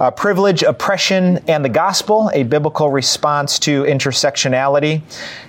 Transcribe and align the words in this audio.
Uh, 0.00 0.10
privilege, 0.10 0.62
oppression, 0.62 1.38
and 1.46 1.64
the 1.64 1.68
gospel, 1.68 2.30
a 2.34 2.42
biblical 2.42 2.90
response 2.90 3.58
to 3.60 3.84
intersectionality. 3.84 5.02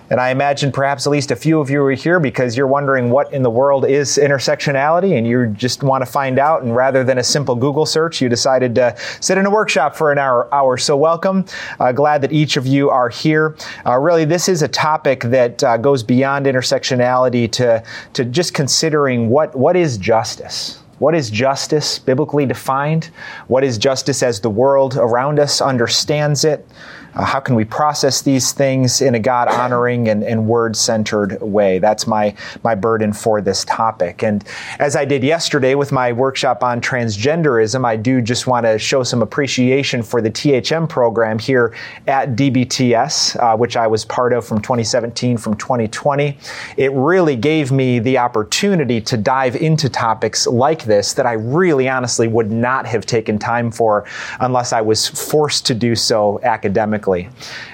And 0.09 0.19
I 0.19 0.29
imagine 0.29 0.71
perhaps 0.71 1.07
at 1.07 1.09
least 1.09 1.31
a 1.31 1.35
few 1.35 1.59
of 1.59 1.71
you 1.71 1.81
are 1.83 1.91
here 1.91 2.19
because 2.19 2.55
you're 2.55 2.67
wondering 2.67 3.09
what 3.09 3.33
in 3.33 3.41
the 3.41 3.49
world 3.49 3.85
is 3.85 4.19
intersectionality 4.21 5.17
and 5.17 5.25
you 5.25 5.47
just 5.47 5.81
want 5.81 6.05
to 6.05 6.11
find 6.11 6.37
out. 6.37 6.61
And 6.61 6.75
rather 6.75 7.03
than 7.03 7.17
a 7.17 7.23
simple 7.23 7.55
Google 7.55 7.87
search, 7.87 8.21
you 8.21 8.29
decided 8.29 8.75
to 8.75 8.95
sit 9.19 9.39
in 9.39 9.47
a 9.47 9.49
workshop 9.49 9.95
for 9.95 10.11
an 10.11 10.19
hour. 10.19 10.47
hour. 10.53 10.77
So, 10.77 10.95
welcome. 10.95 11.45
Uh, 11.79 11.91
glad 11.91 12.21
that 12.21 12.31
each 12.31 12.55
of 12.55 12.67
you 12.67 12.91
are 12.91 13.09
here. 13.09 13.55
Uh, 13.83 13.97
really, 13.97 14.25
this 14.25 14.47
is 14.47 14.61
a 14.61 14.67
topic 14.67 15.21
that 15.21 15.63
uh, 15.63 15.77
goes 15.77 16.03
beyond 16.03 16.45
intersectionality 16.45 17.51
to, 17.53 17.83
to 18.13 18.25
just 18.25 18.53
considering 18.53 19.29
what, 19.29 19.55
what 19.55 19.75
is 19.75 19.97
justice? 19.97 20.84
What 20.99 21.13
is 21.13 21.29
justice 21.29 21.99
biblically 21.99 22.45
defined? 22.45 23.09
What 23.47 23.63
is 23.63 23.77
justice 23.77 24.23
as 24.23 24.39
the 24.39 24.49
world 24.49 24.95
around 24.95 25.39
us 25.39 25.59
understands 25.59 26.45
it? 26.45 26.65
Uh, 27.15 27.23
how 27.23 27.39
can 27.39 27.55
we 27.55 27.63
process 27.63 28.21
these 28.21 28.51
things 28.51 29.01
in 29.01 29.15
a 29.15 29.19
God 29.19 29.47
honoring 29.47 30.09
and, 30.09 30.23
and 30.23 30.47
word 30.47 30.75
centered 30.75 31.41
way? 31.41 31.79
That's 31.79 32.07
my, 32.07 32.35
my 32.63 32.75
burden 32.75 33.13
for 33.13 33.39
this 33.39 33.63
topic. 33.63 34.21
And 34.21 34.43
as 34.79 34.95
I 34.95 35.05
did 35.05 35.23
yesterday 35.23 35.75
with 35.75 35.91
my 35.91 36.11
workshop 36.11 36.61
on 36.61 36.81
transgenderism, 36.81 37.85
I 37.85 37.95
do 37.95 38.21
just 38.21 38.47
want 38.47 38.65
to 38.65 38.77
show 38.77 39.03
some 39.03 39.21
appreciation 39.21 40.03
for 40.03 40.21
the 40.21 40.29
THM 40.29 40.89
program 40.89 41.39
here 41.39 41.73
at 42.07 42.35
DBTS, 42.35 43.37
uh, 43.41 43.55
which 43.55 43.77
I 43.77 43.87
was 43.87 44.03
part 44.03 44.33
of 44.33 44.45
from 44.45 44.61
2017 44.61 45.37
from 45.37 45.55
2020. 45.55 46.37
It 46.75 46.91
really 46.91 47.37
gave 47.37 47.71
me 47.71 47.99
the 47.99 48.17
opportunity 48.17 48.99
to 49.01 49.15
dive 49.15 49.55
into 49.55 49.87
topics 49.87 50.47
like 50.47 50.83
this 50.83 51.13
that 51.13 51.25
I 51.25 51.33
really 51.33 51.87
honestly 51.87 52.27
would 52.27 52.51
not 52.51 52.85
have 52.85 53.05
taken 53.05 53.39
time 53.39 53.71
for 53.71 54.05
unless 54.41 54.73
I 54.73 54.81
was 54.81 55.07
forced 55.07 55.65
to 55.67 55.73
do 55.73 55.95
so 55.95 56.41
academically 56.43 57.04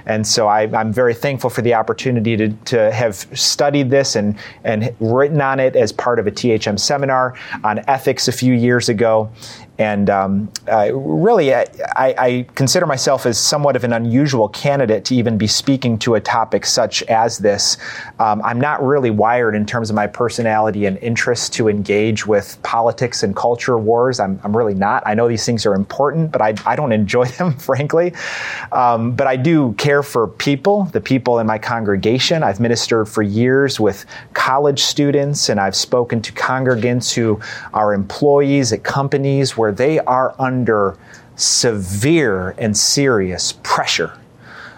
and 0.06 0.26
so 0.26 0.48
I, 0.48 0.64
am 0.80 0.92
very 0.92 1.14
thankful 1.14 1.50
for 1.50 1.62
the 1.62 1.74
opportunity 1.74 2.36
to, 2.38 2.50
to 2.50 2.92
have 2.92 3.16
studied 3.16 3.90
this 3.90 4.16
and, 4.16 4.38
and 4.64 4.94
written 5.00 5.42
on 5.42 5.60
it 5.60 5.76
as 5.76 5.92
part 5.92 6.20
of 6.20 6.28
a 6.28 6.32
THM 6.32 6.80
seminar 6.80 7.36
on 7.64 7.80
ethics 7.88 8.28
a 8.28 8.32
few 8.32 8.54
years 8.54 8.90
ago. 8.90 9.32
And 9.82 10.12
um, 10.12 10.52
really, 10.68 11.56
I, 11.56 11.66
I, 11.96 12.46
consider 12.54 12.86
myself 12.86 13.26
as 13.26 13.40
somewhat 13.40 13.76
of 13.76 13.84
an 13.84 13.94
unusual 13.94 14.48
candidate 14.48 15.06
to 15.06 15.16
even 15.16 15.40
be 15.40 15.48
speaking 15.48 15.98
to 16.00 16.14
a 16.14 16.22
topic 16.22 16.68
such 16.68 17.02
as 17.04 17.40
this. 17.40 17.78
Um, 18.20 18.44
I'm 18.44 18.62
not 18.62 18.84
really 18.84 19.10
wired 19.10 19.56
in 19.56 19.66
terms 19.66 19.90
of 19.90 19.96
my 19.96 20.06
personality 20.06 20.86
and 20.86 21.00
interest 21.00 21.54
to 21.54 21.68
engage 21.68 22.28
with 22.28 22.62
politics 22.62 23.24
and 23.24 23.36
culture 23.36 23.76
wars. 23.76 24.20
I'm, 24.20 24.40
I'm 24.44 24.56
really 24.56 24.76
not. 24.76 25.02
I 25.08 25.16
know 25.16 25.28
these 25.28 25.48
things 25.48 25.66
are 25.66 25.74
important, 25.74 26.32
but 26.32 26.44
I, 26.44 26.54
I 26.64 26.76
don't 26.76 26.92
enjoy 26.92 27.26
them, 27.40 27.54
frankly. 27.58 28.14
Um, 28.72 29.14
but 29.16 29.26
I 29.26 29.36
do 29.36 29.74
care 29.80 30.04
for 30.04 30.28
people, 30.28 30.84
the 30.94 31.02
people 31.02 31.40
in 31.40 31.48
my 31.48 31.58
congregation. 31.58 32.44
I've 32.44 32.60
ministered 32.60 33.10
for 33.10 33.24
years 33.24 33.80
with 33.80 34.06
college 34.36 34.84
students, 34.84 35.50
and 35.50 35.60
I've 35.60 35.76
spoken 35.76 36.22
to 36.22 36.32
congregants 36.34 37.12
who 37.16 37.40
are 37.74 37.96
employees 37.96 38.72
at 38.74 38.84
companies 38.84 39.58
where 39.58 39.71
they 39.72 40.00
are 40.00 40.36
under 40.40 40.98
severe 41.36 42.52
and 42.58 42.78
serious 42.78 43.54
pressure. 43.64 44.18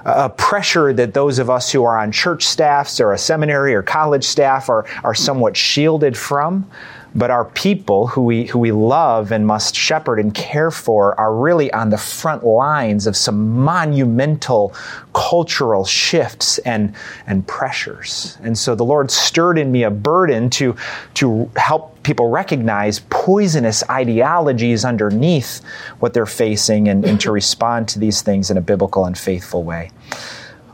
A 0.06 0.30
pressure 0.30 0.92
that 0.94 1.14
those 1.14 1.40
of 1.40 1.50
us 1.50 1.72
who 1.72 1.84
are 1.84 1.98
on 1.98 2.12
church 2.12 2.44
staffs 2.44 3.00
or 3.00 3.14
a 3.14 3.18
seminary 3.18 3.74
or 3.74 3.82
college 3.82 4.26
staff 4.26 4.70
are, 4.70 4.86
are 5.04 5.16
somewhat 5.16 5.56
shielded 5.56 6.18
from 6.18 6.70
but 7.16 7.30
our 7.32 7.46
people 7.46 8.08
who 8.08 8.24
we, 8.24 8.46
who 8.46 8.60
we 8.60 8.72
love 8.72 9.32
and 9.32 9.46
must 9.46 9.76
shepherd 9.76 10.20
and 10.20 10.34
care 10.34 10.72
for 10.72 11.20
are 11.20 11.36
really 11.36 11.72
on 11.74 11.90
the 11.90 11.98
front 11.98 12.44
lines 12.44 13.08
of 13.08 13.16
some 13.16 13.60
monumental 13.60 14.74
cultural 15.14 15.86
shifts 15.86 16.58
and, 16.60 16.94
and 17.28 17.48
pressures. 17.48 18.38
And 18.42 18.58
so 18.58 18.76
the 18.76 18.86
Lord 18.86 19.12
stirred 19.12 19.58
in 19.58 19.72
me 19.72 19.84
a 19.84 19.92
burden 19.92 20.50
to, 20.52 20.76
to 21.16 21.50
help 21.56 22.02
people 22.04 22.30
recognize 22.30 23.00
poisonous 23.10 23.84
ideologies 23.90 24.84
underneath 24.84 25.62
what 26.00 26.14
they're 26.14 26.26
facing 26.26 26.90
and, 26.90 27.06
and 27.06 27.20
to 27.22 27.32
respond 27.32 27.88
to 27.90 28.00
these 28.00 28.22
things 28.22 28.52
in 28.52 28.58
a 28.58 28.62
biblical 28.62 29.06
and 29.06 29.18
faithful 29.18 29.64
way. 29.64 29.92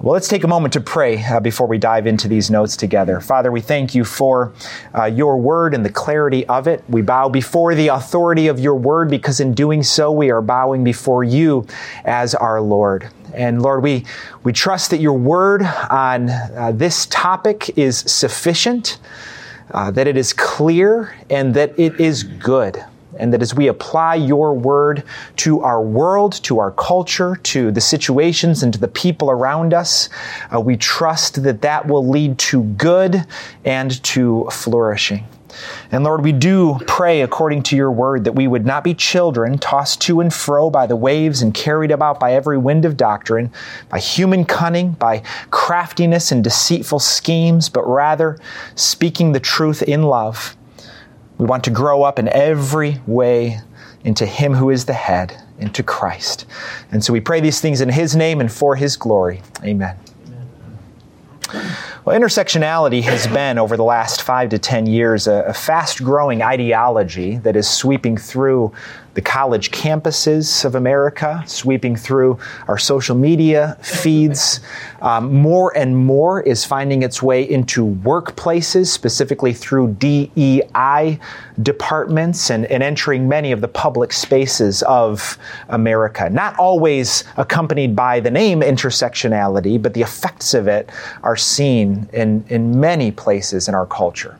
Well, 0.02 0.14
let's 0.14 0.30
take 0.30 0.46
a 0.46 0.48
moment 0.48 0.72
to 0.76 0.80
pray 0.80 1.22
uh, 1.22 1.42
before 1.42 1.68
we 1.68 1.78
dive 1.78 2.08
into 2.08 2.30
these 2.30 2.50
notes 2.50 2.78
together. 2.78 3.20
Father, 3.20 3.52
we 3.52 3.60
thank 3.60 3.94
you 3.94 4.06
for 4.06 4.54
uh, 4.98 5.04
your 5.04 5.36
word 5.36 5.74
and 5.74 5.86
the 5.86 5.90
clarity 5.90 6.48
of 6.48 6.70
it. 6.70 6.86
We 6.88 7.02
bow 7.02 7.28
before 7.28 7.76
the 7.76 7.90
authority 7.90 8.48
of 8.48 8.62
your 8.62 8.76
word 8.76 9.10
because 9.10 9.42
in 9.42 9.54
doing 9.54 9.84
so, 9.84 10.10
we 10.10 10.32
are 10.32 10.42
bowing 10.42 10.86
before 10.86 11.26
you 11.26 11.68
as 12.06 12.34
our 12.34 12.62
Lord. 12.62 13.10
And 13.34 13.62
Lord, 13.62 13.84
we, 13.84 14.06
we 14.46 14.54
trust 14.54 14.92
that 14.92 15.02
your 15.02 15.18
word 15.18 15.64
on 15.64 16.30
uh, 16.30 16.72
this 16.74 17.06
topic 17.08 17.78
is 17.78 17.98
sufficient, 17.98 19.00
uh, 19.72 19.92
that 19.92 20.08
it 20.08 20.16
is 20.16 20.32
clear, 20.32 21.14
and 21.30 21.54
that 21.56 21.78
it 21.78 22.00
is 22.00 22.24
good 22.24 22.86
and 23.20 23.34
that 23.34 23.42
as 23.42 23.54
we 23.54 23.68
apply 23.68 24.16
your 24.16 24.54
word 24.54 25.04
to 25.38 25.62
our 25.62 25.82
world, 25.82 26.34
to 26.44 26.60
our 26.60 26.72
culture, 26.72 27.36
to 27.44 27.72
the 27.72 27.82
situations, 27.82 28.64
and 28.64 28.74
to 28.74 28.80
the 28.80 28.88
people 28.88 29.30
around 29.30 29.74
us, 29.74 30.10
uh, 30.54 30.60
we 30.60 30.78
trust 30.78 31.44
that 31.44 31.62
that 31.62 31.88
will 31.88 32.08
lead 32.08 32.38
to 32.38 32.64
good 32.64 33.26
and 33.66 34.02
to 34.04 34.48
flourishing. 34.52 35.26
And 35.92 36.04
Lord, 36.04 36.24
we 36.24 36.32
do 36.32 36.78
pray 36.88 37.22
according 37.22 37.64
to 37.64 37.76
your 37.76 37.92
word 37.92 38.24
that 38.24 38.34
we 38.34 38.48
would 38.48 38.66
not 38.66 38.84
be 38.84 38.94
children 38.94 39.58
tossed 39.58 40.02
to 40.02 40.22
and 40.22 40.34
fro 40.34 40.70
by 40.70 40.88
the 40.88 40.96
waves 40.96 41.42
and 41.42 41.54
carried 41.54 41.92
about 41.92 42.20
by 42.20 42.34
every 42.34 42.58
wind 42.58 42.86
of 42.86 42.98
doctrine, 42.98 43.52
by 43.90 44.00
human 44.00 44.46
cunning, 44.46 44.92
by 44.92 45.24
craftiness 45.50 46.32
and 46.32 46.44
deceitful 46.44 47.00
schemes, 47.00 47.70
but 47.70 47.88
rather 47.88 48.38
speaking 48.76 49.32
the 49.32 49.40
truth 49.40 49.82
in 49.84 50.04
love 50.04 50.56
we 51.40 51.46
want 51.46 51.64
to 51.64 51.72
grow 51.72 52.04
up 52.04 52.20
in 52.20 52.28
every 52.28 53.02
way 53.08 53.60
into 54.04 54.28
Him 54.28 54.54
who 54.54 54.70
is 54.70 54.86
the 54.86 54.94
head, 54.94 55.42
into 55.58 55.82
Christ. 55.82 56.46
And 56.92 57.04
so 57.04 57.12
we 57.12 57.22
pray 57.22 57.40
these 57.40 57.60
things 57.60 57.82
in 57.82 57.90
His 57.90 58.16
name 58.16 58.42
and 58.42 58.52
for 58.52 58.76
His 58.76 58.96
glory. 58.96 59.42
Amen. 59.64 59.98
Well, 62.06 62.20
intersectionality 62.20 63.02
has 63.04 63.26
been, 63.28 63.58
over 63.58 63.76
the 63.76 63.84
last 63.84 64.22
five 64.22 64.50
to 64.50 64.60
ten 64.60 64.86
years, 64.86 65.28
a, 65.28 65.46
a 65.48 65.54
fast 65.54 66.04
growing 66.04 66.42
ideology 66.42 67.38
that 67.38 67.56
is 67.56 67.68
sweeping 67.68 68.18
through 68.18 68.72
the 69.20 69.24
college 69.24 69.72
campuses 69.72 70.64
of 70.64 70.76
America, 70.76 71.44
sweeping 71.46 71.94
through 71.94 72.40
our 72.70 72.78
social 72.78 73.18
media 73.18 73.78
feeds. 73.82 74.62
Um, 75.02 75.34
more 75.34 75.76
and 75.76 75.98
more 75.98 76.42
is 76.42 76.64
finding 76.64 77.04
its 77.04 77.22
way 77.22 77.44
into 77.44 77.86
workplaces, 77.86 78.88
specifically 78.88 79.52
through 79.52 79.96
DEI 79.96 81.20
departments 81.62 82.50
and, 82.50 82.66
and 82.68 82.82
entering 82.82 83.28
many 83.28 83.52
of 83.52 83.60
the 83.60 83.68
public 83.68 84.14
spaces 84.14 84.84
of 84.84 85.38
America. 85.68 86.30
Not 86.30 86.58
always 86.58 87.26
accompanied 87.36 87.98
by 87.98 88.22
the 88.22 88.32
name 88.32 88.62
intersectionality, 88.62 89.82
but 89.82 89.94
the 89.96 90.02
effects 90.02 90.54
of 90.54 90.70
it 90.70 90.90
are 91.24 91.36
seen 91.36 92.08
in, 92.14 92.46
in 92.48 92.80
many 92.80 93.12
places 93.12 93.68
in 93.68 93.76
our 93.76 93.86
culture. 93.86 94.38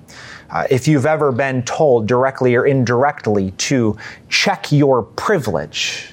Uh, 0.50 0.66
if 0.70 0.88
you've 0.88 1.06
ever 1.06 1.32
been 1.32 1.62
told 1.64 2.08
directly 2.08 2.56
or 2.56 2.66
indirectly 2.66 3.52
to 3.52 3.96
check 4.30 4.72
your 4.72 5.04
privilege, 5.04 6.12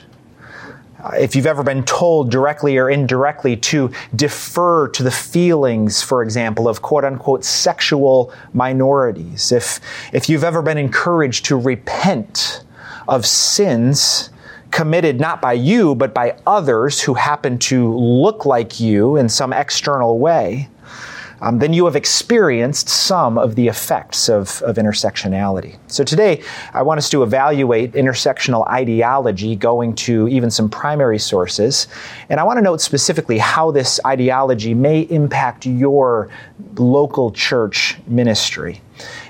uh, 1.03 1.11
if 1.19 1.35
you've 1.35 1.47
ever 1.47 1.63
been 1.63 1.83
told 1.85 2.31
directly 2.31 2.77
or 2.77 2.91
indirectly 2.91 3.57
to 3.57 3.91
defer 4.15 4.89
to 4.89 5.03
the 5.03 5.11
feelings, 5.11 6.03
for 6.03 6.23
example, 6.23 6.69
of 6.69 6.83
quote 6.83 7.05
unquote 7.05 7.45
sexual 7.45 8.33
minorities, 8.53 9.53
if, 9.53 9.81
if 10.13 10.29
you've 10.29 10.45
ever 10.45 10.61
been 10.61 10.79
encouraged 10.79 11.47
to 11.47 11.57
repent 11.57 12.63
of 13.09 13.25
sins 13.25 14.31
committed 14.71 15.19
not 15.19 15.41
by 15.41 15.55
you, 15.55 15.95
but 15.95 16.13
by 16.13 16.37
others 16.47 17.01
who 17.01 17.15
happen 17.15 17.59
to 17.59 17.97
look 17.97 18.45
like 18.45 18.79
you 18.79 19.17
in 19.17 19.29
some 19.29 19.53
external 19.53 20.19
way, 20.19 20.69
um, 21.41 21.59
then 21.59 21.73
you 21.73 21.85
have 21.85 21.97
experienced 21.97 22.89
some 22.89 23.39
of 23.39 23.55
the 23.55 23.69
effects 23.69 24.29
of, 24.29 24.63
of 24.63 24.77
intersectionality. 24.77 25.79
So 25.89 26.05
today, 26.05 26.43
I 26.73 26.83
want 26.83 26.99
us 26.99 27.11
to 27.11 27.23
evaluate 27.23 27.93
intersectional 27.93 28.67
ideology 28.69 29.57
going 29.57 29.95
to 29.97 30.29
even 30.29 30.51
some 30.51 30.69
primary 30.69 31.19
sources. 31.19 31.89
And 32.29 32.41
I 32.41 32.45
want 32.45 32.59
to 32.59 32.63
note 32.63 32.81
specifically 32.81 33.39
how 33.39 33.71
this 33.71 34.01
ideology 34.07 34.75
may 34.75 35.03
impact 35.03 35.67
your 35.67 36.29
local 36.77 37.31
church 37.33 37.97
ministry. 38.07 38.81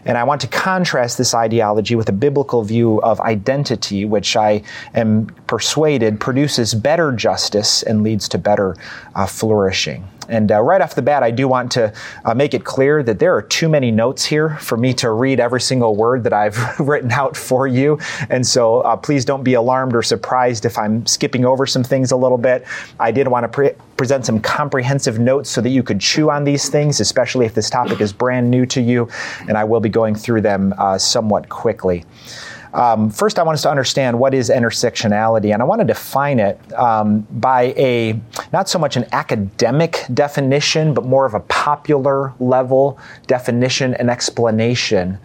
And 0.04 0.16
I 0.16 0.24
want 0.24 0.40
to 0.42 0.46
contrast 0.46 1.18
this 1.18 1.34
ideology 1.34 1.96
with 1.96 2.08
a 2.08 2.12
biblical 2.12 2.62
view 2.62 3.02
of 3.02 3.20
identity, 3.20 4.04
which 4.04 4.36
I 4.36 4.62
am 4.94 5.26
persuaded 5.48 6.20
produces 6.20 6.74
better 6.74 7.10
justice 7.12 7.82
and 7.82 8.04
leads 8.04 8.28
to 8.28 8.38
better 8.38 8.76
uh, 9.16 9.26
flourishing. 9.26 10.06
And 10.28 10.50
uh, 10.50 10.60
right 10.60 10.80
off 10.80 10.94
the 10.94 11.02
bat, 11.02 11.22
I 11.22 11.30
do 11.30 11.48
want 11.48 11.72
to 11.72 11.92
uh, 12.24 12.34
make 12.34 12.54
it 12.54 12.64
clear 12.64 13.02
that 13.02 13.18
there 13.18 13.34
are 13.34 13.42
too 13.42 13.68
many 13.68 13.90
notes 13.90 14.24
here 14.24 14.56
for 14.58 14.76
me 14.76 14.92
to 14.94 15.10
read 15.12 15.40
every 15.40 15.60
single 15.60 15.94
word 15.96 16.24
that 16.24 16.32
I've 16.32 16.78
written 16.80 17.10
out 17.12 17.36
for 17.36 17.66
you. 17.66 17.98
And 18.30 18.46
so 18.46 18.80
uh, 18.80 18.96
please 18.96 19.24
don't 19.24 19.42
be 19.42 19.54
alarmed 19.54 19.94
or 19.94 20.02
surprised 20.02 20.64
if 20.64 20.78
I'm 20.78 21.06
skipping 21.06 21.44
over 21.44 21.66
some 21.66 21.84
things 21.84 22.12
a 22.12 22.16
little 22.16 22.38
bit. 22.38 22.64
I 22.98 23.10
did 23.10 23.28
want 23.28 23.44
to 23.44 23.48
pre- 23.48 23.72
present 23.96 24.26
some 24.26 24.40
comprehensive 24.40 25.18
notes 25.18 25.50
so 25.50 25.60
that 25.60 25.70
you 25.70 25.82
could 25.82 26.00
chew 26.00 26.30
on 26.30 26.44
these 26.44 26.68
things, 26.68 27.00
especially 27.00 27.46
if 27.46 27.54
this 27.54 27.70
topic 27.70 28.00
is 28.00 28.12
brand 28.12 28.50
new 28.50 28.66
to 28.66 28.80
you. 28.80 29.08
And 29.48 29.56
I 29.56 29.64
will 29.64 29.80
be 29.80 29.88
going 29.88 30.14
through 30.14 30.42
them 30.42 30.74
uh, 30.78 30.98
somewhat 30.98 31.48
quickly. 31.48 32.04
Um, 32.76 33.08
first, 33.08 33.38
I 33.38 33.42
want 33.42 33.56
us 33.56 33.62
to 33.62 33.70
understand 33.70 34.18
what 34.18 34.34
is 34.34 34.50
intersectionality, 34.50 35.54
and 35.54 35.62
I 35.62 35.64
want 35.64 35.80
to 35.80 35.86
define 35.86 36.38
it 36.38 36.60
um, 36.74 37.26
by 37.30 37.74
a 37.78 38.20
not 38.52 38.68
so 38.68 38.78
much 38.78 38.96
an 38.96 39.06
academic 39.12 40.04
definition, 40.12 40.92
but 40.92 41.06
more 41.06 41.24
of 41.24 41.32
a 41.32 41.40
popular 41.40 42.34
level 42.38 42.98
definition 43.26 43.94
and 43.94 44.10
explanation 44.10 45.18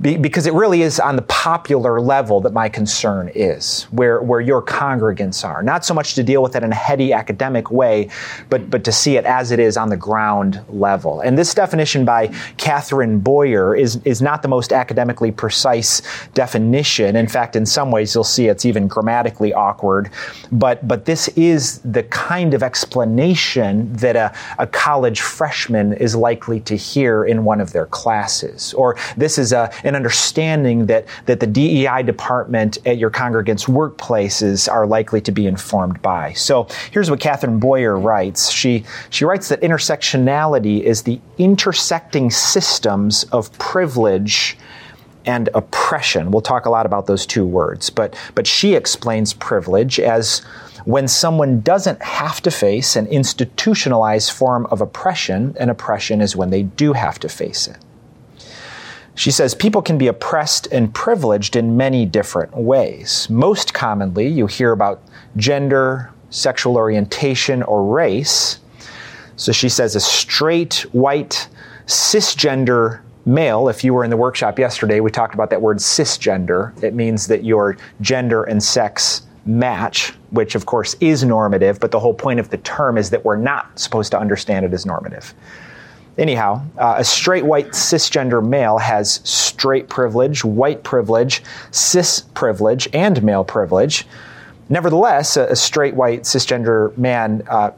be, 0.00 0.16
because 0.16 0.46
it 0.46 0.52
really 0.52 0.82
is 0.82 1.00
on 1.00 1.16
the 1.16 1.22
popular 1.22 2.00
level 2.00 2.40
that 2.40 2.52
my 2.52 2.68
concern 2.68 3.30
is, 3.34 3.84
where, 3.84 4.20
where 4.22 4.40
your 4.40 4.62
congregants 4.62 5.44
are. 5.44 5.62
Not 5.62 5.84
so 5.84 5.94
much 5.94 6.14
to 6.14 6.22
deal 6.22 6.42
with 6.42 6.54
it 6.56 6.62
in 6.62 6.70
a 6.70 6.76
heady 6.76 7.12
academic 7.12 7.70
way, 7.70 8.10
but, 8.50 8.70
but 8.70 8.84
to 8.84 8.92
see 8.92 9.16
it 9.16 9.24
as 9.24 9.50
it 9.50 9.58
is 9.58 9.76
on 9.76 9.88
the 9.88 9.96
ground 9.96 10.60
level. 10.68 11.20
And 11.20 11.38
this 11.38 11.54
definition 11.54 12.04
by 12.04 12.28
Catherine 12.56 13.20
Boyer 13.20 13.74
is, 13.74 14.00
is 14.04 14.20
not 14.20 14.42
the 14.42 14.48
most 14.48 14.72
academically 14.72 15.30
precise 15.30 16.02
definition. 16.34 17.16
In 17.16 17.26
fact, 17.26 17.56
in 17.56 17.64
some 17.64 17.90
ways, 17.90 18.14
you'll 18.14 18.24
see 18.24 18.48
it's 18.48 18.64
even 18.64 18.86
grammatically 18.86 19.52
awkward. 19.54 20.10
But, 20.52 20.86
but 20.86 21.06
this 21.06 21.28
is 21.28 21.78
the 21.78 22.02
kind 22.04 22.54
of 22.54 22.62
explanation 22.62 23.92
that 23.94 24.16
a, 24.16 24.34
a 24.58 24.66
college 24.66 25.20
freshman 25.20 25.94
is 25.94 26.14
likely 26.14 26.60
to 26.60 26.76
hear 26.76 27.24
in 27.24 27.44
one 27.44 27.60
of 27.60 27.72
their 27.72 27.86
classes. 27.86 28.74
Or 28.74 28.96
this 29.16 29.38
is 29.38 29.52
a, 29.52 29.69
an 29.84 29.94
understanding 29.94 30.86
that, 30.86 31.06
that 31.26 31.40
the 31.40 31.46
DEI 31.46 32.02
department 32.02 32.78
at 32.86 32.98
your 32.98 33.10
congregants' 33.10 33.66
workplaces 33.66 34.70
are 34.70 34.86
likely 34.86 35.20
to 35.20 35.32
be 35.32 35.46
informed 35.46 36.00
by. 36.02 36.32
So 36.32 36.68
here's 36.90 37.10
what 37.10 37.20
Catherine 37.20 37.58
Boyer 37.58 37.98
writes. 37.98 38.50
She, 38.50 38.84
she 39.10 39.24
writes 39.24 39.48
that 39.48 39.60
intersectionality 39.60 40.82
is 40.82 41.02
the 41.02 41.20
intersecting 41.38 42.30
systems 42.30 43.24
of 43.24 43.56
privilege 43.58 44.56
and 45.26 45.48
oppression. 45.54 46.30
We'll 46.30 46.40
talk 46.40 46.66
a 46.66 46.70
lot 46.70 46.86
about 46.86 47.06
those 47.06 47.26
two 47.26 47.46
words, 47.46 47.90
but, 47.90 48.16
but 48.34 48.46
she 48.46 48.74
explains 48.74 49.32
privilege 49.34 50.00
as 50.00 50.42
when 50.84 51.08
someone 51.08 51.60
doesn't 51.60 52.02
have 52.02 52.40
to 52.42 52.50
face 52.50 52.96
an 52.96 53.06
institutionalized 53.06 54.32
form 54.32 54.66
of 54.66 54.80
oppression, 54.80 55.54
and 55.60 55.70
oppression 55.70 56.20
is 56.20 56.34
when 56.34 56.50
they 56.50 56.62
do 56.62 56.92
have 56.92 57.18
to 57.20 57.28
face 57.28 57.68
it. 57.68 57.76
She 59.14 59.30
says 59.30 59.54
people 59.54 59.82
can 59.82 59.98
be 59.98 60.06
oppressed 60.06 60.66
and 60.68 60.94
privileged 60.94 61.56
in 61.56 61.76
many 61.76 62.06
different 62.06 62.56
ways. 62.56 63.28
Most 63.28 63.74
commonly, 63.74 64.26
you 64.26 64.46
hear 64.46 64.72
about 64.72 65.02
gender, 65.36 66.10
sexual 66.30 66.76
orientation, 66.76 67.62
or 67.62 67.84
race. 67.84 68.60
So 69.36 69.52
she 69.52 69.68
says 69.68 69.96
a 69.96 70.00
straight, 70.00 70.86
white, 70.92 71.48
cisgender 71.86 73.00
male, 73.26 73.68
if 73.68 73.84
you 73.84 73.92
were 73.94 74.04
in 74.04 74.10
the 74.10 74.16
workshop 74.16 74.58
yesterday, 74.58 75.00
we 75.00 75.10
talked 75.10 75.34
about 75.34 75.50
that 75.50 75.60
word 75.60 75.78
cisgender. 75.78 76.80
It 76.82 76.94
means 76.94 77.26
that 77.26 77.44
your 77.44 77.76
gender 78.00 78.44
and 78.44 78.62
sex 78.62 79.22
match, 79.46 80.10
which 80.30 80.54
of 80.54 80.66
course 80.66 80.94
is 81.00 81.24
normative, 81.24 81.80
but 81.80 81.90
the 81.90 81.98
whole 81.98 82.14
point 82.14 82.40
of 82.40 82.50
the 82.50 82.58
term 82.58 82.96
is 82.96 83.10
that 83.10 83.24
we're 83.24 83.36
not 83.36 83.78
supposed 83.78 84.10
to 84.12 84.18
understand 84.18 84.64
it 84.64 84.72
as 84.72 84.86
normative. 84.86 85.34
Anyhow, 86.20 86.62
uh, 86.76 86.96
a 86.98 87.04
straight 87.04 87.46
white 87.46 87.68
cisgender 87.68 88.46
male 88.46 88.76
has 88.76 89.22
straight 89.24 89.88
privilege, 89.88 90.44
white 90.44 90.82
privilege, 90.84 91.42
cis 91.70 92.20
privilege, 92.34 92.86
and 92.92 93.22
male 93.22 93.42
privilege. 93.42 94.06
Nevertheless, 94.68 95.38
a, 95.38 95.46
a 95.46 95.56
straight 95.56 95.94
white 95.94 96.24
cisgender 96.24 96.94
man 96.98 97.42
uh, 97.48 97.70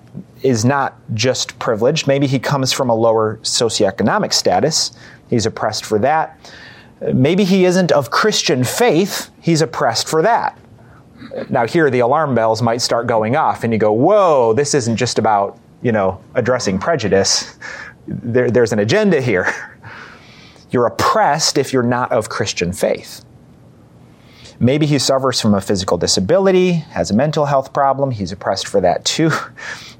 is 0.42 0.64
not 0.64 0.98
just 1.14 1.56
privileged. 1.60 2.08
Maybe 2.08 2.26
he 2.26 2.40
comes 2.40 2.72
from 2.72 2.90
a 2.90 2.94
lower 2.96 3.36
socioeconomic 3.44 4.32
status. 4.32 4.90
He's 5.30 5.46
oppressed 5.46 5.84
for 5.84 6.00
that. 6.00 6.36
Maybe 7.14 7.44
he 7.44 7.64
isn't 7.64 7.92
of 7.92 8.10
Christian 8.10 8.64
faith. 8.64 9.30
He's 9.40 9.62
oppressed 9.62 10.08
for 10.08 10.20
that. 10.22 10.58
Now, 11.48 11.64
here 11.68 11.90
the 11.90 12.00
alarm 12.00 12.34
bells 12.34 12.60
might 12.60 12.80
start 12.82 13.06
going 13.06 13.36
off, 13.36 13.62
and 13.62 13.72
you 13.72 13.78
go, 13.78 13.92
Whoa, 13.92 14.52
this 14.52 14.74
isn't 14.74 14.96
just 14.96 15.20
about, 15.20 15.60
you 15.82 15.92
know, 15.92 16.20
addressing 16.34 16.78
prejudice 16.78 17.58
there, 18.06 18.50
there's 18.50 18.72
an 18.72 18.78
agenda 18.78 19.20
here. 19.20 19.52
You're 20.70 20.86
oppressed 20.86 21.58
if 21.58 21.72
you're 21.72 21.82
not 21.82 22.12
of 22.12 22.28
Christian 22.28 22.72
faith. 22.72 23.24
Maybe 24.58 24.86
he 24.86 24.98
suffers 25.00 25.40
from 25.40 25.54
a 25.54 25.60
physical 25.60 25.98
disability, 25.98 26.74
has 26.74 27.10
a 27.10 27.14
mental 27.14 27.46
health 27.46 27.72
problem, 27.72 28.12
he's 28.12 28.30
oppressed 28.30 28.68
for 28.68 28.80
that 28.80 29.04
too. 29.04 29.30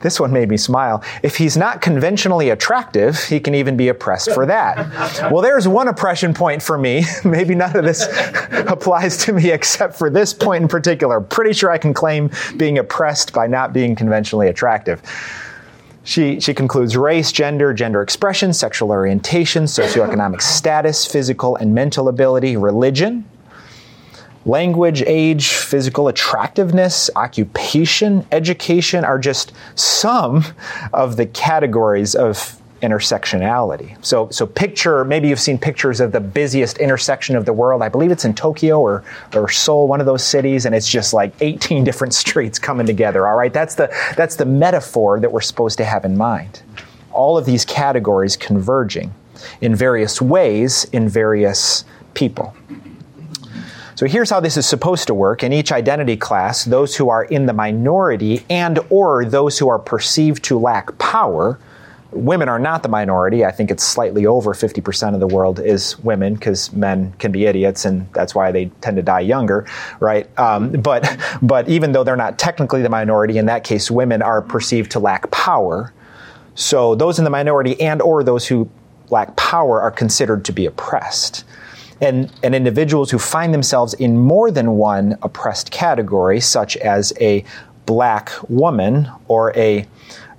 This 0.03 0.19
one 0.19 0.33
made 0.33 0.49
me 0.49 0.57
smile. 0.57 1.05
If 1.23 1.37
he's 1.37 1.57
not 1.57 1.81
conventionally 1.81 2.51
attractive, 2.51 3.23
he 3.23 3.39
can 3.39 3.55
even 3.55 3.77
be 3.77 3.87
oppressed 3.87 4.33
for 4.33 4.47
that. 4.47 5.31
Well, 5.31 5.43
there's 5.43 5.69
one 5.69 5.87
oppression 5.87 6.35
point 6.35 6.61
for 6.61 6.77
me. 6.77 7.05
Maybe 7.25 7.55
none 7.55 7.77
of 7.77 7.85
this 7.85 8.05
applies 8.67 9.17
to 9.19 9.33
me 9.33 9.53
except 9.53 9.95
for 9.95 10.11
this 10.11 10.35
point 10.35 10.63
in 10.63 10.69
particular. 10.69 11.21
Pretty 11.21 11.53
sure 11.53 11.71
I 11.71 11.79
can 11.79 11.95
claim 11.95 12.33
being 12.57 12.79
oppressed 12.79 13.33
by 13.33 13.47
not 13.47 13.73
being 13.73 13.95
conventionally 13.95 14.49
attractive. 14.49 15.01
She, 16.05 16.41
she 16.41 16.53
concludes 16.53 16.97
race, 16.97 17.31
gender, 17.31 17.73
gender 17.73 18.03
expression, 18.03 18.53
sexual 18.53 18.91
orientation, 18.91 19.65
socioeconomic 19.65 20.43
status, 20.43 21.07
physical 21.07 21.57
and 21.57 21.75
mental 21.75 22.09
ability, 22.09 22.57
religion, 22.57 23.25
language, 24.45 25.03
age, 25.07 25.49
physical 25.49 26.09
attractiveness, 26.09 27.09
occupation, 27.15 28.27
education 28.33 29.05
are 29.05 29.19
just 29.19 29.53
some 29.75 30.45
of 30.93 31.17
the 31.17 31.27
categories 31.27 32.15
of 32.15 32.61
intersectionality. 32.83 33.97
So, 34.05 34.29
so 34.31 34.47
picture, 34.47 35.05
maybe 35.05 35.29
you've 35.29 35.41
seen 35.41 35.57
pictures 35.57 36.01
of 36.01 36.13
the 36.13 36.21
busiest 36.21 36.79
intersection 36.79 37.37
of 37.37 37.45
the 37.45 37.53
world. 37.53 37.81
I 37.81 37.89
believe 37.89 38.11
it's 38.11 38.25
in 38.25 38.35
Tokyo 38.35 38.81
or, 38.81 39.05
or 39.35 39.49
Seoul, 39.49 39.89
one 39.89 40.01
of 40.01 40.07
those 40.07 40.25
cities, 40.25 40.67
and 40.67 40.75
it's 40.75 40.89
just 40.89 41.15
like 41.15 41.33
18 41.41 41.85
different 41.93 42.13
streets 42.13 42.59
coming 42.59 42.87
together. 42.87 43.27
All 43.27 43.37
right, 43.37 43.53
that's 43.53 43.77
the, 43.77 43.95
that's 44.17 44.37
the 44.37 44.45
metaphor 44.45 45.21
that 45.21 45.33
we're 45.33 45.41
supposed 45.41 45.79
to 45.79 45.85
have 45.85 46.05
in 46.05 46.17
mind. 46.17 46.63
All 47.13 47.39
of 47.39 47.47
these 47.47 47.65
categories 47.65 48.37
converging 48.37 49.15
in 49.61 49.75
various 49.75 50.21
ways 50.21 50.85
in 50.93 51.09
various 51.09 51.85
people. 52.15 52.55
So 53.95 54.07
here's 54.07 54.31
how 54.31 54.41
this 54.41 54.57
is 54.57 54.67
supposed 54.67 55.07
to 55.07 55.15
work. 55.15 55.45
In 55.45 55.53
each 55.53 55.71
identity 55.71 56.17
class, 56.17 56.65
those 56.65 56.97
who 56.97 57.09
are 57.09 57.25
in 57.25 57.47
the 57.47 57.53
minority 57.53 58.45
and 58.51 58.81
or 58.91 59.25
those 59.25 59.59
who 59.59 59.69
are 59.69 59.79
perceived 59.79 60.43
to 60.45 60.59
lack 60.59 60.99
power 60.99 61.61
women 62.13 62.49
are 62.49 62.59
not 62.59 62.83
the 62.83 62.89
minority. 62.89 63.45
I 63.45 63.51
think 63.51 63.71
it's 63.71 63.83
slightly 63.83 64.27
over 64.27 64.53
50% 64.53 65.15
of 65.15 65.21
the 65.21 65.27
world 65.27 65.59
is 65.59 65.99
women 66.01 66.35
because 66.35 66.73
men 66.73 67.13
can 67.19 67.33
be 67.33 67.47
idiots 67.47 67.85
and 67.85 68.11
that's 68.13 68.35
why 68.35 68.53
they 68.53 68.67
tend 68.81 68.97
to 68.97 69.03
die 69.03 69.21
younger, 69.21 69.67
right? 70.01 70.27
Um, 70.39 70.73
but, 70.73 71.19
but 71.43 71.69
even 71.69 71.93
though 71.93 72.05
they're 72.05 72.17
not 72.17 72.39
technically 72.39 72.83
the 72.83 72.89
minority, 72.89 73.39
in 73.39 73.47
that 73.47 73.65
case, 73.65 73.91
women 73.91 74.23
are 74.23 74.43
perceived 74.43 74.91
to 74.93 74.99
lack 74.99 75.31
power. 75.31 75.93
So 76.55 76.95
those 76.95 77.19
in 77.19 77.25
the 77.25 77.31
minority 77.31 77.81
and 77.81 78.03
or 78.03 78.23
those 78.23 78.47
who 78.47 78.71
lack 79.11 79.35
power 79.37 79.81
are 79.81 79.91
considered 79.91 80.45
to 80.47 80.53
be 80.53 80.67
oppressed. 80.67 81.45
And, 82.01 82.33
and 82.43 82.55
individuals 82.55 83.11
who 83.11 83.19
find 83.19 83.55
themselves 83.55 83.95
in 83.95 84.19
more 84.19 84.51
than 84.51 84.73
one 84.73 85.17
oppressed 85.23 85.71
category, 85.71 86.41
such 86.41 86.77
as 86.79 87.13
a 87.21 87.45
black 87.87 88.33
woman 88.49 89.09
or 89.29 89.57
a 89.57 89.87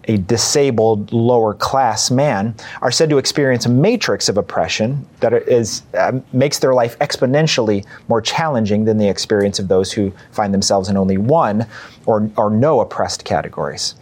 a 0.05 0.17
disabled 0.17 1.12
lower 1.13 1.53
class 1.53 2.12
man 2.12 2.55
are 2.81 2.91
said 2.91 3.10
to 3.10 3.17
experience 3.17 3.65
a 3.65 3.69
matrix 3.69 4.27
of 4.29 4.38
oppression 4.38 5.05
that 5.19 5.33
is, 5.33 5.83
uh, 5.93 6.19
makes 6.33 6.60
their 6.60 6.74
life 6.74 6.98
exponentially 7.00 7.86
more 8.07 8.22
challenging 8.22 8.86
than 8.86 8.98
the 8.98 9.07
experience 9.07 9.60
of 9.60 9.67
those 9.67 9.91
who 9.91 10.12
find 10.31 10.53
themselves 10.53 10.89
in 10.89 10.98
only 10.98 11.17
one 11.17 11.65
or, 12.05 12.29
or 12.38 12.50
no 12.50 12.79
oppressed 12.81 13.24
categories. 13.24 13.95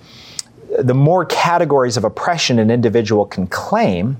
The 0.79 0.93
more 0.93 1.25
categories 1.25 1.98
of 1.98 2.03
oppression 2.03 2.58
an 2.58 2.72
individual 2.72 3.25
can 3.25 3.46
claim, 3.48 4.17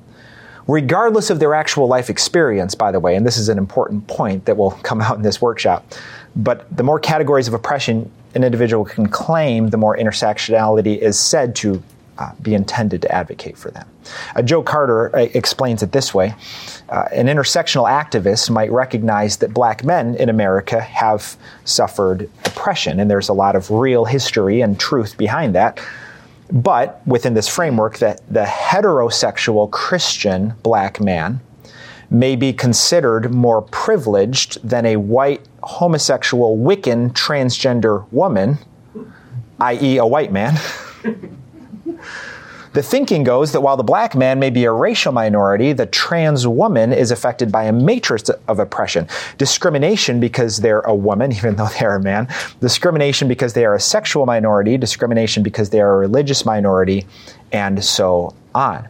regardless 0.68 1.30
of 1.30 1.40
their 1.40 1.54
actual 1.54 1.88
life 1.88 2.10
experience, 2.10 2.76
by 2.76 2.92
the 2.92 3.00
way, 3.00 3.16
and 3.16 3.26
this 3.26 3.38
is 3.38 3.50
an 3.50 3.58
important 3.58 4.06
point 4.08 4.46
that 4.46 4.58
will 4.58 4.72
come 4.84 5.02
out 5.02 5.16
in 5.16 5.24
this 5.24 5.42
workshop, 5.42 5.94
but 6.36 6.66
the 6.76 6.84
more 6.84 7.00
categories 7.00 7.48
of 7.48 7.54
oppression 7.54 8.12
an 8.36 8.44
individual 8.44 8.86
can 8.86 9.08
claim, 9.08 9.70
the 9.70 9.78
more 9.78 9.98
intersectionality 9.98 10.98
is 10.98 11.20
said 11.20 11.56
to 11.58 11.82
uh, 12.18 12.32
be 12.42 12.54
intended 12.54 13.02
to 13.02 13.12
advocate 13.12 13.58
for 13.58 13.72
them. 13.72 13.88
Uh, 14.36 14.42
Joe 14.42 14.62
Carter 14.62 15.16
uh, 15.16 15.28
explains 15.34 15.82
it 15.82 15.92
this 15.92 16.14
way 16.14 16.36
uh, 16.90 17.06
An 17.12 17.28
intersectional 17.28 17.90
activist 17.90 18.50
might 18.50 18.72
recognize 18.72 19.38
that 19.38 19.54
black 19.54 19.84
men 19.84 20.16
in 20.16 20.30
America 20.30 20.80
have 20.82 21.36
suffered 21.66 22.30
oppression, 22.46 23.00
and 23.00 23.10
there's 23.10 23.30
a 23.30 23.34
lot 23.34 23.56
of 23.56 23.72
real 23.72 24.06
history 24.06 24.62
and 24.62 24.80
truth 24.80 25.18
behind 25.18 25.56
that. 25.56 25.82
But 26.52 27.02
within 27.08 27.34
this 27.34 27.48
framework, 27.48 28.00
that 28.00 28.22
the 28.30 28.44
heterosexual 28.44 29.72
Christian 29.72 30.54
black 30.64 31.00
man 31.00 31.40
may 32.10 32.36
be 32.36 32.52
considered 32.52 33.34
more 33.34 33.62
privileged 33.62 34.62
than 34.68 34.86
a 34.86 34.98
white 34.98 35.42
homosexual 35.64 36.58
Wiccan 36.58 37.12
transgender 37.14 38.06
woman, 38.12 38.58
i.e., 39.60 39.98
a 39.98 40.06
white 40.06 40.32
man. 40.32 40.60
The 42.74 42.82
thinking 42.82 43.24
goes 43.26 43.52
that 43.52 43.60
while 43.60 43.76
the 43.76 43.84
black 43.84 44.16
man 44.16 44.40
may 44.40 44.50
be 44.50 44.64
a 44.64 44.72
racial 44.72 45.12
minority, 45.12 45.74
the 45.74 45.86
trans 45.88 46.48
woman 46.48 46.94
is 46.94 47.12
affected 47.12 47.52
by 47.52 47.66
a 47.66 47.74
matrix 47.74 48.30
of 48.30 48.60
oppression. 48.60 49.10
Discrimination 49.38 50.22
because 50.22 50.58
they're 50.58 50.80
a 50.82 50.96
woman, 50.96 51.32
even 51.36 51.56
though 51.56 51.68
they're 51.80 51.96
a 51.96 52.02
man. 52.02 52.30
Discrimination 52.62 53.28
because 53.28 53.54
they 53.54 53.66
are 53.66 53.76
a 53.76 53.80
sexual 53.80 54.26
minority. 54.26 54.78
Discrimination 54.78 55.44
because 55.44 55.70
they 55.70 55.82
are 55.82 55.96
a 55.96 55.98
religious 55.98 56.46
minority, 56.46 57.06
and 57.52 57.84
so 57.84 58.34
on. 58.56 58.88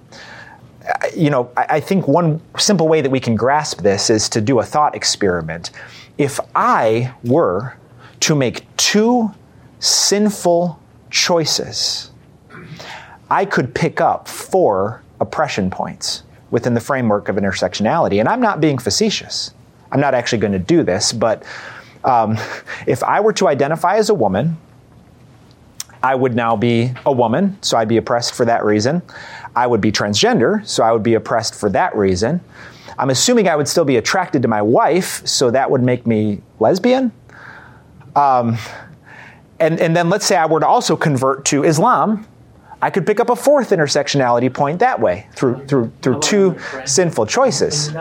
You 1.15 1.29
know, 1.29 1.51
I 1.55 1.79
think 1.79 2.07
one 2.07 2.41
simple 2.57 2.87
way 2.87 3.01
that 3.01 3.09
we 3.09 3.19
can 3.19 3.35
grasp 3.35 3.81
this 3.81 4.09
is 4.09 4.29
to 4.29 4.41
do 4.41 4.59
a 4.59 4.63
thought 4.63 4.95
experiment. 4.95 5.71
If 6.17 6.39
I 6.55 7.13
were 7.23 7.75
to 8.21 8.35
make 8.35 8.65
two 8.77 9.31
sinful 9.79 10.79
choices, 11.09 12.11
I 13.29 13.45
could 13.45 13.73
pick 13.73 14.01
up 14.01 14.27
four 14.27 15.01
oppression 15.19 15.69
points 15.69 16.23
within 16.51 16.73
the 16.73 16.81
framework 16.81 17.29
of 17.29 17.37
intersectionality. 17.37 18.19
And 18.19 18.27
I'm 18.27 18.41
not 18.41 18.59
being 18.59 18.77
facetious. 18.77 19.53
I'm 19.91 19.99
not 19.99 20.13
actually 20.13 20.39
going 20.39 20.53
to 20.53 20.59
do 20.59 20.83
this, 20.83 21.13
but 21.13 21.43
um, 22.03 22.37
if 22.87 23.03
I 23.03 23.19
were 23.19 23.33
to 23.33 23.47
identify 23.47 23.95
as 23.97 24.09
a 24.09 24.13
woman, 24.13 24.57
I 26.03 26.15
would 26.15 26.35
now 26.35 26.55
be 26.55 26.91
a 27.05 27.11
woman, 27.11 27.57
so 27.61 27.77
I'd 27.77 27.87
be 27.87 27.97
oppressed 27.97 28.33
for 28.33 28.45
that 28.45 28.65
reason. 28.65 29.01
I 29.55 29.67
would 29.67 29.81
be 29.81 29.91
transgender, 29.91 30.65
so 30.65 30.83
I 30.83 30.91
would 30.91 31.03
be 31.03 31.13
oppressed 31.13 31.53
for 31.53 31.69
that 31.69 31.95
reason. 31.95 32.41
I'm 33.01 33.09
assuming 33.09 33.49
I 33.49 33.55
would 33.55 33.67
still 33.67 33.83
be 33.83 33.97
attracted 33.97 34.43
to 34.43 34.47
my 34.47 34.61
wife, 34.61 35.25
so 35.25 35.49
that 35.49 35.71
would 35.71 35.81
make 35.81 36.05
me 36.05 36.43
lesbian. 36.59 37.11
Um, 38.15 38.59
and, 39.59 39.79
and 39.79 39.95
then 39.95 40.09
let's 40.11 40.23
say 40.25 40.35
I 40.35 40.45
were 40.45 40.59
to 40.59 40.67
also 40.67 40.95
convert 40.95 41.43
to 41.45 41.63
Islam, 41.63 42.27
I 42.79 42.91
could 42.91 43.07
pick 43.07 43.19
up 43.19 43.31
a 43.31 43.35
fourth 43.35 43.71
intersectionality 43.71 44.53
point 44.53 44.79
that 44.79 44.99
way 44.99 45.27
through 45.33 45.65
through 45.65 45.91
through 46.01 46.19
two 46.19 46.57
sinful 46.85 47.25
choices. 47.25 47.91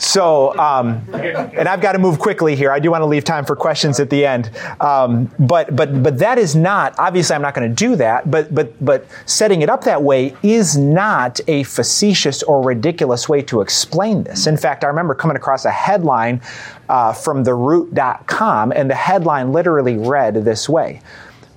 So, 0.00 0.58
um, 0.58 1.06
and 1.12 1.68
I've 1.68 1.82
got 1.82 1.92
to 1.92 1.98
move 1.98 2.18
quickly 2.18 2.56
here. 2.56 2.72
I 2.72 2.78
do 2.78 2.90
want 2.90 3.02
to 3.02 3.06
leave 3.06 3.22
time 3.22 3.44
for 3.44 3.54
questions 3.54 4.00
at 4.00 4.08
the 4.08 4.24
end. 4.24 4.50
Um, 4.80 5.30
but 5.38 5.76
but 5.76 6.02
but 6.02 6.18
that 6.18 6.38
is 6.38 6.56
not 6.56 6.94
obviously 6.98 7.36
I'm 7.36 7.42
not 7.42 7.54
going 7.54 7.68
to 7.68 7.74
do 7.74 7.96
that. 7.96 8.30
But 8.30 8.54
but 8.54 8.82
but 8.82 9.06
setting 9.26 9.60
it 9.60 9.68
up 9.68 9.84
that 9.84 10.02
way 10.02 10.34
is 10.42 10.74
not 10.74 11.38
a 11.48 11.64
facetious 11.64 12.42
or 12.42 12.62
ridiculous 12.62 13.28
way 13.28 13.42
to 13.42 13.60
explain 13.60 14.22
this. 14.22 14.46
In 14.46 14.56
fact, 14.56 14.84
I 14.84 14.86
remember 14.86 15.14
coming 15.14 15.36
across 15.36 15.66
a 15.66 15.70
headline 15.70 16.40
uh, 16.88 17.12
from 17.12 17.44
TheRoot.com, 17.44 18.72
and 18.72 18.88
the 18.88 18.94
headline 18.94 19.52
literally 19.52 19.98
read 19.98 20.34
this 20.34 20.66
way: 20.66 21.02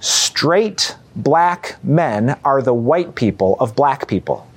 "Straight." 0.02 0.98
black 1.16 1.76
men 1.84 2.40
are 2.44 2.60
the 2.64 2.74
white 2.74 3.14
people 3.14 3.56
of 3.60 3.76
black 3.76 4.08
people. 4.08 4.48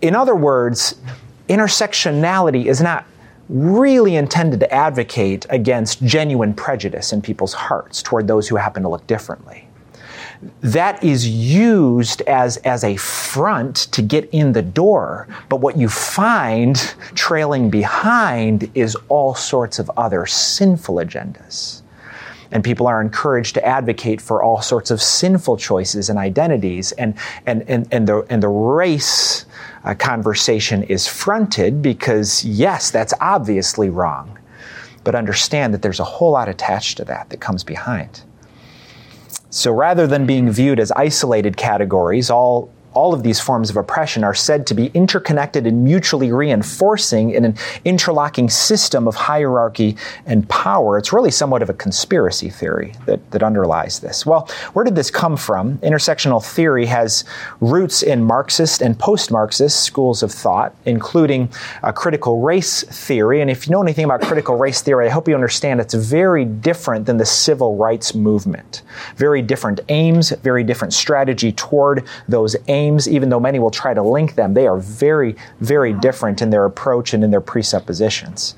In 0.00 0.14
other 0.14 0.36
words, 0.36 0.94
intersectionality 1.48 2.66
is 2.66 2.80
not 2.80 3.06
really 3.48 4.16
intended 4.16 4.60
to 4.60 4.72
advocate 4.72 5.46
against 5.50 6.02
genuine 6.02 6.52
prejudice 6.52 7.12
in 7.12 7.22
people's 7.22 7.54
hearts 7.54 8.02
toward 8.02 8.26
those 8.26 8.48
who 8.48 8.56
happen 8.56 8.82
to 8.82 8.88
look 8.88 9.06
differently. 9.06 9.68
That 10.60 11.02
is 11.02 11.26
used 11.28 12.20
as, 12.22 12.58
as 12.58 12.84
a 12.84 12.96
front 12.96 13.76
to 13.92 14.02
get 14.02 14.28
in 14.32 14.52
the 14.52 14.62
door, 14.62 15.28
but 15.48 15.60
what 15.60 15.78
you 15.78 15.88
find 15.88 16.76
trailing 17.14 17.70
behind 17.70 18.70
is 18.74 18.96
all 19.08 19.34
sorts 19.34 19.78
of 19.78 19.90
other 19.96 20.26
sinful 20.26 20.96
agendas 20.96 21.82
and 22.52 22.62
people 22.62 22.86
are 22.86 23.00
encouraged 23.00 23.54
to 23.54 23.66
advocate 23.66 24.20
for 24.20 24.42
all 24.42 24.62
sorts 24.62 24.90
of 24.90 25.02
sinful 25.02 25.56
choices 25.56 26.08
and 26.08 26.18
identities 26.18 26.92
and 26.92 27.14
and 27.44 27.62
and, 27.68 27.88
and 27.90 28.06
the 28.06 28.24
and 28.30 28.42
the 28.42 28.48
race 28.48 29.46
uh, 29.86 29.94
conversation 29.94 30.82
is 30.82 31.06
fronted 31.06 31.80
because 31.80 32.44
yes 32.44 32.90
that's 32.90 33.14
obviously 33.20 33.88
wrong. 33.88 34.38
But 35.04 35.14
understand 35.14 35.72
that 35.72 35.82
there's 35.82 36.00
a 36.00 36.04
whole 36.04 36.32
lot 36.32 36.48
attached 36.48 36.96
to 36.98 37.04
that 37.04 37.30
that 37.30 37.40
comes 37.40 37.62
behind. 37.62 38.22
So 39.50 39.72
rather 39.72 40.06
than 40.06 40.26
being 40.26 40.50
viewed 40.50 40.80
as 40.80 40.90
isolated 40.92 41.56
categories 41.56 42.30
all 42.30 42.70
all 42.96 43.12
of 43.12 43.22
these 43.22 43.38
forms 43.38 43.68
of 43.68 43.76
oppression 43.76 44.24
are 44.24 44.34
said 44.34 44.66
to 44.66 44.74
be 44.74 44.86
interconnected 44.94 45.66
and 45.66 45.84
mutually 45.84 46.32
reinforcing 46.32 47.30
in 47.30 47.44
an 47.44 47.54
interlocking 47.84 48.48
system 48.48 49.06
of 49.06 49.14
hierarchy 49.14 49.96
and 50.24 50.48
power. 50.48 50.96
It's 50.96 51.12
really 51.12 51.30
somewhat 51.30 51.60
of 51.60 51.68
a 51.68 51.74
conspiracy 51.74 52.48
theory 52.48 52.94
that, 53.04 53.30
that 53.32 53.42
underlies 53.42 54.00
this. 54.00 54.24
Well, 54.24 54.48
where 54.72 54.84
did 54.84 54.94
this 54.94 55.10
come 55.10 55.36
from? 55.36 55.76
Intersectional 55.78 56.42
theory 56.42 56.86
has 56.86 57.24
roots 57.60 58.02
in 58.02 58.24
Marxist 58.24 58.80
and 58.80 58.98
post 58.98 59.30
Marxist 59.30 59.84
schools 59.84 60.22
of 60.22 60.32
thought, 60.32 60.74
including 60.86 61.50
critical 61.94 62.40
race 62.40 62.82
theory. 62.82 63.42
And 63.42 63.50
if 63.50 63.66
you 63.66 63.72
know 63.72 63.82
anything 63.82 64.06
about 64.06 64.22
critical 64.22 64.56
race 64.66 64.80
theory, 64.80 65.06
I 65.06 65.10
hope 65.10 65.28
you 65.28 65.34
understand 65.34 65.80
it's 65.80 65.92
very 65.92 66.46
different 66.46 67.04
than 67.04 67.18
the 67.18 67.26
civil 67.26 67.76
rights 67.76 68.14
movement. 68.14 68.82
Very 69.16 69.42
different 69.42 69.80
aims, 69.90 70.30
very 70.30 70.64
different 70.64 70.94
strategy 70.94 71.52
toward 71.52 72.06
those 72.26 72.56
aims 72.68 72.85
names, 72.86 73.08
even 73.08 73.28
though 73.28 73.40
many 73.40 73.58
will 73.58 73.70
try 73.70 73.94
to 73.94 74.02
link 74.02 74.34
them, 74.34 74.54
they 74.54 74.66
are 74.66 74.78
very, 74.78 75.36
very 75.60 75.92
different 75.92 76.42
in 76.42 76.50
their 76.50 76.64
approach 76.64 77.14
and 77.14 77.24
in 77.24 77.30
their 77.30 77.40
presuppositions. 77.40 78.54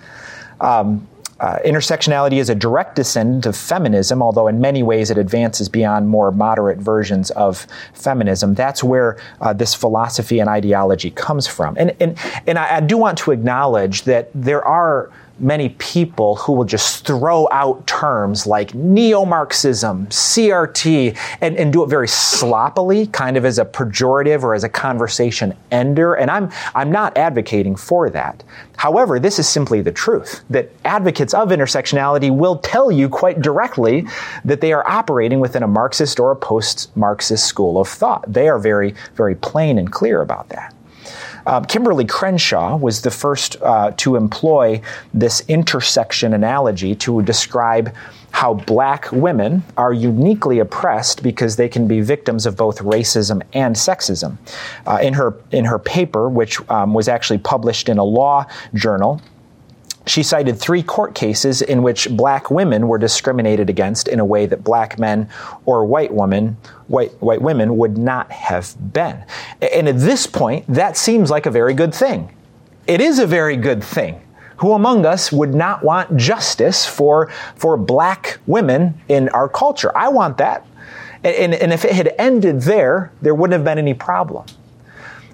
Um, 0.61 1.07
uh, 1.41 1.59
intersectionality 1.65 2.39
is 2.41 2.51
a 2.51 2.55
direct 2.55 2.97
descendant 2.97 3.47
of 3.47 3.57
feminism, 3.57 4.21
although 4.23 4.49
in 4.49 4.61
many 4.61 4.83
ways 4.83 5.09
it 5.09 5.19
advances 5.19 5.69
beyond 5.69 6.09
more 6.09 6.33
moderate 6.33 6.79
versions 6.79 7.31
of 7.33 7.65
feminism. 7.95 8.55
That's 8.55 8.83
where 8.83 9.19
uh, 9.41 9.53
this 9.53 9.73
philosophy 9.73 10.41
and 10.41 10.51
ideology 10.51 11.11
comes 11.13 11.47
from. 11.47 11.77
And, 11.79 11.95
and, 12.01 12.19
and 12.49 12.59
I, 12.59 12.79
I 12.79 12.81
do 12.81 12.99
want 12.99 13.19
to 13.19 13.31
acknowledge 13.31 14.03
that 14.03 14.31
there 14.35 14.65
are 14.65 15.13
many 15.41 15.71
people 15.71 16.37
who 16.37 16.53
will 16.53 16.65
just 16.65 17.07
throw 17.07 17.49
out 17.51 17.87
terms 17.87 18.47
like 18.47 18.75
neo 18.75 19.25
Marxism, 19.25 20.07
CRT, 20.07 21.17
and, 21.41 21.57
and 21.57 21.73
do 21.73 21.83
it 21.83 21.89
very 21.89 22.09
sloppily, 22.09 23.07
kind 23.09 23.37
of 23.37 23.45
as 23.45 23.59
a 23.59 23.65
pejorative 23.65 24.43
or 24.43 24.55
as 24.55 24.65
a 24.65 24.69
conversation 24.69 25.55
ender. 25.71 26.15
And 26.15 26.31
I'm, 26.31 26.51
I'm 26.75 26.91
not 26.91 27.17
advocating 27.17 27.77
for 27.77 28.11
that. 28.11 28.43
However, 28.77 29.19
this 29.19 29.39
is 29.39 29.49
simply 29.49 29.81
the 29.81 29.93
truth 29.93 30.45
that 30.51 30.71
advocates 30.85 31.35
of 31.35 31.49
intersectionality 31.49 32.35
will 32.35 32.59
tell 32.59 32.93
you 32.93 33.09
quite 33.09 33.41
directly 33.41 34.07
that 34.45 34.61
they 34.61 34.73
are 34.73 34.87
operating 34.89 35.41
within 35.41 35.63
a 35.63 35.69
Marxist 35.69 36.21
or 36.21 36.31
a 36.31 36.37
post 36.37 36.97
Marxist 36.97 37.47
school 37.47 37.81
of 37.81 37.89
thought. 37.89 38.33
They 38.33 38.49
are 38.49 38.59
very, 38.59 38.95
very 39.15 39.35
plain 39.35 39.79
and 39.79 39.91
clear 39.91 40.23
about 40.23 40.49
that. 40.51 40.75
Um, 41.49 41.65
Kimberlé 41.65 42.07
Crenshaw 42.07 42.77
was 42.77 43.01
the 43.01 43.11
first 43.11 43.57
uh, 43.63 43.93
to 43.97 44.17
employ 44.17 44.83
this 45.15 45.41
intersection 45.49 46.35
analogy 46.35 46.95
to 46.97 47.23
describe 47.23 47.95
how 48.33 48.53
black 48.53 49.11
women 49.13 49.65
are 49.79 49.95
uniquely 49.95 50.59
oppressed 50.59 51.23
because 51.23 51.57
they 51.57 51.67
can 51.67 51.89
be 51.89 52.03
victims 52.03 52.45
of 52.45 52.55
both 52.55 52.81
racism 52.81 53.43
and 53.55 53.75
sexism. 53.75 54.37
Uh, 54.87 54.99
in 55.01 55.15
her 55.15 55.35
in 55.51 55.65
her 55.65 55.79
paper, 55.79 56.29
which 56.29 56.61
um, 56.69 56.93
was 56.93 57.09
actually 57.09 57.39
published 57.39 57.89
in 57.89 57.97
a 57.97 58.05
law 58.05 58.45
journal, 58.75 59.23
she 60.09 60.23
cited 60.23 60.59
three 60.59 60.83
court 60.83 61.15
cases 61.15 61.63
in 61.63 61.83
which 61.83 62.09
black 62.11 62.51
women 62.51 62.89
were 62.89 62.99
discriminated 62.99 63.69
against 63.69 64.09
in 64.09 64.21
a 64.21 64.25
way 64.25 64.47
that 64.47 64.65
black 64.65 64.99
men 64.99 65.29
or 65.67 65.85
white 65.85 66.13
women, 66.13 66.57
white, 66.87 67.11
white 67.21 67.43
women 67.43 67.77
would 67.77 67.99
not 67.99 68.31
have 68.31 68.75
been. 68.93 69.25
And 69.61 69.89
at 69.89 69.99
this 69.99 70.27
point, 70.27 70.67
that 70.69 70.97
seems 70.97 71.31
like 71.31 71.47
a 71.47 71.51
very 71.51 71.75
good 71.75 71.95
thing. 71.95 72.35
It 72.87 73.01
is 73.01 73.19
a 73.19 73.27
very 73.27 73.57
good 73.57 73.85
thing. 73.85 74.21
Who 74.59 74.73
among 74.73 75.07
us 75.07 75.31
would 75.31 75.55
not 75.55 75.85
want 75.85 76.17
justice 76.17 76.85
for, 76.85 77.31
for 77.55 77.77
black 77.77 78.39
women 78.47 79.01
in 79.09 79.29
our 79.29 79.49
culture? 79.49 79.97
I 79.97 80.09
want 80.09 80.39
that. 80.39 80.67
And, 81.23 81.55
and 81.55 81.73
if 81.73 81.85
it 81.85 81.93
had 81.93 82.15
ended 82.19 82.63
there, 82.63 83.13
there 83.23 83.35
wouldn't 83.35 83.53
have 83.53 83.65
been 83.65 83.79
any 83.79 83.95
problem. 83.95 84.47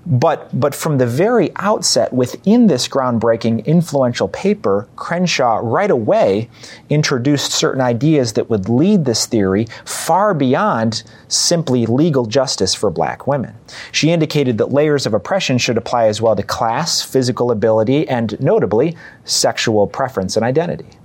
But, 0.06 0.48
but 0.58 0.74
from 0.74 0.98
the 0.98 1.06
very 1.06 1.50
outset, 1.56 2.12
within 2.12 2.66
this 2.66 2.88
groundbreaking, 2.88 3.64
influential 3.64 4.28
paper, 4.28 4.86
Crenshaw 4.96 5.60
right 5.62 5.90
away 5.90 6.50
introduced 6.90 7.52
certain 7.52 7.80
ideas 7.80 8.34
that 8.34 8.50
would 8.50 8.68
lead 8.68 9.04
this 9.04 9.26
theory 9.26 9.66
far 9.84 10.34
beyond 10.34 11.02
simply 11.28 11.86
legal 11.86 12.26
justice 12.26 12.74
for 12.74 12.90
black 12.90 13.26
women. 13.26 13.54
She 13.92 14.10
indicated 14.10 14.58
that 14.58 14.72
layers 14.72 15.06
of 15.06 15.14
oppression 15.14 15.58
should 15.58 15.78
apply 15.78 16.06
as 16.06 16.20
well 16.20 16.36
to 16.36 16.42
class, 16.42 17.00
physical 17.00 17.50
ability, 17.50 18.06
and 18.06 18.38
notably, 18.40 18.96
sexual 19.24 19.86
preference 19.86 20.36
and 20.36 20.44
identity. 20.44 20.98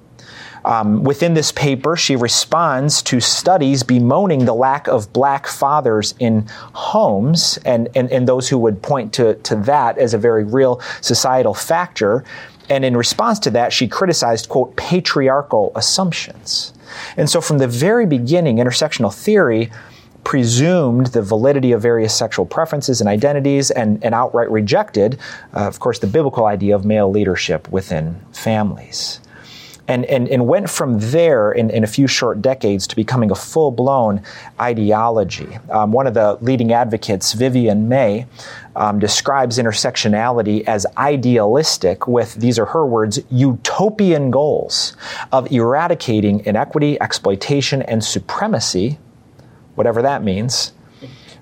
Um, 0.65 1.03
within 1.03 1.33
this 1.33 1.51
paper, 1.51 1.95
she 1.95 2.15
responds 2.15 3.01
to 3.03 3.19
studies 3.19 3.83
bemoaning 3.83 4.45
the 4.45 4.53
lack 4.53 4.87
of 4.87 5.11
black 5.13 5.47
fathers 5.47 6.13
in 6.19 6.47
homes 6.73 7.57
and, 7.65 7.89
and, 7.95 8.11
and 8.11 8.27
those 8.27 8.49
who 8.49 8.57
would 8.57 8.81
point 8.81 9.13
to, 9.13 9.35
to 9.35 9.55
that 9.55 9.97
as 9.97 10.13
a 10.13 10.17
very 10.17 10.43
real 10.43 10.81
societal 11.01 11.53
factor. 11.53 12.23
And 12.69 12.85
in 12.85 12.95
response 12.95 13.39
to 13.39 13.51
that, 13.51 13.73
she 13.73 13.87
criticized, 13.87 14.49
quote, 14.49 14.75
patriarchal 14.75 15.71
assumptions. 15.75 16.73
And 17.17 17.29
so 17.29 17.41
from 17.41 17.57
the 17.57 17.67
very 17.67 18.05
beginning, 18.05 18.57
intersectional 18.57 19.13
theory 19.13 19.71
presumed 20.23 21.07
the 21.07 21.21
validity 21.21 21.71
of 21.71 21.81
various 21.81 22.13
sexual 22.13 22.45
preferences 22.45 22.99
and 22.99 23.09
identities 23.09 23.71
and, 23.71 24.03
and 24.03 24.13
outright 24.13 24.51
rejected, 24.51 25.17
uh, 25.55 25.61
of 25.61 25.79
course, 25.79 25.99
the 25.99 26.07
biblical 26.07 26.45
idea 26.45 26.75
of 26.75 26.85
male 26.85 27.09
leadership 27.09 27.67
within 27.71 28.19
families 28.33 29.21
and, 29.89 30.05
and, 30.05 30.27
and 30.29 30.47
went 30.47 30.69
from 30.69 30.99
there 30.99 31.51
in, 31.51 31.71
in 31.71 31.83
a 31.83 31.87
few 31.87 32.05
short 32.05 32.41
decades 32.41 32.85
to 32.87 32.95
becoming 32.95 33.31
a 33.31 33.35
full 33.35 33.71
blown 33.71 34.21
ideology. 34.61 35.57
Um, 35.71 35.91
one 35.91 36.05
of 36.05 36.13
the 36.13 36.37
leading 36.41 36.71
advocates, 36.71 37.33
Vivian 37.33 37.89
May, 37.89 38.27
um, 38.75 38.99
describes 38.99 39.57
intersectionality 39.57 40.63
as 40.67 40.85
idealistic, 40.97 42.07
with 42.07 42.35
these 42.35 42.59
are 42.59 42.65
her 42.65 42.85
words 42.85 43.19
utopian 43.31 44.29
goals 44.29 44.95
of 45.31 45.51
eradicating 45.51 46.45
inequity, 46.45 47.01
exploitation, 47.01 47.81
and 47.81 48.03
supremacy, 48.03 48.99
whatever 49.73 50.03
that 50.03 50.23
means 50.23 50.71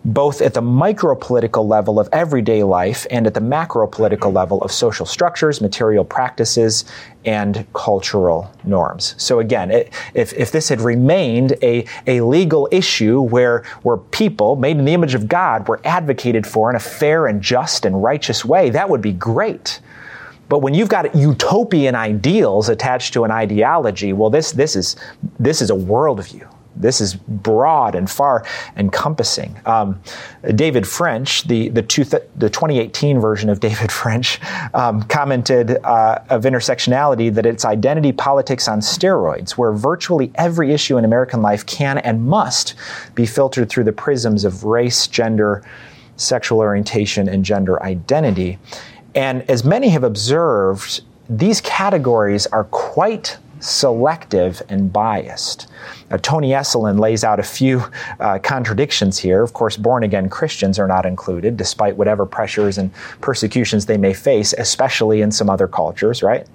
both 0.07 0.41
at 0.41 0.53
the 0.53 0.61
micro 0.61 1.13
political 1.15 1.67
level 1.67 1.99
of 1.99 2.07
everyday 2.13 2.63
life 2.63 3.05
and 3.11 3.27
at 3.27 3.33
the 3.33 3.41
macro 3.41 3.85
political 3.85 4.31
level 4.31 4.61
of 4.61 4.71
social 4.71 5.05
structures, 5.05 5.59
material 5.59 6.05
practices, 6.05 6.85
and 7.25 7.67
cultural 7.73 8.49
norms. 8.63 9.15
So 9.17 9.41
again, 9.41 9.69
it, 9.69 9.91
if, 10.13 10.31
if 10.33 10.49
this 10.49 10.69
had 10.69 10.79
remained 10.79 11.57
a, 11.61 11.85
a 12.07 12.21
legal 12.21 12.69
issue 12.71 13.19
where, 13.19 13.63
where 13.83 13.97
people 13.97 14.55
made 14.55 14.77
in 14.77 14.85
the 14.85 14.93
image 14.93 15.13
of 15.13 15.27
God 15.27 15.67
were 15.67 15.81
advocated 15.83 16.47
for 16.47 16.69
in 16.69 16.77
a 16.77 16.79
fair 16.79 17.27
and 17.27 17.41
just 17.41 17.83
and 17.83 18.01
righteous 18.01 18.45
way, 18.45 18.69
that 18.69 18.89
would 18.89 19.01
be 19.01 19.11
great. 19.11 19.81
But 20.47 20.59
when 20.59 20.73
you've 20.73 20.87
got 20.87 21.13
utopian 21.13 21.95
ideals 21.95 22.69
attached 22.69 23.11
to 23.15 23.25
an 23.25 23.31
ideology, 23.31 24.13
well, 24.13 24.29
this, 24.29 24.53
this, 24.53 24.77
is, 24.77 24.95
this 25.37 25.61
is 25.61 25.69
a 25.69 25.75
worldview 25.75 26.47
this 26.79 27.01
is 27.01 27.15
broad 27.15 27.95
and 27.95 28.09
far 28.09 28.45
encompassing. 28.75 29.59
Um, 29.65 30.01
David 30.55 30.87
French, 30.87 31.43
the 31.43 31.69
the, 31.69 31.81
two 31.81 32.03
th- 32.03 32.23
the 32.35 32.49
2018 32.49 33.19
version 33.19 33.49
of 33.49 33.59
David 33.59 33.91
French, 34.01 34.39
um, 34.73 35.03
commented 35.03 35.77
uh, 35.83 36.19
of 36.29 36.43
intersectionality 36.43 37.33
that 37.33 37.45
it's 37.45 37.65
identity 37.65 38.11
politics 38.11 38.67
on 38.67 38.79
steroids, 38.79 39.51
where 39.51 39.71
virtually 39.71 40.31
every 40.35 40.71
issue 40.71 40.97
in 40.97 41.05
American 41.05 41.41
life 41.41 41.65
can 41.65 41.97
and 41.99 42.25
must 42.25 42.75
be 43.15 43.25
filtered 43.25 43.69
through 43.69 43.83
the 43.83 43.91
prisms 43.91 44.45
of 44.45 44.63
race, 44.63 45.07
gender, 45.07 45.63
sexual 46.15 46.59
orientation, 46.59 47.27
and 47.27 47.43
gender 47.43 47.81
identity. 47.83 48.57
And 49.15 49.43
as 49.49 49.63
many 49.63 49.89
have 49.89 50.03
observed, 50.03 51.01
these 51.29 51.61
categories 51.61 52.47
are 52.47 52.65
quite 52.65 53.37
selective 53.59 54.61
and 54.69 54.91
biased. 54.91 55.67
Uh, 56.09 56.17
Tony 56.17 56.51
Esolen 56.51 56.99
lays 56.99 57.23
out 57.23 57.39
a 57.39 57.43
few 57.43 57.83
uh, 58.19 58.39
contradictions 58.39 59.17
here. 59.17 59.43
Of 59.43 59.53
course, 59.53 59.77
born 59.77 60.03
again 60.03 60.29
Christians 60.29 60.79
are 60.79 60.87
not 60.87 61.05
included, 61.05 61.57
despite 61.57 61.97
whatever 61.97 62.25
pressures 62.25 62.77
and 62.77 62.91
persecutions 63.21 63.85
they 63.85 63.97
may 63.97 64.13
face, 64.13 64.53
especially 64.57 65.21
in 65.21 65.31
some 65.31 65.49
other 65.49 65.67
cultures, 65.67 66.23
right? 66.23 66.47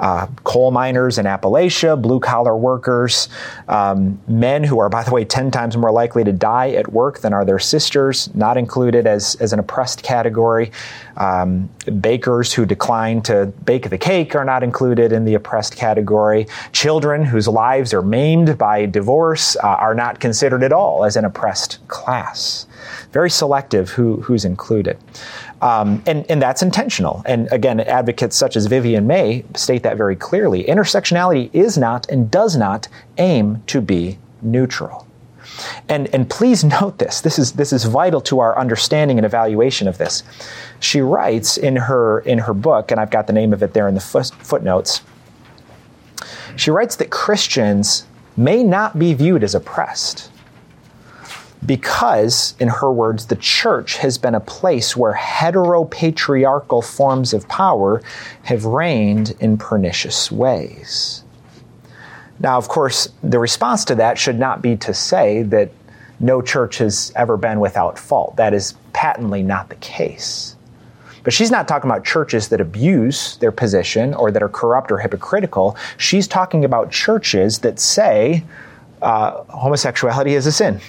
Uh, 0.00 0.26
coal 0.44 0.70
miners 0.70 1.18
in 1.18 1.26
Appalachia, 1.26 2.00
blue 2.00 2.18
collar 2.18 2.56
workers, 2.56 3.28
um, 3.68 4.20
men 4.26 4.64
who 4.64 4.78
are, 4.80 4.88
by 4.88 5.02
the 5.04 5.10
way, 5.10 5.24
10 5.24 5.50
times 5.50 5.76
more 5.76 5.92
likely 5.92 6.24
to 6.24 6.32
die 6.32 6.70
at 6.70 6.90
work 6.90 7.20
than 7.20 7.32
are 7.34 7.44
their 7.44 7.58
sisters, 7.58 8.34
not 8.34 8.56
included 8.56 9.06
as, 9.06 9.34
as 9.36 9.52
an 9.52 9.58
oppressed 9.58 10.02
category. 10.02 10.72
Um, 11.18 11.68
bakers 12.00 12.52
who 12.52 12.64
decline 12.64 13.20
to 13.22 13.46
bake 13.64 13.90
the 13.90 13.98
cake 13.98 14.34
are 14.34 14.44
not 14.44 14.62
included 14.62 15.12
in 15.12 15.26
the 15.26 15.34
oppressed 15.34 15.76
category. 15.76 16.46
Children 16.72 17.24
whose 17.24 17.46
lives 17.46 17.92
are 17.92 18.02
maimed 18.02 18.56
by 18.56 18.86
divorce 18.86 19.56
uh, 19.56 19.66
are 19.66 19.94
not 19.94 20.18
considered 20.18 20.62
at 20.62 20.72
all 20.72 21.04
as 21.04 21.16
an 21.16 21.26
oppressed 21.26 21.86
class. 21.88 22.66
Very 23.12 23.30
selective 23.30 23.90
who, 23.90 24.20
who's 24.22 24.44
included. 24.44 24.98
Um, 25.62 26.02
and, 26.06 26.28
and 26.30 26.40
that's 26.40 26.62
intentional. 26.62 27.22
And 27.26 27.50
again, 27.52 27.80
advocates 27.80 28.36
such 28.36 28.56
as 28.56 28.66
Vivian 28.66 29.06
May 29.06 29.44
state 29.54 29.82
that 29.82 29.96
very 29.96 30.16
clearly. 30.16 30.64
Intersectionality 30.64 31.50
is 31.52 31.76
not 31.76 32.08
and 32.08 32.30
does 32.30 32.56
not 32.56 32.88
aim 33.18 33.62
to 33.66 33.80
be 33.80 34.18
neutral. 34.42 35.06
And, 35.88 36.12
and 36.14 36.28
please 36.28 36.64
note 36.80 36.98
this. 36.98 37.20
This 37.20 37.38
is, 37.38 37.52
this 37.52 37.72
is 37.72 37.84
vital 37.84 38.20
to 38.22 38.40
our 38.40 38.58
understanding 38.58 39.18
and 39.18 39.26
evaluation 39.26 39.88
of 39.88 39.98
this. 39.98 40.22
She 40.80 41.00
writes 41.00 41.56
in 41.56 41.76
her, 41.76 42.20
in 42.20 42.38
her 42.38 42.54
book, 42.54 42.90
and 42.90 43.00
I've 43.00 43.10
got 43.10 43.26
the 43.26 43.32
name 43.32 43.52
of 43.52 43.62
it 43.62 43.74
there 43.74 43.88
in 43.88 43.94
the 43.94 44.00
footnotes. 44.00 45.02
She 46.56 46.70
writes 46.70 46.96
that 46.96 47.10
Christians 47.10 48.06
may 48.36 48.62
not 48.62 48.98
be 48.98 49.14
viewed 49.14 49.42
as 49.44 49.54
oppressed 49.54 50.29
because, 51.64 52.54
in 52.58 52.68
her 52.68 52.90
words, 52.90 53.26
the 53.26 53.36
church 53.36 53.98
has 53.98 54.16
been 54.16 54.34
a 54.34 54.40
place 54.40 54.96
where 54.96 55.14
heteropatriarchal 55.14 56.84
forms 56.84 57.34
of 57.34 57.46
power 57.48 58.02
have 58.44 58.64
reigned 58.64 59.36
in 59.40 59.58
pernicious 59.58 60.32
ways. 60.32 61.22
Now, 62.38 62.56
of 62.56 62.68
course, 62.68 63.08
the 63.22 63.38
response 63.38 63.84
to 63.86 63.94
that 63.96 64.16
should 64.18 64.38
not 64.38 64.62
be 64.62 64.76
to 64.78 64.94
say 64.94 65.42
that 65.44 65.70
no 66.18 66.40
church 66.40 66.78
has 66.78 67.12
ever 67.14 67.36
been 67.36 67.60
without 67.60 67.98
fault. 67.98 68.36
That 68.36 68.54
is 68.54 68.74
patently 68.94 69.42
not 69.42 69.68
the 69.68 69.76
case. 69.76 70.56
But 71.22 71.34
she's 71.34 71.50
not 71.50 71.68
talking 71.68 71.90
about 71.90 72.04
churches 72.04 72.48
that 72.48 72.62
abuse 72.62 73.36
their 73.36 73.52
position 73.52 74.14
or 74.14 74.30
that 74.30 74.42
are 74.42 74.48
corrupt 74.48 74.90
or 74.90 74.98
hypocritical. 74.98 75.76
She's 75.98 76.26
talking 76.26 76.64
about 76.64 76.90
churches 76.90 77.58
that 77.58 77.78
say 77.78 78.42
uh, 79.02 79.42
homosexuality 79.44 80.34
is 80.34 80.46
a 80.46 80.52
sin 80.52 80.80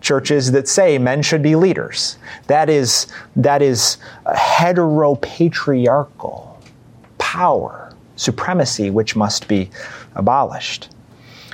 churches 0.00 0.52
that 0.52 0.68
say 0.68 0.96
men 0.98 1.22
should 1.22 1.42
be 1.42 1.56
leaders. 1.56 2.18
That 2.46 2.70
is, 2.70 3.08
that 3.36 3.62
is 3.62 3.98
heteropatriarchal 4.26 6.56
power, 7.18 7.92
supremacy, 8.16 8.90
which 8.90 9.16
must 9.16 9.48
be 9.48 9.70
abolished. 10.14 10.90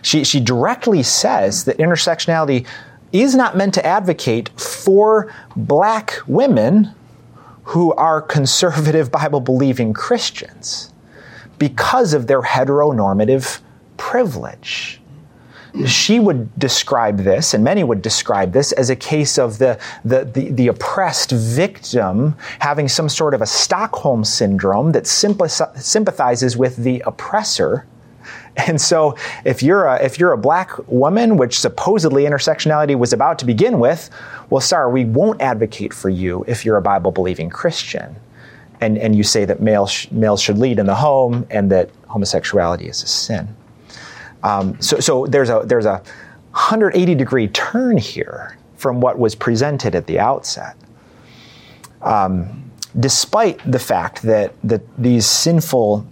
She, 0.02 0.24
she 0.24 0.40
directly 0.40 1.02
says 1.02 1.64
that 1.64 1.78
intersectionality 1.78 2.66
is 3.12 3.34
not 3.34 3.56
meant 3.56 3.74
to 3.74 3.86
advocate 3.86 4.48
for 4.60 5.32
black 5.54 6.18
women 6.26 6.92
who 7.64 7.92
are 7.94 8.20
conservative 8.20 9.12
Bible 9.12 9.40
believing 9.40 9.92
Christians 9.92 10.92
because 11.58 12.14
of 12.14 12.26
their 12.26 12.42
heteronormative 12.42 13.60
privilege 13.96 15.01
she 15.86 16.20
would 16.20 16.56
describe 16.58 17.18
this, 17.18 17.54
and 17.54 17.64
many 17.64 17.82
would 17.82 18.02
describe 18.02 18.52
this, 18.52 18.72
as 18.72 18.90
a 18.90 18.96
case 18.96 19.38
of 19.38 19.58
the, 19.58 19.78
the, 20.04 20.24
the, 20.24 20.50
the 20.50 20.68
oppressed 20.68 21.30
victim 21.30 22.36
having 22.60 22.88
some 22.88 23.08
sort 23.08 23.34
of 23.34 23.40
a 23.40 23.46
Stockholm 23.46 24.24
syndrome 24.24 24.92
that 24.92 25.06
sympathizes 25.06 26.56
with 26.56 26.76
the 26.76 27.02
oppressor. 27.06 27.86
And 28.56 28.80
so, 28.80 29.16
if 29.46 29.62
you're 29.62 29.86
a 29.86 30.04
if 30.04 30.18
you're 30.18 30.32
a 30.32 30.38
black 30.38 30.72
woman, 30.86 31.38
which 31.38 31.58
supposedly 31.58 32.24
intersectionality 32.24 32.94
was 32.96 33.14
about 33.14 33.38
to 33.38 33.46
begin 33.46 33.80
with, 33.80 34.10
well, 34.50 34.60
sorry, 34.60 34.92
we 34.92 35.06
won't 35.06 35.40
advocate 35.40 35.94
for 35.94 36.10
you 36.10 36.44
if 36.46 36.62
you're 36.62 36.76
a 36.76 36.82
Bible 36.82 37.12
believing 37.12 37.48
Christian, 37.48 38.14
and 38.82 38.98
and 38.98 39.16
you 39.16 39.22
say 39.22 39.46
that 39.46 39.62
males 39.62 40.06
males 40.12 40.42
should 40.42 40.58
lead 40.58 40.78
in 40.78 40.84
the 40.84 40.94
home 40.94 41.46
and 41.50 41.70
that 41.72 41.88
homosexuality 42.08 42.88
is 42.88 43.02
a 43.02 43.06
sin. 43.06 43.56
Um, 44.42 44.80
so, 44.80 45.00
so 45.00 45.26
there's 45.26 45.50
a 45.50 45.62
there's 45.64 45.86
a 45.86 46.02
180 46.52 47.14
degree 47.14 47.48
turn 47.48 47.96
here 47.96 48.56
from 48.76 49.00
what 49.00 49.18
was 49.18 49.34
presented 49.34 49.94
at 49.94 50.06
the 50.06 50.18
outset. 50.18 50.76
Um, 52.02 52.70
despite 52.98 53.60
the 53.70 53.78
fact 53.78 54.22
that 54.22 54.54
that 54.64 54.82
these 54.98 55.26
sinful 55.26 56.06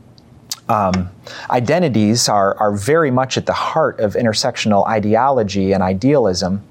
um, 0.68 1.10
identities 1.50 2.28
are, 2.28 2.56
are 2.58 2.72
very 2.72 3.10
much 3.10 3.36
at 3.36 3.44
the 3.44 3.52
heart 3.52 3.98
of 3.98 4.14
intersectional 4.14 4.86
ideology 4.86 5.72
and 5.72 5.82
idealism, 5.82 6.62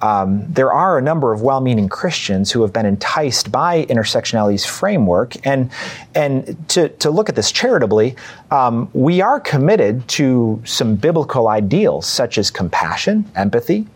um, 0.00 0.44
there 0.52 0.72
are 0.72 0.98
a 0.98 1.02
number 1.02 1.32
of 1.32 1.42
well-meaning 1.42 1.88
Christians 1.88 2.52
who 2.52 2.62
have 2.62 2.72
been 2.72 2.86
enticed 2.86 3.50
by 3.50 3.84
intersectionality's 3.86 4.64
framework, 4.64 5.34
and 5.46 5.70
and 6.14 6.56
to 6.70 6.88
to 6.88 7.10
look 7.10 7.28
at 7.28 7.34
this 7.34 7.50
charitably, 7.50 8.14
um, 8.50 8.88
we 8.92 9.20
are 9.20 9.40
committed 9.40 10.06
to 10.08 10.62
some 10.64 10.94
biblical 10.94 11.48
ideals 11.48 12.06
such 12.06 12.38
as 12.38 12.50
compassion, 12.50 13.24
empathy, 13.34 13.86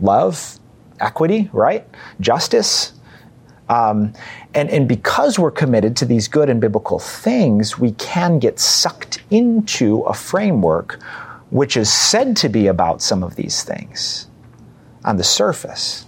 love, 0.00 0.58
equity, 1.00 1.48
right, 1.52 1.86
justice. 2.20 2.92
Um, 3.68 4.12
and, 4.52 4.68
and 4.68 4.86
because 4.86 5.38
we're 5.38 5.52
committed 5.52 5.96
to 5.98 6.04
these 6.04 6.28
good 6.28 6.50
and 6.50 6.60
biblical 6.60 6.98
things, 6.98 7.78
we 7.78 7.92
can 7.92 8.38
get 8.38 8.58
sucked 8.58 9.22
into 9.30 10.02
a 10.02 10.12
framework 10.12 11.00
which 11.50 11.76
is 11.76 11.90
said 11.90 12.36
to 12.38 12.48
be 12.48 12.66
about 12.66 13.00
some 13.00 13.22
of 13.22 13.36
these 13.36 13.62
things 13.62 14.26
on 15.04 15.16
the 15.16 15.24
surface. 15.24 16.06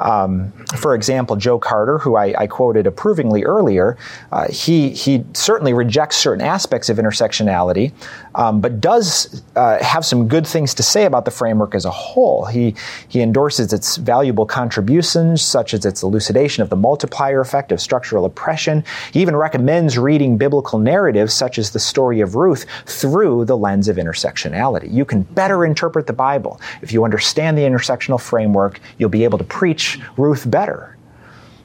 Um, 0.00 0.52
for 0.76 0.94
example, 0.94 1.36
Joe 1.36 1.58
Carter, 1.58 1.98
who 1.98 2.16
I, 2.16 2.34
I 2.36 2.46
quoted 2.46 2.86
approvingly 2.86 3.44
earlier, 3.44 3.98
uh, 4.32 4.48
he, 4.48 4.90
he 4.90 5.24
certainly 5.34 5.72
rejects 5.74 6.16
certain 6.16 6.44
aspects 6.44 6.88
of 6.88 6.96
intersectionality, 6.96 7.92
um, 8.34 8.60
but 8.60 8.80
does 8.80 9.42
uh, 9.56 9.82
have 9.82 10.04
some 10.04 10.26
good 10.26 10.46
things 10.46 10.74
to 10.74 10.82
say 10.82 11.04
about 11.04 11.24
the 11.24 11.30
framework 11.30 11.74
as 11.74 11.84
a 11.84 11.90
whole. 11.90 12.46
He, 12.46 12.74
he 13.08 13.20
endorses 13.20 13.72
its 13.72 13.96
valuable 13.96 14.46
contributions, 14.46 15.42
such 15.42 15.74
as 15.74 15.84
its 15.84 16.02
elucidation 16.02 16.62
of 16.62 16.70
the 16.70 16.76
multiplier 16.76 17.40
effect 17.40 17.70
of 17.70 17.80
structural 17.80 18.24
oppression. 18.24 18.84
He 19.12 19.20
even 19.20 19.36
recommends 19.36 19.98
reading 19.98 20.38
biblical 20.38 20.78
narratives, 20.78 21.34
such 21.34 21.58
as 21.58 21.70
the 21.70 21.78
story 21.78 22.20
of 22.20 22.36
Ruth, 22.36 22.64
through 22.86 23.44
the 23.44 23.56
lens 23.56 23.88
of 23.88 23.96
intersectionality. 23.96 24.90
You 24.92 25.04
can 25.04 25.22
better 25.22 25.64
interpret 25.64 26.06
the 26.06 26.12
Bible. 26.12 26.60
If 26.80 26.92
you 26.92 27.04
understand 27.04 27.58
the 27.58 27.62
intersectional 27.62 28.20
framework, 28.20 28.80
you'll 28.96 29.10
be 29.10 29.24
able 29.24 29.38
to 29.38 29.44
preach 29.44 29.89
Ruth 30.16 30.50
better. 30.50 30.96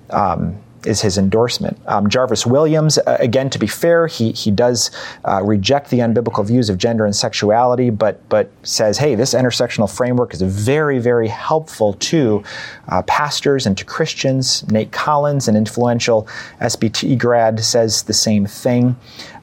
Um, 0.10 0.60
is 0.86 1.02
his 1.02 1.18
endorsement. 1.18 1.78
Um, 1.88 2.10
Jarvis 2.10 2.46
Williams, 2.46 2.98
uh, 2.98 3.18
again, 3.20 3.50
to 3.50 3.60
be 3.60 3.68
fair, 3.68 4.08
he 4.08 4.32
he 4.32 4.52
does 4.52 4.92
uh, 5.26 5.42
reject 5.44 5.90
the 5.90 6.00
unbiblical 6.00 6.46
views 6.46 6.70
of 6.70 6.78
gender 6.78 7.06
and 7.06 7.16
sexuality, 7.16 7.90
but 7.90 8.28
but 8.30 8.52
says, 8.64 8.98
hey, 8.98 9.16
this 9.16 9.34
intersectional 9.34 9.94
framework 9.94 10.34
is 10.34 10.42
very 10.42 11.00
very 11.00 11.28
helpful 11.28 11.94
to 11.94 12.44
uh, 12.88 13.02
pastors 13.04 13.66
and 13.66 13.78
to 13.78 13.86
Christians. 13.86 14.70
Nate 14.70 14.92
Collins, 14.92 15.48
an 15.48 15.56
influential 15.56 16.28
SBT 16.62 17.18
grad, 17.18 17.60
says 17.64 18.04
the 18.04 18.14
same 18.14 18.46
thing. 18.46 18.96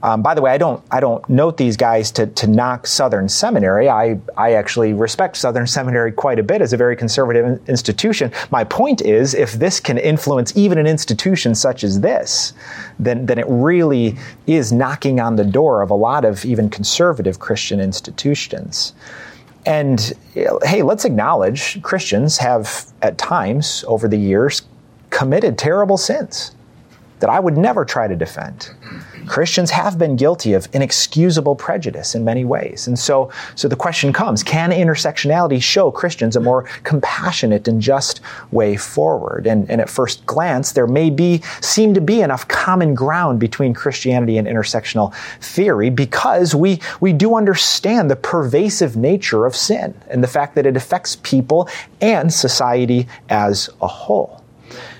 Um, 0.02 0.20
by 0.20 0.34
the 0.34 0.42
way, 0.42 0.50
I 0.50 0.58
don't 0.58 0.82
I 0.90 1.00
don't 1.00 1.26
note 1.28 1.56
these 1.56 1.76
guys 1.76 2.10
to, 2.12 2.26
to 2.26 2.46
knock 2.46 2.86
Southern 2.86 3.28
Seminary. 3.28 3.88
I 3.88 4.18
I 4.36 4.52
actually 4.52 4.92
respect 4.92 5.36
Southern 5.36 5.66
Seminary 5.78 6.10
quite 6.10 6.38
a 6.38 6.42
bit 6.42 6.60
as 6.60 6.72
a 6.72 6.76
very 6.76 6.96
conservative 6.96 7.60
institution. 7.68 8.32
My 8.50 8.64
point 8.64 9.00
is, 9.02 9.34
if 9.34 9.52
this 9.54 9.78
can 9.78 9.98
influence 9.98 10.56
even 10.56 10.78
an 10.78 10.86
institution 10.86 11.54
such 11.54 11.84
as 11.84 12.00
this, 12.00 12.52
then 12.98 13.26
then 13.26 13.38
it 13.38 13.46
really 13.48 14.16
is 14.46 14.72
knocking 14.72 15.20
on 15.20 15.36
the 15.36 15.44
door 15.44 15.82
of 15.82 15.90
a 15.90 15.94
lot 15.94 16.24
of 16.24 16.44
even 16.44 16.68
conservative 16.68 17.38
Christian 17.38 17.78
institutions. 17.78 18.94
And 19.64 20.12
hey, 20.34 20.82
let's 20.82 21.04
acknowledge 21.04 21.80
Christians 21.82 22.38
have 22.38 22.86
at 23.02 23.16
times 23.18 23.84
over 23.86 24.08
the 24.08 24.18
years 24.18 24.62
committed 25.10 25.56
terrible 25.56 25.96
sins 25.96 26.52
that 27.20 27.30
I 27.30 27.38
would 27.38 27.56
never 27.56 27.84
try 27.84 28.08
to 28.08 28.16
defend. 28.16 28.70
Christians 29.32 29.70
have 29.70 29.96
been 29.96 30.14
guilty 30.14 30.52
of 30.52 30.68
inexcusable 30.74 31.56
prejudice 31.56 32.14
in 32.14 32.22
many 32.22 32.44
ways. 32.44 32.86
And 32.86 32.98
so, 32.98 33.30
so 33.54 33.66
the 33.66 33.74
question 33.74 34.12
comes, 34.12 34.42
can 34.42 34.72
intersectionality 34.72 35.62
show 35.62 35.90
Christians 35.90 36.36
a 36.36 36.40
more 36.40 36.64
compassionate 36.82 37.66
and 37.66 37.80
just 37.80 38.20
way 38.50 38.76
forward? 38.76 39.46
And, 39.46 39.70
and 39.70 39.80
at 39.80 39.88
first 39.88 40.26
glance, 40.26 40.72
there 40.72 40.86
may 40.86 41.08
be, 41.08 41.40
seem 41.62 41.94
to 41.94 42.00
be 42.02 42.20
enough 42.20 42.46
common 42.48 42.94
ground 42.94 43.40
between 43.40 43.72
Christianity 43.72 44.36
and 44.36 44.46
intersectional 44.46 45.14
theory 45.40 45.88
because 45.88 46.54
we, 46.54 46.82
we 47.00 47.14
do 47.14 47.34
understand 47.34 48.10
the 48.10 48.16
pervasive 48.16 48.98
nature 48.98 49.46
of 49.46 49.56
sin 49.56 49.98
and 50.10 50.22
the 50.22 50.28
fact 50.28 50.54
that 50.56 50.66
it 50.66 50.76
affects 50.76 51.16
people 51.22 51.70
and 52.02 52.30
society 52.30 53.08
as 53.30 53.70
a 53.80 53.86
whole. 53.86 54.41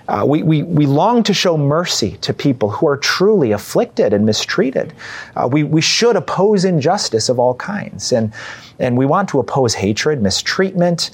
Uh, 0.09 0.25
we, 0.27 0.43
we, 0.43 0.62
we 0.62 0.87
long 0.87 1.23
to 1.23 1.35
show 1.35 1.57
mercy 1.57 2.17
to 2.23 2.33
people 2.33 2.71
who 2.71 2.87
are 2.88 2.97
truly 2.97 3.53
afflicted 3.53 4.12
and 4.12 4.27
mistreated. 4.27 4.93
Uh, 5.37 5.49
we, 5.51 5.62
we 5.62 5.81
should 5.81 6.17
oppose 6.17 6.65
injustice 6.65 7.29
of 7.29 7.38
all 7.38 7.55
kinds. 7.55 8.12
And, 8.12 8.33
and 8.79 8.97
we 8.97 9.07
want 9.07 9.29
to 9.31 9.38
oppose 9.38 9.75
hatred, 9.75 10.21
mistreatment, 10.21 11.11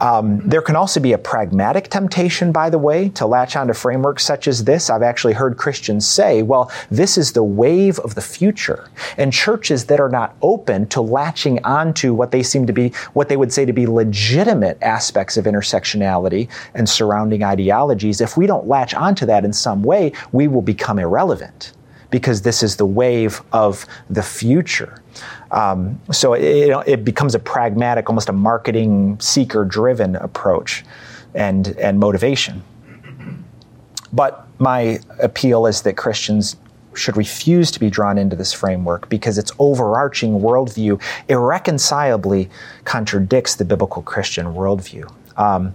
um, 0.00 0.40
there 0.48 0.62
can 0.62 0.76
also 0.76 1.00
be 1.00 1.12
a 1.12 1.18
pragmatic 1.18 1.88
temptation, 1.88 2.52
by 2.52 2.70
the 2.70 2.78
way, 2.78 3.10
to 3.10 3.26
latch 3.26 3.56
onto 3.56 3.74
frameworks 3.74 4.24
such 4.24 4.48
as 4.48 4.64
this. 4.64 4.88
I've 4.90 5.02
actually 5.02 5.34
heard 5.34 5.56
Christians 5.56 6.06
say, 6.06 6.42
well, 6.42 6.70
this 6.90 7.18
is 7.18 7.32
the 7.32 7.44
wave 7.44 7.98
of 8.00 8.14
the 8.14 8.22
future. 8.22 8.88
And 9.16 9.32
churches 9.32 9.86
that 9.86 10.00
are 10.00 10.08
not 10.08 10.36
open 10.42 10.86
to 10.88 11.00
latching 11.00 11.64
onto 11.64 12.14
what 12.14 12.30
they 12.30 12.42
seem 12.42 12.66
to 12.66 12.72
be, 12.72 12.90
what 13.12 13.28
they 13.28 13.36
would 13.36 13.52
say 13.52 13.64
to 13.64 13.72
be 13.72 13.86
legitimate 13.86 14.78
aspects 14.82 15.36
of 15.36 15.44
intersectionality 15.44 16.48
and 16.74 16.88
surrounding 16.88 17.42
ideologies, 17.42 18.20
if 18.20 18.36
we 18.36 18.46
don't 18.46 18.66
latch 18.66 18.94
onto 18.94 19.26
that 19.26 19.44
in 19.44 19.52
some 19.52 19.82
way, 19.82 20.12
we 20.32 20.48
will 20.48 20.62
become 20.62 20.98
irrelevant 20.98 21.72
because 22.10 22.42
this 22.42 22.62
is 22.62 22.76
the 22.76 22.86
wave 22.86 23.42
of 23.52 23.86
the 24.08 24.22
future. 24.22 25.02
Um, 25.50 26.00
so 26.12 26.34
it, 26.34 26.70
it, 26.86 27.04
becomes 27.04 27.34
a 27.34 27.38
pragmatic, 27.38 28.08
almost 28.08 28.28
a 28.28 28.32
marketing 28.32 29.18
seeker 29.20 29.64
driven 29.64 30.16
approach 30.16 30.84
and, 31.34 31.68
and 31.78 31.98
motivation. 31.98 32.62
But 34.12 34.46
my 34.58 35.00
appeal 35.20 35.66
is 35.66 35.82
that 35.82 35.96
Christians 35.96 36.56
should 36.94 37.16
refuse 37.16 37.70
to 37.70 37.80
be 37.80 37.88
drawn 37.88 38.18
into 38.18 38.36
this 38.36 38.52
framework 38.52 39.08
because 39.08 39.38
its 39.38 39.52
overarching 39.58 40.40
worldview 40.40 41.00
irreconcilably 41.28 42.50
contradicts 42.84 43.54
the 43.54 43.64
biblical 43.64 44.02
Christian 44.02 44.46
worldview. 44.46 45.10
Um, 45.40 45.74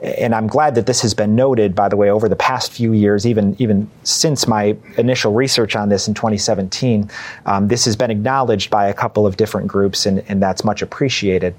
and 0.00 0.34
I'm 0.34 0.48
glad 0.48 0.74
that 0.74 0.86
this 0.86 1.02
has 1.02 1.14
been 1.14 1.36
noted, 1.36 1.74
by 1.74 1.88
the 1.88 1.96
way, 1.96 2.10
over 2.10 2.28
the 2.28 2.36
past 2.36 2.72
few 2.72 2.92
years, 2.92 3.24
even 3.26 3.54
even 3.60 3.88
since 4.02 4.48
my 4.48 4.76
initial 4.96 5.32
research 5.32 5.76
on 5.76 5.90
this 5.90 6.08
in 6.08 6.14
2017. 6.14 7.08
Um, 7.46 7.68
this 7.68 7.84
has 7.84 7.94
been 7.94 8.10
acknowledged 8.10 8.70
by 8.70 8.88
a 8.88 8.94
couple 8.94 9.26
of 9.26 9.36
different 9.36 9.68
groups, 9.68 10.06
and, 10.06 10.24
and 10.28 10.42
that's 10.42 10.64
much 10.64 10.82
appreciated. 10.82 11.54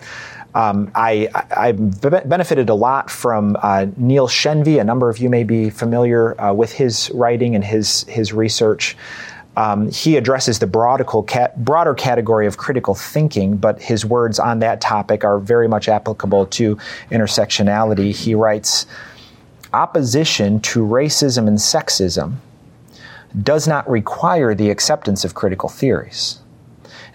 Um, 0.55 0.91
I, 0.93 1.29
I, 1.55 1.71
benefited 1.71 2.69
a 2.69 2.75
lot 2.75 3.09
from 3.09 3.57
uh, 3.63 3.87
Neil 3.97 4.27
Shenvi. 4.27 4.79
A 4.79 4.83
number 4.83 5.09
of 5.09 5.17
you 5.17 5.27
may 5.27 5.43
be 5.43 5.71
familiar 5.71 6.39
uh, 6.39 6.53
with 6.53 6.71
his 6.71 7.09
writing 7.11 7.55
and 7.55 7.63
his 7.63 8.03
his 8.03 8.33
research. 8.33 8.95
Um, 9.55 9.91
he 9.91 10.17
addresses 10.17 10.59
the 10.59 10.67
broader 10.67 11.93
category 11.93 12.47
of 12.47 12.57
critical 12.57 12.95
thinking, 12.95 13.57
but 13.57 13.81
his 13.81 14.03
words 14.03 14.39
on 14.39 14.59
that 14.59 14.81
topic 14.81 15.23
are 15.23 15.39
very 15.39 15.67
much 15.67 15.87
applicable 15.87 16.47
to 16.47 16.75
intersectionality. 17.11 18.15
He 18.15 18.33
writes 18.33 18.87
Opposition 19.73 20.59
to 20.61 20.81
racism 20.81 21.47
and 21.47 21.57
sexism 21.57 22.35
does 23.41 23.67
not 23.67 23.89
require 23.89 24.53
the 24.53 24.69
acceptance 24.69 25.25
of 25.25 25.33
critical 25.33 25.69
theories. 25.69 26.39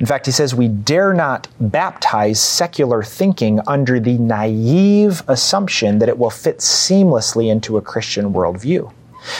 In 0.00 0.06
fact, 0.06 0.26
he 0.26 0.32
says 0.32 0.54
we 0.54 0.68
dare 0.68 1.12
not 1.12 1.48
baptize 1.60 2.40
secular 2.40 3.02
thinking 3.02 3.60
under 3.66 3.98
the 3.98 4.18
naive 4.18 5.22
assumption 5.26 5.98
that 5.98 6.08
it 6.08 6.18
will 6.18 6.30
fit 6.30 6.58
seamlessly 6.58 7.50
into 7.50 7.76
a 7.76 7.82
Christian 7.82 8.32
worldview. 8.32 8.92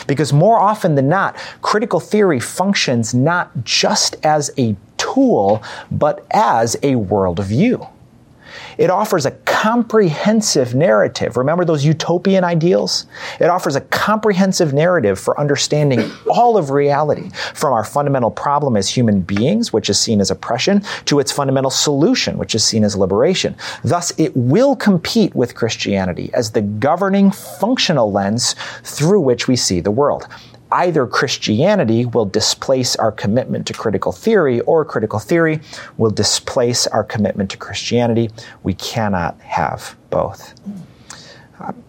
Because 0.07 0.33
more 0.33 0.59
often 0.59 0.95
than 0.95 1.09
not, 1.09 1.37
critical 1.63 2.01
theory 2.01 2.41
functions 2.41 3.15
not 3.15 3.65
just 3.65 4.17
as 4.25 4.51
a 4.59 4.77
tool, 4.97 5.63
but 5.91 6.27
as 6.31 6.75
a 6.77 6.95
worldview. 6.95 7.89
It 8.79 8.91
offers 8.91 9.27
a 9.27 9.33
comprehensive 9.33 10.75
narrative. 10.75 11.37
Remember 11.37 11.65
those 11.65 11.85
utopian 11.85 12.45
ideals? 12.45 13.07
It 13.41 13.47
offers 13.47 13.75
a 13.75 13.81
comprehensive 13.81 14.73
narrative 14.73 15.19
for 15.19 15.39
understanding 15.39 16.11
all 16.31 16.57
of 16.57 16.71
reality, 16.71 17.31
from 17.55 17.73
our 17.73 17.85
fundamental 17.85 18.31
problem 18.31 18.77
as 18.77 18.89
human 18.89 19.21
beings, 19.21 19.73
which 19.73 19.91
is 19.91 19.99
seen 19.99 20.21
as 20.21 20.31
oppression, 20.31 20.83
to 21.07 21.19
its 21.19 21.33
fundamental 21.33 21.73
solution, 21.73 22.39
which 22.39 22.55
is 22.55 22.65
seen 22.65 22.85
as 22.85 22.97
liberation. 22.97 23.57
Thus, 23.83 24.13
it 24.17 24.37
will 24.37 24.77
compete 24.77 25.35
with 25.35 25.57
Christianity 25.57 26.31
as 26.33 26.53
the 26.53 26.63
governing 26.63 27.33
functional 27.33 28.13
lens 28.13 28.55
through 28.85 29.21
which 29.21 29.49
we 29.49 29.57
see 29.57 29.81
the 29.81 29.91
world 29.91 30.29
either 30.73 31.07
Christianity 31.07 32.07
will 32.07 32.27
displace 32.27 32.97
our 32.97 33.13
commitment 33.13 33.67
to 33.67 33.73
critical 33.73 34.13
theory 34.13 34.61
or 34.61 34.85
critical 34.85 35.19
theory 35.19 35.61
will 35.97 36.11
displace 36.11 36.87
our 36.87 37.05
commitment 37.05 37.51
to 37.51 37.57
Christianity. 37.57 38.31
We 38.63 38.75
cannot 38.75 39.41
have 39.41 39.97
both. 40.11 40.55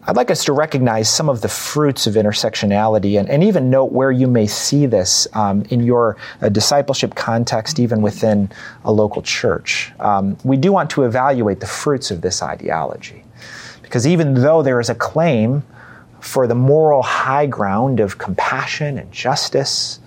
I'd 0.08 0.15
like 0.15 0.32
us 0.32 0.44
to 0.46 0.54
recognize 0.54 1.08
some 1.08 1.30
of 1.30 1.42
the 1.42 1.48
fruits 1.48 2.08
of 2.08 2.15
intersectionality 2.15 3.20
and, 3.20 3.30
and 3.30 3.44
even 3.44 3.70
note 3.70 3.92
where 3.92 4.12
you 4.12 4.28
may 4.28 4.48
see 4.48 4.88
this 4.88 5.28
um, 5.34 5.63
in 5.70 5.84
your 5.84 6.18
uh, 6.42 6.50
discipleship 6.50 7.13
context, 7.13 7.80
even 7.80 8.02
within 8.02 8.52
a 8.84 8.92
local 8.92 9.22
church. 9.22 9.92
Um, 10.00 10.38
we 10.44 10.58
do 10.58 10.72
want 10.72 10.89
to 10.92 11.04
evaluate 11.04 11.60
the 11.60 11.68
fruits 11.68 12.10
of 12.10 12.22
this 12.22 12.42
ideology 12.42 13.24
Because 13.84 14.08
even 14.08 14.34
though 14.34 14.63
there 14.63 14.80
is 14.80 14.89
a 14.89 14.96
claim 14.96 15.63
for 16.20 16.48
the 16.48 16.56
moral 16.56 17.02
high 17.02 17.46
ground 17.46 18.00
of 18.00 18.18
compassion 18.18 18.98
and 18.98 19.12
justice 19.12 20.00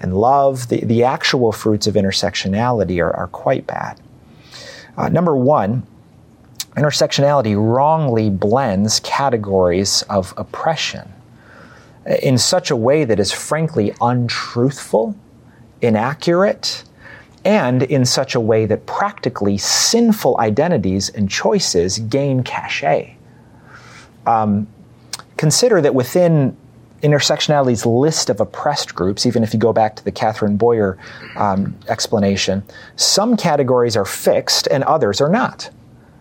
and 0.00 0.16
love, 0.16 0.68
the, 0.68 0.84
the 0.84 1.04
actual 1.04 1.52
fruits 1.52 1.86
of 1.86 1.94
intersectionality 1.94 3.02
are, 3.02 3.14
are 3.14 3.28
quite 3.28 3.66
bad. 3.66 4.00
Uh, 4.96 5.08
number 5.08 5.36
one, 5.36 5.86
intersectionality 6.76 7.56
wrongly 7.56 8.30
blends 8.30 9.00
categories 9.00 10.02
of 10.02 10.32
oppression 10.36 11.12
in 12.22 12.38
such 12.38 12.70
a 12.70 12.76
way 12.76 13.04
that 13.04 13.20
is 13.20 13.32
frankly 13.32 13.92
untruthful, 14.00 15.14
inaccurate, 15.82 16.84
and 17.44 17.82
in 17.82 18.04
such 18.04 18.34
a 18.34 18.40
way 18.40 18.66
that 18.66 18.86
practically 18.86 19.58
sinful 19.58 20.38
identities 20.40 21.08
and 21.10 21.30
choices 21.30 21.98
gain 21.98 22.42
cachet. 22.42 23.16
Um, 24.26 24.66
consider 25.38 25.80
that 25.80 25.94
within 25.94 26.54
intersectionality's 27.02 27.86
list 27.86 28.28
of 28.28 28.40
oppressed 28.40 28.94
groups, 28.94 29.24
even 29.24 29.42
if 29.42 29.54
you 29.54 29.60
go 29.60 29.72
back 29.72 29.96
to 29.96 30.04
the 30.04 30.12
Catherine 30.12 30.56
Boyer 30.56 30.98
um, 31.36 31.78
explanation, 31.88 32.62
some 32.96 33.36
categories 33.36 33.96
are 33.96 34.04
fixed 34.04 34.66
and 34.70 34.84
others 34.84 35.20
are 35.20 35.30
not. 35.30 35.70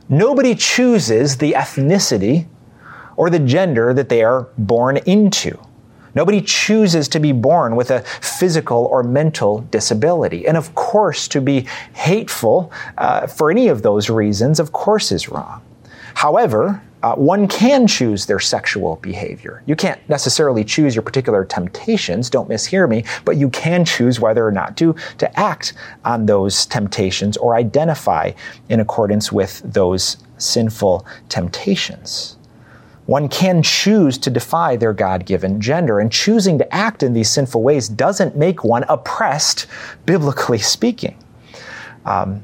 Nobody 0.08 0.56
chooses 0.56 1.38
the 1.38 1.54
ethnicity 1.54 2.48
or 3.18 3.30
the 3.30 3.40
gender 3.40 3.94
that 3.94 4.10
they 4.10 4.24
are 4.24 4.48
born 4.58 4.98
into. 4.98 5.60
Nobody 6.14 6.42
chooses 6.42 7.08
to 7.10 7.20
be 7.20 7.32
born 7.32 7.76
with 7.76 7.92
a 7.92 8.02
physical 8.22 8.86
or 8.86 9.04
mental 9.04 9.62
disability. 9.70 10.48
And 10.48 10.58
of 10.58 10.74
course, 10.76 11.28
to 11.30 11.42
be 11.42 11.68
hateful 11.94 12.72
uh, 12.98 13.28
for 13.28 13.52
any 13.52 13.68
of 13.68 13.82
those 13.82 14.10
reasons, 14.10 14.60
of 14.60 14.72
course, 14.72 15.12
is 15.12 15.30
wrong. 15.30 15.62
However, 16.16 16.82
uh, 17.04 17.16
one 17.16 17.48
can 17.48 17.86
choose 17.86 18.26
their 18.26 18.40
sexual 18.40 18.96
behavior. 18.98 19.62
You 19.66 19.76
can't 19.76 20.00
necessarily 20.10 20.64
choose 20.64 20.96
your 20.96 21.04
particular 21.04 21.46
temptations, 21.46 22.30
don't 22.30 22.50
mishear 22.50 22.90
me, 22.90 23.04
but 23.24 23.38
you 23.38 23.50
can 23.50 23.86
choose 23.86 24.20
whether 24.20 24.46
or 24.46 24.52
not 24.52 24.76
to, 24.78 24.96
to 25.20 25.40
act 25.40 25.74
on 26.06 26.26
those 26.26 26.66
temptations 26.66 27.38
or 27.38 27.56
identify 27.56 28.32
in 28.70 28.80
accordance 28.80 29.32
with 29.32 29.62
those 29.64 30.18
sinful 30.38 31.06
temptations. 31.30 32.38
One 33.06 33.30
can 33.30 33.64
choose 33.64 34.18
to 34.18 34.30
defy 34.30 34.76
their 34.76 34.92
God 34.92 35.26
given 35.26 35.62
gender, 35.62 36.00
and 36.00 36.12
choosing 36.12 36.58
to 36.58 36.76
act 36.76 37.04
in 37.04 37.14
these 37.14 37.30
sinful 37.30 37.64
ways 37.64 37.88
doesn't 37.88 38.36
make 38.36 38.66
one 38.66 38.84
oppressed, 38.90 39.68
biblically 40.06 40.58
speaking. 40.58 41.18
Um, 42.06 42.44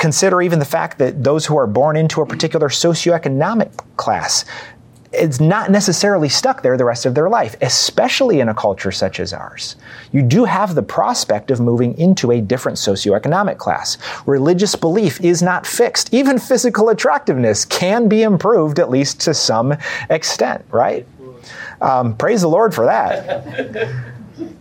consider 0.00 0.42
even 0.42 0.58
the 0.58 0.64
fact 0.64 0.98
that 0.98 1.22
those 1.22 1.46
who 1.46 1.56
are 1.56 1.66
born 1.66 1.96
into 1.96 2.20
a 2.20 2.26
particular 2.26 2.68
socioeconomic 2.68 3.70
class 3.96 4.44
it's 5.12 5.40
not 5.40 5.70
necessarily 5.70 6.28
stuck 6.28 6.62
there 6.62 6.76
the 6.76 6.84
rest 6.84 7.04
of 7.04 7.14
their 7.14 7.28
life, 7.28 7.56
especially 7.62 8.38
in 8.38 8.48
a 8.48 8.54
culture 8.54 8.92
such 8.92 9.18
as 9.18 9.32
ours. 9.32 9.74
You 10.12 10.22
do 10.22 10.44
have 10.44 10.74
the 10.74 10.82
prospect 10.82 11.50
of 11.50 11.60
moving 11.60 11.98
into 11.98 12.30
a 12.30 12.40
different 12.40 12.78
socioeconomic 12.78 13.58
class. 13.58 13.98
Religious 14.26 14.76
belief 14.76 15.20
is 15.20 15.42
not 15.42 15.66
fixed. 15.66 16.14
Even 16.14 16.38
physical 16.38 16.90
attractiveness 16.90 17.64
can 17.64 18.08
be 18.08 18.22
improved, 18.22 18.78
at 18.78 18.88
least 18.88 19.20
to 19.22 19.34
some 19.34 19.76
extent, 20.08 20.64
right? 20.70 21.06
Um, 21.80 22.16
praise 22.16 22.42
the 22.42 22.48
Lord 22.48 22.72
for 22.72 22.84
that. 22.84 24.04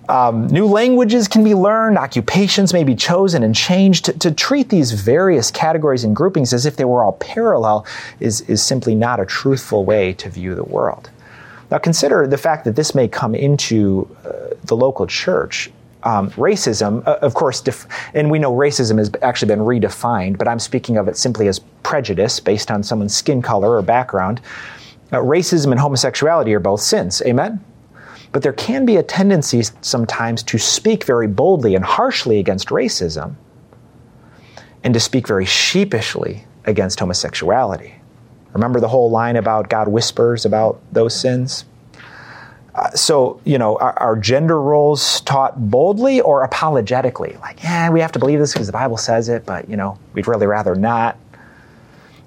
Um, 0.10 0.48
new 0.48 0.66
languages 0.66 1.28
can 1.28 1.44
be 1.44 1.54
learned, 1.54 1.98
occupations 1.98 2.74
may 2.74 2.84
be 2.84 2.96
chosen 2.96 3.44
and 3.44 3.56
changed. 3.56 4.06
To, 4.06 4.14
to, 4.14 4.32
treat 4.32 4.70
these 4.70 4.92
various 4.92 5.52
categories 5.52 6.04
and 6.04 6.16
groupings 6.16 6.52
as 6.52 6.66
if 6.66 6.78
they 6.78 6.86
were 6.86 7.04
all 7.04 7.14
parallel 7.14 7.86
is, 8.20 8.42
is 8.42 8.64
simply 8.64 8.96
not 8.96 9.20
a 9.20 9.26
truthful 9.26 9.86
way 9.86 10.14
to 10.14 10.30
view 10.30 10.56
the 10.56 10.64
world. 10.64 11.12
Now, 11.70 11.78
consider 11.78 12.26
the 12.26 12.38
fact 12.38 12.66
that 12.66 12.76
this 12.76 12.96
may 12.96 13.08
come 13.08 13.36
into 13.36 14.10
uh, 14.26 14.56
the 14.64 14.76
local 14.76 15.06
church. 15.06 15.70
Um, 16.02 16.32
racism, 16.32 17.06
uh, 17.06 17.18
of 17.22 17.34
course, 17.34 17.62
def- 17.62 17.86
and 18.14 18.32
we 18.32 18.40
know 18.40 18.54
racism 18.54 18.98
has 18.98 19.12
actually 19.22 19.50
been 19.50 19.60
redefined, 19.60 20.38
but 20.38 20.48
I'm 20.48 20.60
speaking 20.60 20.98
of 20.98 21.08
it 21.08 21.18
simply 21.18 21.48
as 21.48 21.60
prejudice 21.84 22.40
based 22.40 22.72
on 22.72 22.82
someone's 22.82 23.16
skin 23.16 23.42
color 23.42 23.76
or 23.76 23.82
background. 23.82 24.42
Uh, 25.12 25.18
racism 25.18 25.72
and 25.72 25.80
homosexuality 25.80 26.54
are 26.54 26.60
both 26.60 26.82
sins. 26.82 27.22
Amen? 27.26 27.64
But 28.32 28.44
there 28.44 28.54
can 28.54 28.86
be 28.86 28.98
a 28.98 29.04
tendency 29.04 29.64
sometimes 29.82 30.44
to 30.44 30.58
speak 30.58 31.04
very 31.04 31.28
boldly 31.28 31.76
and 31.76 31.84
harshly 31.84 32.40
against 32.40 32.70
racism 32.70 33.36
and 34.84 34.94
to 34.94 35.00
speak 35.00 35.28
very 35.28 35.46
sheepishly 35.46 36.46
against 36.66 37.00
homosexuality. 37.00 37.96
Remember 38.54 38.80
the 38.80 38.88
whole 38.88 39.10
line 39.10 39.36
about 39.36 39.70
God 39.70 39.88
whispers 39.88 40.46
about 40.46 40.82
those 40.92 41.20
sins? 41.20 41.66
Uh, 42.76 42.90
so, 42.92 43.42
you 43.46 43.58
know, 43.58 43.78
are, 43.78 43.98
are, 44.00 44.16
gender 44.16 44.62
roles 44.62 45.22
taught 45.22 45.70
boldly 45.70 46.22
or 46.22 46.44
apologetically? 46.44 47.36
Like, 47.42 47.62
yeah, 47.64 47.90
we 47.90 48.00
have 48.00 48.12
to 48.14 48.20
believe 48.20 48.40
this 48.40 48.54
because 48.54 48.68
the 48.68 48.74
Bible 48.74 48.96
says 48.96 49.28
it, 49.28 49.46
but, 49.46 49.68
you 49.70 49.76
know, 49.76 50.00
we'd 50.14 50.28
really 50.28 50.46
rather 50.46 50.76
not. 50.76 51.18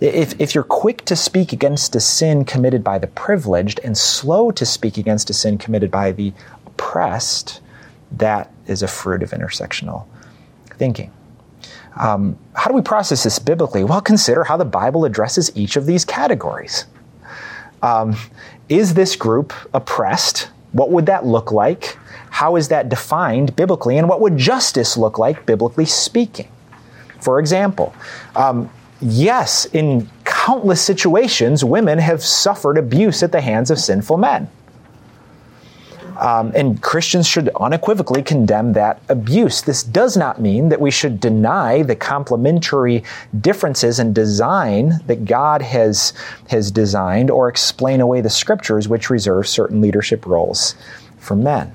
If, 0.03 0.41
if 0.41 0.53
you're 0.53 0.65
quick 0.65 1.05
to 1.05 1.15
speak 1.15 1.53
against 1.53 1.95
a 1.95 2.01
sin 2.01 2.45
committed 2.45 2.83
by 2.83 2.99
the 2.99 3.07
privileged 3.07 3.79
and 3.85 3.97
slow 3.97 4.51
to 4.51 4.67
speak 4.67 4.99
against 4.99 5.31
a 5.31 5.33
sin 5.33 5.59
committed 5.59 5.93
by 5.93 6.11
the 6.11 6.33
oppressed, 6.67 7.61
that 8.11 8.51
is 8.67 8.83
a 8.83 8.89
fruit 8.89 9.23
of 9.23 9.31
intersectional 9.31 10.07
thinking. 10.71 11.13
Um, 12.01 12.37
how 12.57 12.69
do 12.69 12.75
we 12.75 12.83
process 12.83 13.23
this 13.23 13.39
biblically? 13.39 13.85
Well, 13.85 14.01
consider 14.01 14.43
how 14.43 14.57
the 14.57 14.65
Bible 14.65 15.05
addresses 15.05 15.57
each 15.57 15.77
of 15.77 15.87
these 15.87 16.05
categories. 16.05 16.87
Um, 17.81 18.17
is 18.69 18.95
this 18.95 19.15
group 19.15 19.53
oppressed? 19.73 20.49
What 20.73 20.91
would 20.91 21.07
that 21.07 21.27
look 21.27 21.53
like? 21.53 21.97
How 22.31 22.57
is 22.57 22.69
that 22.69 22.89
defined 22.89 23.55
biblically? 23.55 23.99
And 23.99 24.09
what 24.09 24.21
would 24.21 24.37
justice 24.37 24.97
look 24.97 25.17
like, 25.17 25.47
biblically 25.47 25.87
speaking? 25.87 26.49
For 27.21 27.39
example, 27.39 27.95
um, 28.35 28.69
yes, 29.03 29.67
in 29.67 30.09
countless 30.25 30.81
situations, 30.81 31.65
women 31.65 31.99
have 31.99 32.23
suffered 32.23 32.79
abuse 32.79 33.23
at 33.23 33.33
the 33.33 33.41
hands 33.41 33.71
of 33.71 33.79
sinful 33.79 34.17
men. 34.17 34.49
Um, 36.19 36.53
and 36.55 36.81
Christians 36.81 37.27
should 37.27 37.49
unequivocally 37.61 38.23
condemn 38.23 38.75
that 38.75 39.03
abuse. 39.09 39.63
This 39.63 39.83
does 39.83 40.17
not 40.17 40.41
mean 40.41 40.69
that 40.69 40.81
we 40.81 40.91
should 40.91 41.19
deny 41.19 41.83
the 41.83 41.97
complementary 41.97 43.03
differences 43.41 43.99
in 43.99 44.13
design 44.13 45.01
that 45.07 45.25
God 45.25 45.63
has, 45.63 46.13
has 46.49 46.71
designed 46.71 47.31
or 47.31 47.49
explain 47.49 48.01
away 48.01 48.21
the 48.21 48.31
scriptures 48.31 48.89
which 48.89 49.11
reserve 49.11 49.49
certain 49.49 49.81
leadership 49.81 50.25
roles 50.25 50.77
for 51.19 51.35
men. 51.35 51.73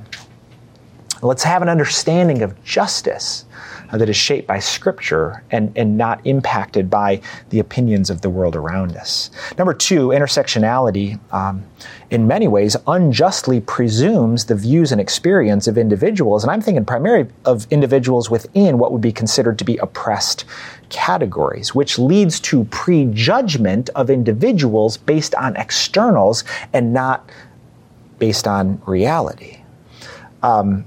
Let's 1.21 1.43
have 1.43 1.61
an 1.61 1.69
understanding 1.69 2.41
of 2.41 2.63
justice 2.63 3.45
that 3.91 4.10
is 4.10 4.15
shaped 4.15 4.47
by 4.47 4.60
Scripture 4.60 5.43
and, 5.52 5.71
and 5.78 5.97
not 5.97 6.19
impacted 6.26 6.89
by 6.89 7.21
the 7.50 7.60
opinions 7.60 8.10
of 8.10 8.21
the 8.21 8.30
world 8.30 8.56
around 8.56 8.95
us. 8.97 9.30
Number 9.58 9.73
two, 9.73 10.10
intersectionality, 10.10 11.19
um, 11.34 11.63
in 12.10 12.28
many 12.28 12.47
ways, 12.47 12.76
unjustly 12.88 13.62
presumes 13.62 14.45
the 14.45 14.56
views 14.56 14.91
and 14.91 15.00
experience 15.00 15.67
of 15.67 15.78
individuals. 15.78 16.43
And 16.43 16.52
I'm 16.52 16.62
thinking 16.62 16.86
primarily 16.86 17.30
of 17.45 17.67
individuals 17.71 18.30
within 18.30 18.78
what 18.78 18.91
would 18.91 19.02
be 19.02 19.12
considered 19.12 19.58
to 19.60 19.65
be 19.65 19.78
oppressed 19.78 20.45
categories, 20.89 21.76
which 21.76 22.00
leads 22.00 22.39
to 22.41 22.63
prejudgment 22.65 23.89
of 23.95 24.10
individuals 24.10 24.97
based 24.97 25.36
on 25.36 25.56
externals 25.56 26.43
and 26.73 26.93
not 26.93 27.30
based 28.19 28.47
on 28.47 28.82
reality. 28.86 29.60
Um, 30.43 30.86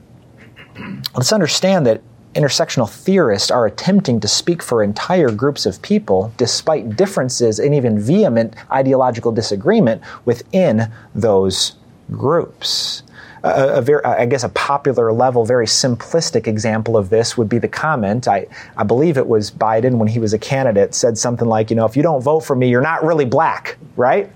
let's 1.15 1.33
understand 1.33 1.87
that 1.87 2.03
intersectional 2.35 2.89
theorists 2.89 3.51
are 3.51 3.67
attempting 3.67 4.21
to 4.21 4.29
speak 4.29 4.63
for 4.63 4.83
entire 4.83 5.31
groups 5.31 5.67
of 5.67 5.83
people 5.83 6.33
despite 6.37 6.97
differences 6.97 7.59
and 7.59 7.75
even 7.75 7.99
vehement 7.99 8.55
ideological 8.71 9.33
disagreement 9.33 10.01
within 10.25 10.91
those 11.15 11.77
groups. 12.13 13.03
A, 13.43 13.79
a 13.79 13.83
very, 13.83 14.05
I 14.05 14.27
guess, 14.27 14.45
a 14.45 14.49
popular 14.51 15.13
level, 15.13 15.45
very 15.45 15.67
simplistic 15.67 16.47
example 16.47 16.97
of 16.97 17.09
this 17.09 17.37
would 17.37 17.49
be 17.49 17.59
the 17.59 17.69
comment. 17.69 18.29
I, 18.29 18.47
I 18.77 18.85
believe 18.85 19.17
it 19.17 19.27
was 19.27 19.51
Biden 19.51 19.97
when 19.97 20.09
he 20.09 20.19
was 20.19 20.33
a 20.33 20.39
candidate 20.39 20.95
said 20.95 21.17
something 21.17 21.49
like, 21.49 21.71
you 21.71 21.77
know, 21.77 21.87
if 21.87 21.97
you 21.97 22.03
don't 22.03 22.23
vote 22.23 22.41
for 22.41 22.55
me, 22.55 22.69
you're 22.69 22.83
not 22.83 23.03
really 23.03 23.25
black, 23.25 23.77
right? 23.97 24.31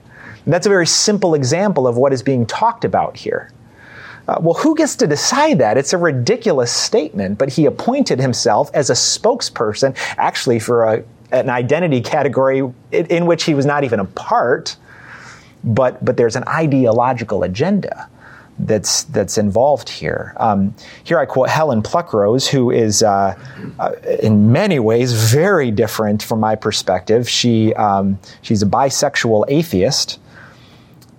And 0.45 0.53
that's 0.53 0.67
a 0.67 0.71
very 0.71 0.87
simple 0.87 1.35
example 1.35 1.87
of 1.87 1.97
what 1.97 2.13
is 2.13 2.23
being 2.23 2.47
talked 2.47 2.85
about 2.85 3.17
here. 3.17 3.51
Uh, 4.27 4.39
well, 4.41 4.55
who 4.55 4.75
gets 4.75 4.97
to 4.97 5.07
decide 5.07 5.59
that? 5.59 5.77
It's 5.77 5.93
a 5.93 5.99
ridiculous 5.99 6.73
statement, 6.73 7.39
but 7.39 7.51
he 7.51 7.67
appointed 7.67 8.19
himself 8.19 8.71
as 8.75 8.91
a 8.91 8.95
spokesperson, 8.95 9.95
actually, 10.17 10.59
for 10.59 10.85
a, 10.85 11.05
an 11.31 11.51
identity 11.51 12.01
category 12.01 12.59
in, 12.59 13.07
in 13.07 13.27
which 13.27 13.45
he 13.45 13.55
was 13.55 13.67
not 13.67 13.85
even 13.85 14.01
a 14.01 14.07
part, 14.07 14.77
but, 15.63 16.03
but 16.05 16.17
there's 16.17 16.37
an 16.37 16.45
ideological 16.49 17.43
agenda 17.43 18.09
that's 18.59 19.05
that's 19.05 19.37
involved 19.37 19.89
here. 19.89 20.33
Um, 20.37 20.75
here 21.03 21.19
I 21.19 21.27
quote 21.27 21.49
Helen 21.49 21.83
Pluckrose, 21.83 22.47
who 22.47 22.71
is 22.71 23.03
uh, 23.03 23.37
uh, 23.79 23.93
in 24.23 24.53
many 24.53 24.79
ways 24.79 25.13
very 25.13 25.71
different 25.71 26.23
from 26.23 26.41
my 26.41 26.55
perspective. 26.55 27.29
She 27.29 27.75
um, 27.75 28.19
she's 28.43 28.63
a 28.63 28.67
bisexual 28.67 29.47
atheist. 29.49 30.21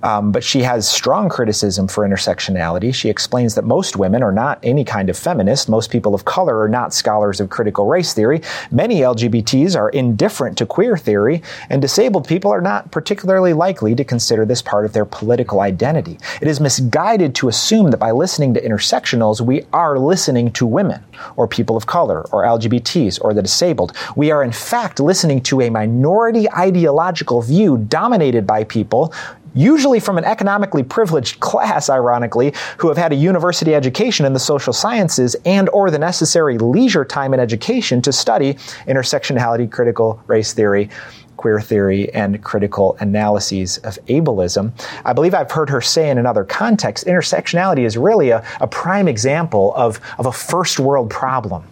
Um, 0.05 0.31
but 0.31 0.43
she 0.43 0.61
has 0.61 0.87
strong 0.87 1.29
criticism 1.29 1.87
for 1.87 2.07
intersectionality. 2.07 2.93
She 2.93 3.09
explains 3.09 3.55
that 3.55 3.65
most 3.65 3.97
women 3.97 4.21
are 4.21 4.31
not 4.31 4.59
any 4.61 4.85
kind 4.85 5.09
of 5.09 5.17
feminist. 5.17 5.67
Most 5.67 5.89
people 5.89 6.13
of 6.13 6.25
color 6.25 6.59
are 6.59 6.69
not 6.69 6.93
scholars 6.93 7.39
of 7.39 7.49
critical 7.49 7.87
race 7.87 8.13
theory. 8.13 8.43
Many 8.69 8.99
LGBTs 8.99 9.75
are 9.75 9.89
indifferent 9.89 10.59
to 10.59 10.67
queer 10.67 10.95
theory, 10.95 11.41
and 11.71 11.81
disabled 11.81 12.27
people 12.27 12.51
are 12.51 12.61
not 12.61 12.91
particularly 12.91 13.53
likely 13.53 13.95
to 13.95 14.03
consider 14.03 14.45
this 14.45 14.61
part 14.61 14.85
of 14.85 14.93
their 14.93 15.05
political 15.05 15.61
identity. 15.61 16.19
It 16.39 16.47
is 16.47 16.59
misguided 16.59 17.33
to 17.35 17.47
assume 17.47 17.89
that 17.89 17.97
by 17.97 18.11
listening 18.11 18.53
to 18.53 18.61
intersectionals, 18.61 19.41
we 19.41 19.65
are 19.73 19.97
listening 19.97 20.51
to 20.51 20.67
women, 20.67 21.03
or 21.35 21.47
people 21.47 21.75
of 21.75 21.87
color, 21.87 22.21
or 22.31 22.43
LGBTs, 22.43 23.19
or 23.23 23.33
the 23.33 23.41
disabled. 23.41 23.93
We 24.15 24.29
are, 24.29 24.43
in 24.43 24.51
fact, 24.51 24.99
listening 24.99 25.41
to 25.43 25.61
a 25.61 25.71
minority 25.71 26.47
ideological 26.51 27.41
view 27.41 27.77
dominated 27.77 28.45
by 28.45 28.65
people 28.65 29.11
usually 29.55 29.99
from 29.99 30.17
an 30.17 30.25
economically 30.25 30.83
privileged 30.83 31.39
class 31.39 31.89
ironically 31.89 32.53
who 32.77 32.87
have 32.89 32.97
had 32.97 33.11
a 33.11 33.15
university 33.15 33.73
education 33.73 34.25
in 34.25 34.33
the 34.33 34.39
social 34.39 34.73
sciences 34.73 35.35
and 35.45 35.69
or 35.69 35.89
the 35.89 35.97
necessary 35.97 36.57
leisure 36.59 37.05
time 37.05 37.33
and 37.33 37.41
education 37.41 38.01
to 38.01 38.11
study 38.11 38.53
intersectionality 38.87 39.71
critical 39.71 40.21
race 40.27 40.53
theory 40.53 40.89
queer 41.37 41.59
theory 41.59 42.11
and 42.13 42.41
critical 42.43 42.95
analyses 43.01 43.77
of 43.79 43.99
ableism. 44.07 44.71
I 45.03 45.13
believe 45.13 45.33
I've 45.33 45.51
heard 45.51 45.69
her 45.69 45.81
say 45.81 46.09
in 46.09 46.17
another 46.17 46.43
context 46.43 47.05
intersectionality 47.05 47.85
is 47.85 47.97
really 47.97 48.29
a, 48.29 48.45
a 48.61 48.67
prime 48.67 49.07
example 49.07 49.73
of, 49.75 49.99
of 50.17 50.25
a 50.27 50.31
first 50.31 50.79
world 50.79 51.09
problem. 51.09 51.67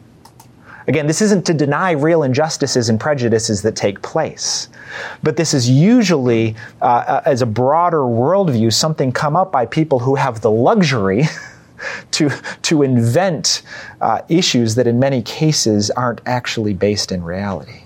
Again, 0.88 1.08
this 1.08 1.22
isn't 1.22 1.46
to 1.46 1.54
deny 1.54 1.91
real 1.91 2.24
injustices 2.24 2.89
and 2.89 3.00
prejudices 3.00 3.62
that 3.62 3.76
take 3.76 4.02
place, 4.02 4.69
but 5.22 5.38
this 5.38 5.54
is 5.54 5.69
usually, 5.69 6.56
uh, 6.82 6.86
uh 6.86 7.22
as 7.26 7.41
a 7.41 7.46
broader 7.46 8.00
worldview, 8.00 8.74
something 8.74 9.12
come 9.12 9.36
up 9.36 9.52
by 9.52 9.65
people 9.65 10.00
who 10.00 10.15
have 10.15 10.41
the 10.41 10.52
luxury. 10.52 11.24
to, 12.12 12.30
to 12.62 12.82
invent 12.82 13.62
uh, 14.00 14.22
issues 14.30 14.76
that 14.76 14.88
in 14.88 15.00
many 15.00 15.22
cases 15.22 15.91
aren't 15.91 16.22
actually 16.26 16.74
based 16.74 17.12
in 17.12 17.22
reality 17.22 17.83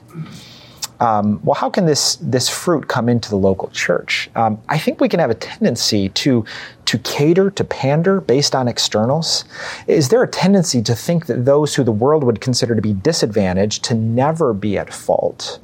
um, 1.00 1.40
well, 1.44 1.56
how 1.56 1.70
can 1.70 1.86
this 1.86 2.16
this 2.22 2.50
fruit 2.50 2.88
come 2.88 3.08
into 3.08 3.30
the 3.30 3.36
local 3.36 3.70
church? 3.70 4.30
Um, 4.36 4.60
I 4.68 4.78
think 4.78 5.00
we 5.00 5.10
can 5.10 5.20
have 5.20 5.30
a 5.30 5.36
tendency 5.36 6.10
to 6.10 6.44
to 6.86 6.98
cater 7.00 7.52
to 7.52 7.64
pander 7.64 8.20
based 8.22 8.56
on 8.56 8.68
externals. 8.68 9.46
Is 9.86 10.10
there 10.10 10.24
a 10.24 10.28
tendency 10.28 10.82
to 10.84 10.96
think 10.96 11.28
that 11.28 11.46
those 11.46 11.76
who 11.76 11.84
the 11.84 11.92
world 11.92 12.24
would 12.24 12.42
consider 12.42 12.76
to 12.76 12.82
be 12.82 12.94
disadvantaged 12.94 13.84
to 13.86 13.94
never 13.94 14.54
be 14.54 14.78
at 14.78 14.94
fault? 14.94 15.60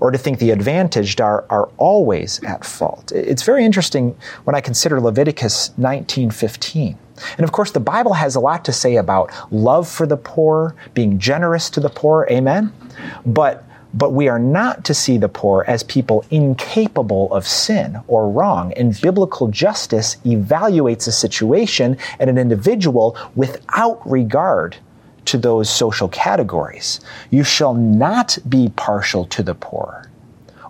Or 0.00 0.10
to 0.10 0.18
think 0.18 0.38
the 0.38 0.50
advantaged 0.50 1.20
are, 1.20 1.44
are 1.50 1.68
always 1.76 2.42
at 2.44 2.64
fault. 2.64 3.12
It's 3.12 3.42
very 3.42 3.64
interesting 3.64 4.16
when 4.44 4.54
I 4.54 4.60
consider 4.60 5.00
Leviticus 5.00 5.70
19:15. 5.78 6.96
And 7.36 7.44
of 7.44 7.52
course, 7.52 7.72
the 7.72 7.80
Bible 7.80 8.12
has 8.12 8.36
a 8.36 8.40
lot 8.40 8.64
to 8.66 8.72
say 8.72 8.96
about 8.96 9.30
love 9.50 9.88
for 9.88 10.06
the 10.06 10.16
poor, 10.16 10.74
being 10.94 11.18
generous 11.18 11.68
to 11.70 11.80
the 11.80 11.88
poor, 11.88 12.26
amen? 12.30 12.72
But 13.26 13.67
but 13.94 14.12
we 14.12 14.28
are 14.28 14.38
not 14.38 14.84
to 14.84 14.94
see 14.94 15.16
the 15.18 15.28
poor 15.28 15.64
as 15.66 15.82
people 15.82 16.24
incapable 16.30 17.32
of 17.32 17.46
sin 17.46 17.98
or 18.06 18.30
wrong. 18.30 18.72
And 18.74 19.00
biblical 19.00 19.48
justice 19.48 20.16
evaluates 20.24 21.08
a 21.08 21.12
situation 21.12 21.96
and 22.18 22.28
an 22.28 22.38
individual 22.38 23.16
without 23.34 24.00
regard 24.08 24.76
to 25.26 25.38
those 25.38 25.68
social 25.68 26.08
categories. 26.08 27.00
You 27.30 27.44
shall 27.44 27.74
not 27.74 28.38
be 28.48 28.70
partial 28.76 29.24
to 29.26 29.42
the 29.42 29.54
poor 29.54 30.10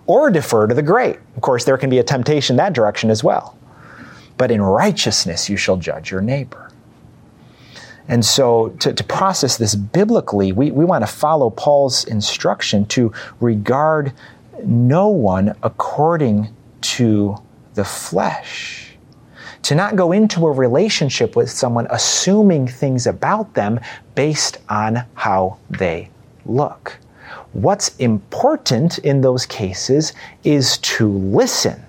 or 0.05 0.29
defer 0.29 0.67
to 0.67 0.73
the 0.73 0.81
great. 0.81 1.17
Of 1.35 1.41
course, 1.41 1.65
there 1.65 1.77
can 1.77 1.89
be 1.89 1.99
a 1.99 2.03
temptation 2.03 2.55
that 2.55 2.73
direction 2.73 3.09
as 3.09 3.23
well. 3.23 3.57
But 4.37 4.51
in 4.51 4.61
righteousness 4.61 5.49
you 5.49 5.57
shall 5.57 5.77
judge 5.77 6.09
your 6.11 6.21
neighbor. 6.21 6.68
And 8.09 8.25
so, 8.25 8.69
to, 8.79 8.91
to 8.91 9.03
process 9.03 9.57
this 9.57 9.75
biblically, 9.75 10.51
we, 10.51 10.71
we 10.71 10.83
want 10.83 11.03
to 11.03 11.11
follow 11.11 11.51
Paul's 11.51 12.03
instruction 12.05 12.85
to 12.87 13.13
regard 13.39 14.11
no 14.65 15.07
one 15.07 15.55
according 15.61 16.53
to 16.81 17.37
the 17.75 17.85
flesh. 17.85 18.97
To 19.63 19.75
not 19.75 19.95
go 19.95 20.11
into 20.11 20.47
a 20.47 20.51
relationship 20.51 21.35
with 21.35 21.51
someone 21.51 21.85
assuming 21.91 22.67
things 22.67 23.05
about 23.05 23.53
them 23.53 23.79
based 24.15 24.57
on 24.69 25.05
how 25.13 25.59
they 25.69 26.09
look. 26.45 26.97
What's 27.53 27.95
important 27.97 28.97
in 28.99 29.21
those 29.21 29.45
cases 29.45 30.13
is 30.43 30.79
to 30.79 31.07
listen 31.09 31.85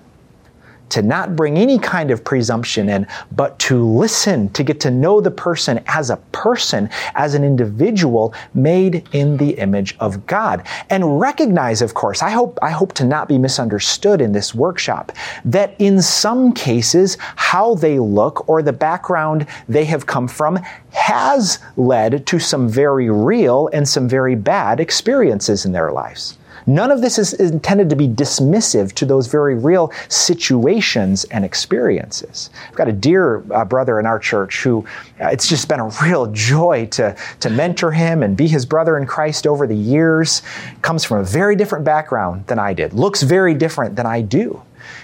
to 0.91 1.01
not 1.01 1.35
bring 1.35 1.57
any 1.57 1.79
kind 1.79 2.11
of 2.11 2.23
presumption 2.23 2.89
in, 2.89 3.07
but 3.31 3.57
to 3.59 3.83
listen, 3.83 4.49
to 4.49 4.63
get 4.63 4.79
to 4.81 4.91
know 4.91 5.19
the 5.21 5.31
person 5.31 5.81
as 5.87 6.09
a 6.09 6.17
person, 6.31 6.89
as 7.15 7.33
an 7.33 7.43
individual 7.43 8.33
made 8.53 9.07
in 9.13 9.37
the 9.37 9.51
image 9.51 9.95
of 9.99 10.25
God. 10.25 10.67
And 10.89 11.19
recognize, 11.19 11.81
of 11.81 11.93
course, 11.93 12.21
I 12.21 12.29
hope, 12.29 12.59
I 12.61 12.69
hope 12.69 12.93
to 12.93 13.05
not 13.05 13.27
be 13.27 13.37
misunderstood 13.37 14.21
in 14.21 14.31
this 14.31 14.53
workshop, 14.53 15.11
that 15.45 15.75
in 15.79 16.01
some 16.01 16.53
cases, 16.53 17.17
how 17.35 17.75
they 17.75 17.99
look 17.99 18.47
or 18.47 18.61
the 18.61 18.73
background 18.73 19.47
they 19.67 19.85
have 19.85 20.05
come 20.05 20.27
from 20.27 20.59
has 20.91 21.59
led 21.77 22.25
to 22.27 22.39
some 22.39 22.67
very 22.67 23.09
real 23.09 23.69
and 23.73 23.87
some 23.87 24.07
very 24.07 24.35
bad 24.35 24.79
experiences 24.79 25.65
in 25.65 25.71
their 25.71 25.91
lives. 25.91 26.37
None 26.65 26.91
of 26.91 27.01
this 27.01 27.17
is 27.17 27.33
intended 27.33 27.89
to 27.89 27.95
be 27.95 28.07
dismissive 28.07 28.93
to 28.93 29.05
those 29.05 29.27
very 29.27 29.55
real 29.55 29.91
situations 30.09 31.23
and 31.25 31.43
experiences. 31.43 32.49
I've 32.69 32.75
got 32.75 32.87
a 32.87 32.93
dear 32.93 33.43
uh, 33.51 33.65
brother 33.65 33.99
in 33.99 34.05
our 34.05 34.19
church 34.19 34.63
who 34.63 34.85
uh, 35.19 35.27
it's 35.27 35.47
just 35.47 35.67
been 35.67 35.79
a 35.79 35.89
real 36.03 36.27
joy 36.27 36.87
to, 36.91 37.15
to 37.39 37.49
mentor 37.49 37.91
him 37.91 38.23
and 38.23 38.37
be 38.37 38.47
his 38.47 38.65
brother 38.65 38.97
in 38.97 39.05
Christ 39.05 39.47
over 39.47 39.67
the 39.67 39.75
years. 39.75 40.41
Comes 40.81 41.03
from 41.03 41.19
a 41.19 41.23
very 41.23 41.55
different 41.55 41.85
background 41.85 42.47
than 42.47 42.59
I 42.59 42.73
did, 42.73 42.93
looks 42.93 43.23
very 43.23 43.53
different 43.53 43.95
than 43.95 44.05
I 44.05 44.21
do. 44.21 44.61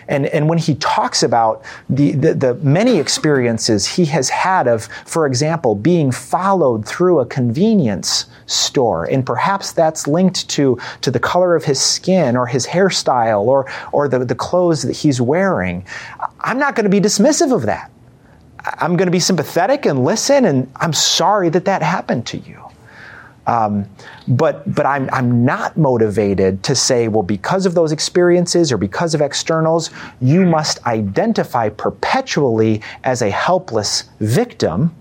And, 0.07 0.27
and 0.27 0.49
when 0.49 0.57
he 0.57 0.75
talks 0.75 1.23
about 1.23 1.63
the, 1.89 2.11
the, 2.11 2.33
the, 2.33 2.53
many 2.55 2.97
experiences 2.97 3.85
he 3.85 4.05
has 4.05 4.29
had 4.29 4.67
of, 4.67 4.85
for 5.05 5.25
example, 5.25 5.75
being 5.75 6.11
followed 6.11 6.85
through 6.85 7.19
a 7.19 7.25
convenience 7.25 8.25
store, 8.45 9.05
and 9.05 9.25
perhaps 9.25 9.71
that's 9.71 10.07
linked 10.07 10.47
to, 10.49 10.77
to 11.01 11.11
the 11.11 11.19
color 11.19 11.55
of 11.55 11.63
his 11.63 11.81
skin 11.81 12.35
or 12.35 12.47
his 12.47 12.65
hairstyle 12.65 13.41
or, 13.41 13.69
or 13.91 14.07
the, 14.07 14.23
the 14.25 14.35
clothes 14.35 14.83
that 14.83 14.95
he's 14.95 15.19
wearing, 15.19 15.85
I'm 16.41 16.59
not 16.59 16.75
going 16.75 16.85
to 16.85 16.89
be 16.89 17.01
dismissive 17.01 17.53
of 17.53 17.63
that. 17.63 17.91
I'm 18.79 18.97
going 18.97 19.07
to 19.07 19.11
be 19.11 19.19
sympathetic 19.19 19.85
and 19.85 20.03
listen, 20.03 20.45
and 20.45 20.71
I'm 20.75 20.93
sorry 20.93 21.49
that 21.49 21.65
that 21.65 21.81
happened 21.81 22.25
to 22.27 22.37
you. 22.37 22.66
Um, 23.47 23.89
but 24.27 24.73
but 24.75 24.85
I'm, 24.85 25.09
I'm 25.11 25.45
not 25.45 25.77
motivated 25.77 26.63
to 26.63 26.75
say, 26.75 27.07
well, 27.07 27.23
because 27.23 27.65
of 27.65 27.73
those 27.73 27.91
experiences 27.93 28.71
or 28.71 28.77
because 28.77 29.15
of 29.15 29.21
externals, 29.21 29.89
you 30.21 30.45
must 30.45 30.85
identify 30.85 31.69
perpetually 31.69 32.81
as 33.05 33.21
a 33.21 33.29
helpless 33.29 34.03
victim. 34.19 34.93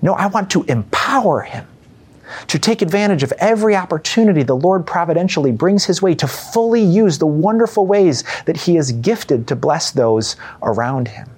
No, 0.00 0.14
I 0.14 0.26
want 0.26 0.50
to 0.52 0.64
empower 0.64 1.42
him 1.42 1.66
to 2.48 2.58
take 2.58 2.80
advantage 2.80 3.22
of 3.22 3.32
every 3.38 3.76
opportunity 3.76 4.42
the 4.42 4.56
Lord 4.56 4.86
providentially 4.86 5.52
brings 5.52 5.84
his 5.84 6.00
way 6.00 6.14
to 6.14 6.26
fully 6.26 6.82
use 6.82 7.18
the 7.18 7.26
wonderful 7.26 7.86
ways 7.86 8.24
that 8.46 8.56
he 8.56 8.78
is 8.78 8.92
gifted 8.92 9.46
to 9.48 9.56
bless 9.56 9.90
those 9.90 10.36
around 10.62 11.08
him. 11.08 11.28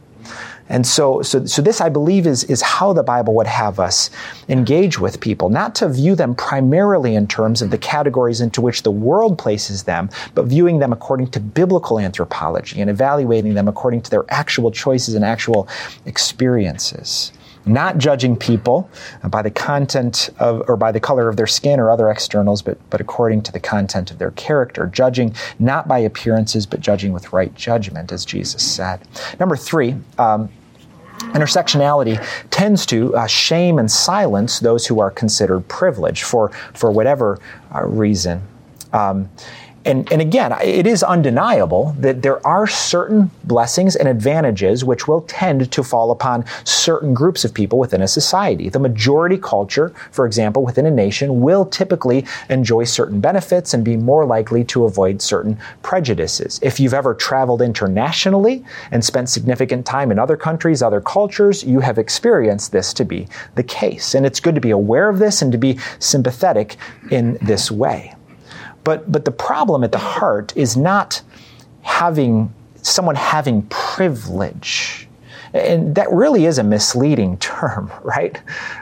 And 0.69 0.87
so, 0.87 1.21
so, 1.23 1.45
so 1.45 1.61
this, 1.61 1.81
I 1.81 1.89
believe, 1.89 2.27
is, 2.27 2.45
is 2.45 2.63
how 2.63 2.93
the 2.93 3.03
Bible 3.03 3.35
would 3.35 3.47
have 3.47 3.79
us 3.79 4.11
engage 4.49 4.99
with 4.99 5.21
people, 5.21 5.51
not 5.51 5.75
to 5.77 5.89
view 5.89 6.15
them 6.15 6.35
primarily 6.35 7.15
in 7.15 7.27
terms 7.27 7.61
of 7.61 7.71
the 7.71 7.79
categories 7.79 8.41
into 8.41 8.61
which 8.61 8.83
the 8.83 8.91
world 8.91 9.39
places 9.39 9.83
them, 9.83 10.09
but 10.35 10.47
viewing 10.47 10.79
them 10.79 10.93
according 10.93 11.29
to 11.33 11.41
biblical 11.41 11.99
anthropology 11.99 12.81
and 12.81 12.89
evaluating 12.89 13.55
them 13.55 13.69
according 13.69 14.01
to 14.03 14.11
their 14.11 14.25
actual 14.31 14.71
choices 14.71 15.15
and 15.15 15.25
actual 15.25 15.69
experiences 16.07 17.33
not 17.67 17.99
judging 17.99 18.37
people 18.37 18.89
by 19.29 19.43
the 19.43 19.51
content 19.51 20.31
of 20.39 20.63
or 20.69 20.77
by 20.77 20.93
the 20.93 21.01
color 21.01 21.29
of 21.29 21.37
their 21.37 21.47
skin 21.47 21.81
or 21.81 21.91
other 21.91 22.11
externals, 22.11 22.63
but, 22.63 22.79
but 22.91 23.01
according 23.01 23.43
to 23.43 23.53
the 23.53 23.61
content 23.61 24.11
of 24.11 24.19
their 24.19 24.33
character, 24.33 24.87
judging 24.87 25.35
not 25.59 25.89
by 25.89 25.99
appearances, 25.99 26.67
but 26.67 26.81
judging 26.81 27.13
with 27.13 27.33
right 27.33 27.55
judgment, 27.55 28.13
as 28.13 28.25
Jesus 28.25 28.63
said. 28.63 29.01
Number 29.39 29.57
three, 29.57 29.97
um, 30.19 30.49
Intersectionality 31.33 32.25
tends 32.51 32.85
to 32.87 33.15
uh, 33.17 33.27
shame 33.27 33.79
and 33.79 33.91
silence 33.91 34.61
those 34.61 34.87
who 34.87 35.01
are 35.01 35.11
considered 35.11 35.67
privileged 35.69 36.25
for, 36.25 36.51
for 36.75 36.91
whatever 36.91 37.39
uh, 37.75 37.85
reason. 37.87 38.43
Um, 38.93 39.29
and, 39.85 40.11
and 40.11 40.23
again, 40.23 40.55
it 40.63 40.87
is 40.87 41.03
undeniable 41.03 41.95
that 41.99 42.23
there 42.23 42.45
are 42.47 42.67
certain 42.67 43.31
blessings 43.45 43.97
and 43.97 44.09
advantages 44.09 44.85
which 44.85 45.07
will 45.07 45.23
tend 45.23 45.71
to 45.71 45.83
fall 45.83 46.11
upon 46.11 46.45
certain 46.65 47.13
groups 47.13 47.45
of 47.45 47.53
people 47.53 47.79
within 47.79 48.01
a 48.01 48.09
society. 48.09 48.71
The 48.71 48.79
majority 48.79 49.37
culture, 49.37 49.91
for 50.11 50.27
example, 50.27 50.65
within 50.65 50.87
a 50.87 50.91
nation, 50.91 51.43
will 51.43 51.67
typically 51.67 52.25
enjoy 52.49 52.85
certain 52.85 53.21
benefits 53.21 53.75
and 53.75 53.85
be 53.85 53.97
more 53.97 54.25
likely 54.25 54.65
to 54.65 54.85
avoid 54.85 55.21
certain 55.21 55.59
prejudices. 55.83 56.59
If 56.63 56.81
you've 56.81 56.95
ever 56.95 57.15
traveled 57.15 57.61
internationally 57.61 58.65
and 58.91 59.05
spent 59.05 59.29
significant 59.29 59.85
time 59.85 60.11
in 60.11 60.19
other 60.19 60.37
countries, 60.37 60.83
other 60.83 61.01
cultures, 61.03 61.63
you 61.63 61.81
have 61.81 61.99
experienced 61.99 62.73
this 62.73 62.95
to 62.95 63.05
be 63.05 63.29
the 63.55 63.63
case. 63.63 64.15
And 64.15 64.25
it's 64.25 64.41
good 64.41 64.55
to 64.55 64.61
be 64.61 64.71
aware 64.71 65.11
of 65.11 65.19
this 65.19 65.43
and 65.43 65.53
to 65.53 65.59
be 65.59 65.79
sympathetic 65.99 66.77
in 67.11 67.39
this 67.43 67.71
way. 67.71 68.14
But, 68.85 69.11
but 69.11 69.25
the 69.25 69.33
problem 69.33 69.83
at 69.83 69.93
the 69.93 69.99
heart 69.99 70.57
is 70.57 70.77
not 70.77 71.23
having 71.83 72.53
someone 72.83 73.15
having 73.15 73.63
privilege. 73.63 75.09
And 75.55 75.95
that 75.95 76.11
really 76.11 76.47
is 76.47 76.59
a 76.59 76.65
misleading 76.65 77.39
term, 77.39 77.91
right? 78.03 78.41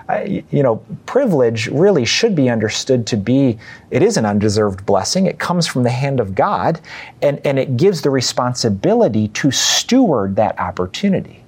Uh, 0.09 0.24
you 0.50 0.62
know, 0.62 0.76
privilege 1.07 1.68
really 1.68 2.05
should 2.05 2.34
be 2.34 2.48
understood 2.48 3.07
to 3.09 3.16
be 3.16 3.59
it 3.90 4.03
is 4.03 4.16
an 4.16 4.26
undeserved 4.26 4.84
blessing. 4.86 5.26
It 5.26 5.38
comes 5.38 5.66
from 5.66 5.82
the 5.82 5.90
hand 5.90 6.18
of 6.18 6.34
God, 6.34 6.80
and, 7.20 7.40
and 7.44 7.59
it 7.59 7.76
gives 7.76 8.03
the 8.03 8.11
responsibility 8.11 9.28
to 9.28 9.50
steward 9.50 10.36
that 10.36 10.59
opportunity 10.59 11.44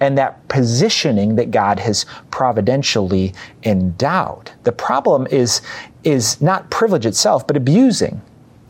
and 0.00 0.18
that 0.18 0.46
positioning 0.48 1.36
that 1.36 1.50
God 1.50 1.78
has 1.78 2.04
providentially 2.30 3.32
endowed. 3.62 4.50
The 4.64 4.72
problem 4.72 5.26
is, 5.28 5.62
is 6.04 6.40
not 6.40 6.70
privilege 6.70 7.06
itself, 7.06 7.46
but 7.46 7.56
abusing 7.56 8.20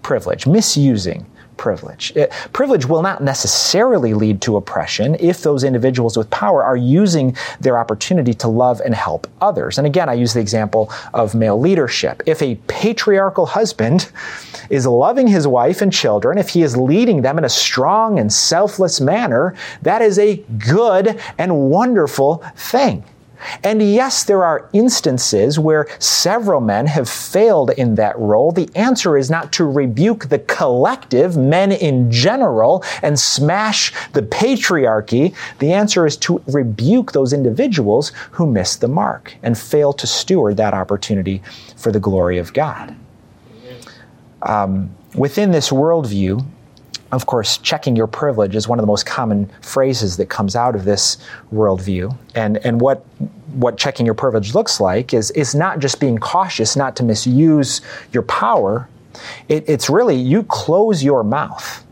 privilege, 0.02 0.46
misusing 0.46 1.26
privilege. 1.56 2.12
It, 2.16 2.30
privilege 2.52 2.86
will 2.86 3.02
not 3.02 3.22
necessarily 3.22 4.14
lead 4.14 4.40
to 4.42 4.56
oppression 4.56 5.16
if 5.20 5.42
those 5.42 5.64
individuals 5.64 6.16
with 6.16 6.28
power 6.30 6.64
are 6.64 6.76
using 6.76 7.36
their 7.60 7.78
opportunity 7.78 8.34
to 8.34 8.48
love 8.48 8.80
and 8.80 8.94
help 8.94 9.26
others. 9.40 9.78
And 9.78 9.86
again, 9.86 10.08
I 10.08 10.14
use 10.14 10.34
the 10.34 10.40
example 10.40 10.92
of 11.12 11.34
male 11.34 11.58
leadership. 11.58 12.22
If 12.26 12.42
a 12.42 12.56
patriarchal 12.66 13.46
husband 13.46 14.10
is 14.70 14.86
loving 14.86 15.26
his 15.26 15.46
wife 15.46 15.80
and 15.80 15.92
children, 15.92 16.38
if 16.38 16.50
he 16.50 16.62
is 16.62 16.76
leading 16.76 17.22
them 17.22 17.38
in 17.38 17.44
a 17.44 17.48
strong 17.48 18.18
and 18.18 18.32
selfless 18.32 19.00
manner, 19.00 19.54
that 19.82 20.02
is 20.02 20.18
a 20.18 20.36
good 20.58 21.20
and 21.38 21.70
wonderful 21.70 22.44
thing. 22.56 23.04
And 23.62 23.82
yes, 23.82 24.24
there 24.24 24.44
are 24.44 24.68
instances 24.72 25.58
where 25.58 25.86
several 25.98 26.60
men 26.60 26.86
have 26.86 27.08
failed 27.08 27.70
in 27.70 27.94
that 27.96 28.18
role. 28.18 28.52
The 28.52 28.70
answer 28.74 29.16
is 29.16 29.30
not 29.30 29.52
to 29.54 29.64
rebuke 29.64 30.28
the 30.28 30.38
collective, 30.38 31.36
men 31.36 31.72
in 31.72 32.10
general, 32.10 32.84
and 33.02 33.18
smash 33.18 33.92
the 34.12 34.22
patriarchy. 34.22 35.34
The 35.58 35.72
answer 35.72 36.06
is 36.06 36.16
to 36.18 36.42
rebuke 36.46 37.12
those 37.12 37.32
individuals 37.32 38.12
who 38.32 38.46
miss 38.46 38.76
the 38.76 38.88
mark 38.88 39.34
and 39.42 39.56
fail 39.56 39.92
to 39.94 40.06
steward 40.06 40.56
that 40.56 40.74
opportunity 40.74 41.42
for 41.76 41.92
the 41.92 42.00
glory 42.00 42.38
of 42.38 42.52
God. 42.52 42.94
Um, 44.42 44.94
within 45.14 45.52
this 45.52 45.70
worldview, 45.70 46.44
of 47.14 47.26
course, 47.26 47.58
checking 47.58 47.96
your 47.96 48.06
privilege 48.06 48.56
is 48.56 48.66
one 48.66 48.78
of 48.78 48.82
the 48.82 48.86
most 48.86 49.06
common 49.06 49.50
phrases 49.60 50.16
that 50.16 50.28
comes 50.28 50.56
out 50.56 50.74
of 50.74 50.84
this 50.84 51.18
worldview. 51.52 52.16
And, 52.34 52.58
and 52.58 52.80
what, 52.80 53.04
what 53.52 53.76
checking 53.76 54.06
your 54.06 54.14
privilege 54.14 54.54
looks 54.54 54.80
like 54.80 55.12
is, 55.12 55.30
is 55.32 55.54
not 55.54 55.78
just 55.78 56.00
being 56.00 56.18
cautious 56.18 56.76
not 56.76 56.96
to 56.96 57.02
misuse 57.02 57.80
your 58.12 58.22
power. 58.22 58.88
It, 59.48 59.68
it's 59.68 59.88
really 59.88 60.16
you 60.16 60.42
close 60.44 61.04
your 61.04 61.22
mouth 61.22 61.83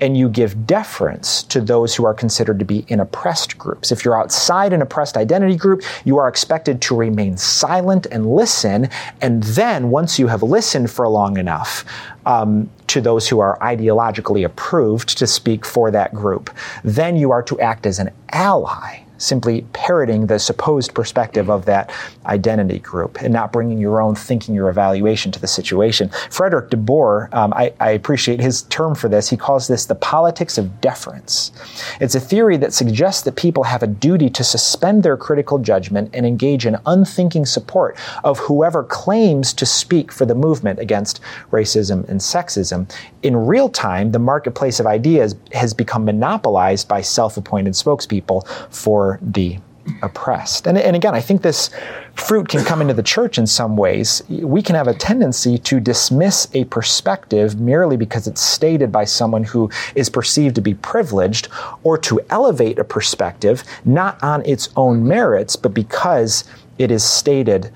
and 0.00 0.16
you 0.16 0.28
give 0.28 0.66
deference 0.66 1.42
to 1.44 1.60
those 1.60 1.94
who 1.94 2.04
are 2.04 2.14
considered 2.14 2.58
to 2.58 2.64
be 2.64 2.84
in 2.88 3.00
oppressed 3.00 3.58
groups. 3.58 3.92
If 3.92 4.04
you're 4.04 4.18
outside 4.18 4.72
an 4.72 4.82
oppressed 4.82 5.16
identity 5.16 5.56
group, 5.56 5.82
you 6.04 6.18
are 6.18 6.28
expected 6.28 6.80
to 6.82 6.96
remain 6.96 7.36
silent 7.36 8.06
and 8.10 8.34
listen. 8.34 8.88
And 9.20 9.42
then, 9.42 9.90
once 9.90 10.18
you 10.18 10.26
have 10.28 10.42
listened 10.42 10.90
for 10.90 11.06
long 11.08 11.36
enough, 11.36 11.84
um, 12.26 12.70
to 12.86 13.00
those 13.00 13.28
who 13.28 13.38
are 13.38 13.58
ideologically 13.60 14.44
approved 14.44 15.16
to 15.18 15.26
speak 15.26 15.64
for 15.64 15.90
that 15.90 16.12
group, 16.14 16.50
then 16.84 17.16
you 17.16 17.30
are 17.30 17.42
to 17.42 17.58
act 17.60 17.86
as 17.86 17.98
an 17.98 18.10
ally 18.30 19.04
simply 19.20 19.62
parroting 19.72 20.26
the 20.26 20.38
supposed 20.38 20.94
perspective 20.94 21.50
of 21.50 21.66
that 21.66 21.90
identity 22.26 22.78
group 22.78 23.20
and 23.20 23.32
not 23.32 23.52
bringing 23.52 23.78
your 23.78 24.00
own 24.00 24.14
thinking 24.14 24.58
or 24.58 24.68
evaluation 24.70 25.30
to 25.30 25.38
the 25.38 25.46
situation. 25.46 26.08
Fredrik 26.30 26.70
deBoer, 26.70 27.32
um, 27.34 27.52
I, 27.54 27.72
I 27.80 27.90
appreciate 27.90 28.40
his 28.40 28.62
term 28.62 28.94
for 28.94 29.08
this. 29.08 29.28
He 29.28 29.36
calls 29.36 29.68
this 29.68 29.84
the 29.84 29.94
politics 29.94 30.56
of 30.58 30.80
deference. 30.80 31.52
It's 32.00 32.14
a 32.14 32.20
theory 32.20 32.56
that 32.56 32.72
suggests 32.72 33.22
that 33.22 33.36
people 33.36 33.64
have 33.64 33.82
a 33.82 33.86
duty 33.86 34.30
to 34.30 34.42
suspend 34.42 35.02
their 35.02 35.16
critical 35.16 35.58
judgment 35.58 36.10
and 36.14 36.26
engage 36.26 36.64
in 36.64 36.78
unthinking 36.86 37.44
support 37.44 37.96
of 38.24 38.38
whoever 38.38 38.82
claims 38.82 39.52
to 39.54 39.66
speak 39.66 40.10
for 40.12 40.24
the 40.24 40.34
movement 40.34 40.78
against 40.78 41.20
racism 41.50 42.08
and 42.08 42.20
sexism. 42.20 42.90
In 43.22 43.36
real 43.36 43.68
time, 43.68 44.12
the 44.12 44.18
marketplace 44.18 44.80
of 44.80 44.86
ideas 44.86 45.34
has 45.52 45.74
become 45.74 46.04
monopolized 46.06 46.88
by 46.88 47.02
self 47.02 47.36
appointed 47.36 47.74
spokespeople 47.74 48.46
for 48.70 49.09
the 49.22 49.58
oppressed. 50.02 50.66
And, 50.66 50.78
and 50.78 50.94
again, 50.94 51.14
I 51.14 51.20
think 51.20 51.42
this 51.42 51.70
fruit 52.14 52.48
can 52.48 52.64
come 52.64 52.80
into 52.80 52.94
the 52.94 53.02
church 53.02 53.38
in 53.38 53.46
some 53.46 53.76
ways. 53.76 54.22
We 54.28 54.62
can 54.62 54.74
have 54.74 54.88
a 54.88 54.94
tendency 54.94 55.58
to 55.58 55.80
dismiss 55.80 56.48
a 56.54 56.64
perspective 56.66 57.58
merely 57.60 57.96
because 57.96 58.26
it's 58.26 58.40
stated 58.42 58.92
by 58.92 59.04
someone 59.04 59.44
who 59.44 59.70
is 59.94 60.10
perceived 60.10 60.54
to 60.56 60.60
be 60.60 60.74
privileged, 60.74 61.48
or 61.82 61.96
to 61.98 62.20
elevate 62.30 62.78
a 62.78 62.84
perspective 62.84 63.64
not 63.84 64.22
on 64.22 64.44
its 64.44 64.68
own 64.76 65.06
merits, 65.06 65.56
but 65.56 65.74
because 65.74 66.44
it 66.78 66.90
is 66.90 67.02
stated 67.02 67.70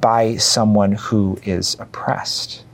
by 0.00 0.36
someone 0.36 0.92
who 0.92 1.38
is 1.44 1.76
oppressed 1.80 2.64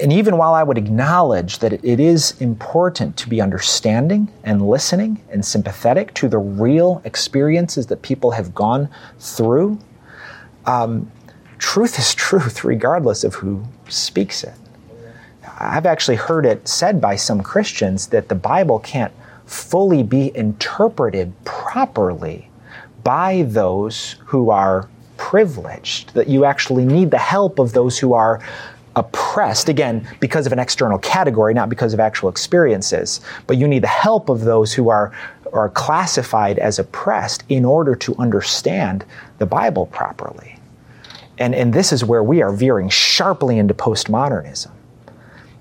and 0.00 0.12
even 0.12 0.38
while 0.38 0.54
I 0.54 0.62
would 0.62 0.78
acknowledge 0.78 1.58
that 1.58 1.72
it 1.72 2.00
is 2.00 2.40
important 2.40 3.16
to 3.18 3.28
be 3.28 3.40
understanding 3.40 4.32
and 4.42 4.66
listening 4.66 5.22
and 5.30 5.44
sympathetic 5.44 6.14
to 6.14 6.28
the 6.28 6.38
real 6.38 7.02
experiences 7.04 7.86
that 7.88 8.00
people 8.02 8.30
have 8.30 8.54
gone 8.54 8.88
through, 9.18 9.78
um, 10.66 11.10
truth 11.58 11.98
is 11.98 12.14
truth 12.28 12.64
regardless 12.64 13.22
of 13.24 13.34
who 13.34 13.62
speaks 13.88 14.44
it. 14.44 14.54
I've 15.58 15.86
actually 15.86 16.16
heard 16.16 16.46
it 16.46 16.66
said 16.66 17.00
by 17.00 17.16
some 17.16 17.42
Christians 17.42 18.06
that 18.08 18.28
the 18.28 18.34
Bible 18.34 18.78
can't 18.78 19.12
fully 19.44 20.02
be 20.02 20.34
interpreted 20.34 21.32
properly 21.44 22.48
by 23.04 23.42
those 23.42 24.16
who 24.24 24.50
are 24.50 24.88
privileged, 25.18 26.14
that 26.14 26.28
you 26.28 26.46
actually 26.46 26.86
need 26.86 27.10
the 27.10 27.18
help 27.18 27.58
of 27.58 27.72
those 27.72 27.98
who 27.98 28.14
are 28.14 28.40
oppressed, 28.96 29.68
again, 29.68 30.06
because 30.20 30.46
of 30.46 30.52
an 30.52 30.58
external 30.58 30.98
category, 30.98 31.54
not 31.54 31.68
because 31.68 31.94
of 31.94 32.00
actual 32.00 32.28
experiences. 32.28 33.20
But 33.46 33.56
you 33.56 33.68
need 33.68 33.82
the 33.82 33.88
help 33.88 34.28
of 34.28 34.40
those 34.40 34.72
who 34.72 34.88
are, 34.88 35.12
are 35.52 35.68
classified 35.68 36.58
as 36.58 36.78
oppressed 36.78 37.44
in 37.48 37.64
order 37.64 37.94
to 37.96 38.16
understand 38.16 39.04
the 39.38 39.46
Bible 39.46 39.86
properly. 39.86 40.56
And, 41.38 41.54
and 41.54 41.72
this 41.72 41.92
is 41.92 42.04
where 42.04 42.22
we 42.22 42.42
are 42.42 42.52
veering 42.52 42.88
sharply 42.90 43.58
into 43.58 43.74
postmodernism 43.74 44.70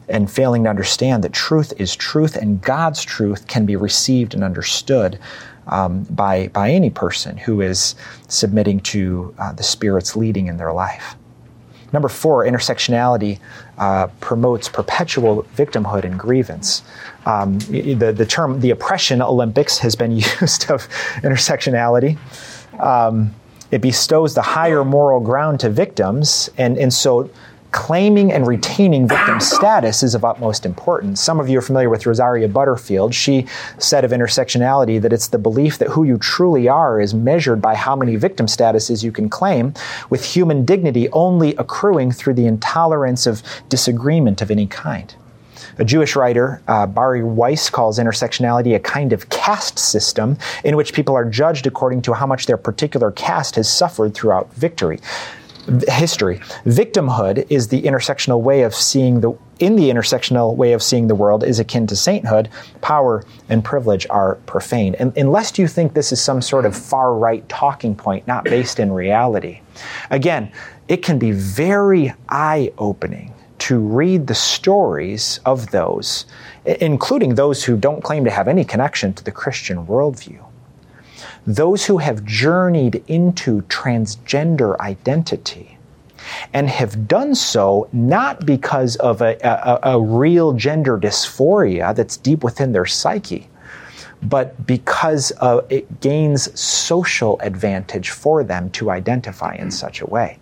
and 0.10 0.30
failing 0.30 0.64
to 0.64 0.70
understand 0.70 1.24
that 1.24 1.32
truth 1.32 1.72
is 1.78 1.96
truth 1.96 2.36
and 2.36 2.62
God's 2.62 3.04
truth 3.04 3.48
can 3.48 3.66
be 3.66 3.76
received 3.76 4.34
and 4.34 4.44
understood 4.44 5.20
um, 5.68 6.04
by, 6.06 6.48
by 6.48 6.72
any 6.72 6.90
person 6.90 7.38
who 7.38 7.62
is 7.62 7.96
submitting 8.28 8.80
to 8.82 9.34
uh, 9.38 9.54
the 9.54 9.64
Spirit's 9.64 10.16
leading 10.16 10.48
in 10.48 10.58
their 10.58 10.74
life. 10.74 11.16
Number 11.92 12.10
four, 12.10 12.46
intersectionality 12.46 13.40
uh, 13.78 14.08
promotes 14.20 14.70
perpetual 14.70 15.44
victimhood 15.56 16.04
and 16.04 16.20
grievance. 16.20 16.84
Um, 17.26 17.60
the, 17.60 18.14
the 18.16 18.26
term 18.26 18.60
the 18.60 18.72
oppression 18.72 19.22
Olympics 19.22 19.78
has 19.80 19.96
been 19.96 20.12
used 20.42 20.70
of 20.70 20.88
intersectionality. 21.22 22.18
Um, 22.80 23.34
it 23.72 23.82
bestows 23.82 24.34
the 24.34 24.42
higher 24.42 24.84
moral 24.84 25.20
ground 25.20 25.60
to 25.60 25.70
victims, 25.70 26.50
and, 26.58 26.78
and 26.78 26.92
so 26.92 27.30
claiming 27.72 28.32
and 28.32 28.48
retaining 28.48 29.08
victim 29.08 29.40
status 29.40 30.02
is 30.02 30.16
of 30.16 30.26
utmost 30.26 30.66
importance. 30.66 31.22
Some 31.22 31.40
of 31.40 31.50
you 31.50 31.60
are 31.60 31.62
familiar 31.62 31.90
with 31.90 32.06
Rosaria 32.06 32.48
Butterfield. 32.48 33.14
She 33.14 33.46
said 33.78 34.04
of 34.04 34.12
intersectionality 34.12 35.00
that 35.02 35.14
it's 35.14 35.28
the 35.28 35.38
belief 35.38 35.78
that 35.78 35.90
who 35.90 36.04
you 36.04 36.18
truly 36.18 36.68
are 36.68 37.00
is 37.00 37.14
measured 37.14 37.62
by 37.62 37.76
how 37.76 37.96
many 37.96 38.16
victim 38.16 38.48
statuses 38.48 39.04
you 39.04 39.12
can 39.12 39.30
claim, 39.30 39.74
with 40.10 40.24
human 40.24 40.66
dignity 40.66 41.10
only 41.12 41.56
accruing 41.56 42.12
through 42.12 42.34
the 42.34 42.48
intolerance 42.48 43.28
of 43.28 43.44
disagreement 43.70 44.42
of 44.42 44.50
any 44.50 44.66
kind. 44.66 45.14
A 45.78 45.86
Jewish 45.86 46.16
writer, 46.16 46.62
uh, 46.68 46.86
Bari 46.88 47.24
Weiss, 47.24 47.70
calls 47.70 48.00
intersectionality 48.00 48.76
a 48.76 48.80
kind 48.80 49.14
of 49.14 49.30
caste 49.30 49.80
system 49.80 50.38
in 50.64 50.76
which 50.76 50.94
people 50.94 51.16
are 51.16 51.24
judged 51.24 51.68
according 51.68 52.02
to 52.02 52.14
how 52.14 52.26
much 52.26 52.48
their 52.48 52.58
particular 52.58 53.12
caste 53.12 53.56
has 53.56 53.70
suffered 53.72 54.14
throughout 54.14 54.54
victory 54.56 55.00
history. 55.88 56.40
Victimhood 56.66 57.46
is 57.50 57.68
the 57.68 57.82
intersectional 57.84 58.42
way 58.42 58.62
of 58.64 58.74
seeing 58.74 59.22
the 59.22 59.34
in 59.60 59.76
the 59.76 59.90
intersectional 59.90 60.56
way 60.56 60.72
of 60.72 60.82
seeing 60.82 61.08
the 61.08 61.16
world 61.16 61.44
is 61.44 61.60
akin 61.60 61.86
to 61.88 61.96
sainthood. 61.96 62.50
Power 62.82 63.26
and 63.50 63.64
privilege 63.64 64.08
are 64.10 64.36
profane. 64.46 64.96
And 64.96 65.16
unless 65.18 65.60
you 65.60 65.68
think 65.68 65.94
this 65.94 66.12
is 66.14 66.22
some 66.22 66.42
sort 66.42 66.66
of 66.66 66.76
far 66.76 67.14
right 67.14 67.48
talking 67.50 67.94
point 67.94 68.26
not 68.26 68.46
based 68.46 68.80
in 68.80 68.92
reality. 68.92 69.60
Again, 70.10 70.52
it 70.88 71.04
can 71.04 71.20
be 71.20 71.32
very 71.32 72.14
eye 72.30 72.72
opening 72.78 73.34
to 73.60 73.80
read 73.80 74.28
the 74.28 74.36
stories 74.36 75.40
of 75.46 75.70
those, 75.72 76.26
including 76.66 77.36
those 77.36 77.64
who 77.64 77.76
don't 77.76 78.04
claim 78.04 78.24
to 78.24 78.32
have 78.32 78.48
any 78.48 78.64
connection 78.64 79.14
to 79.14 79.24
the 79.24 79.32
Christian 79.32 79.86
worldview. 79.86 80.44
Those 81.48 81.86
who 81.86 81.98
have 81.98 82.24
journeyed 82.26 83.04
into 83.08 83.62
transgender 83.64 84.78
identity 84.80 85.78
and 86.54 86.70
have 86.70 87.08
done 87.08 87.36
so 87.36 87.88
not 87.92 88.46
because 88.46 88.96
of 88.98 89.22
a, 89.22 89.38
a, 89.42 89.96
a, 89.96 90.02
real 90.02 90.54
gender 90.54 90.98
dysphoria 90.98 91.96
that's 91.96 92.18
deep 92.18 92.44
within 92.44 92.72
their 92.72 92.86
psyche, 92.86 93.50
but 94.22 94.68
because 94.68 95.32
uh, 95.40 95.62
it 95.70 96.02
gains 96.02 96.60
social 96.60 97.40
advantage 97.42 98.10
for 98.10 98.44
them 98.44 98.70
to 98.72 98.92
identify 98.92 99.56
in 99.56 99.72
such 99.72 100.02
a 100.02 100.06
way. 100.06 100.38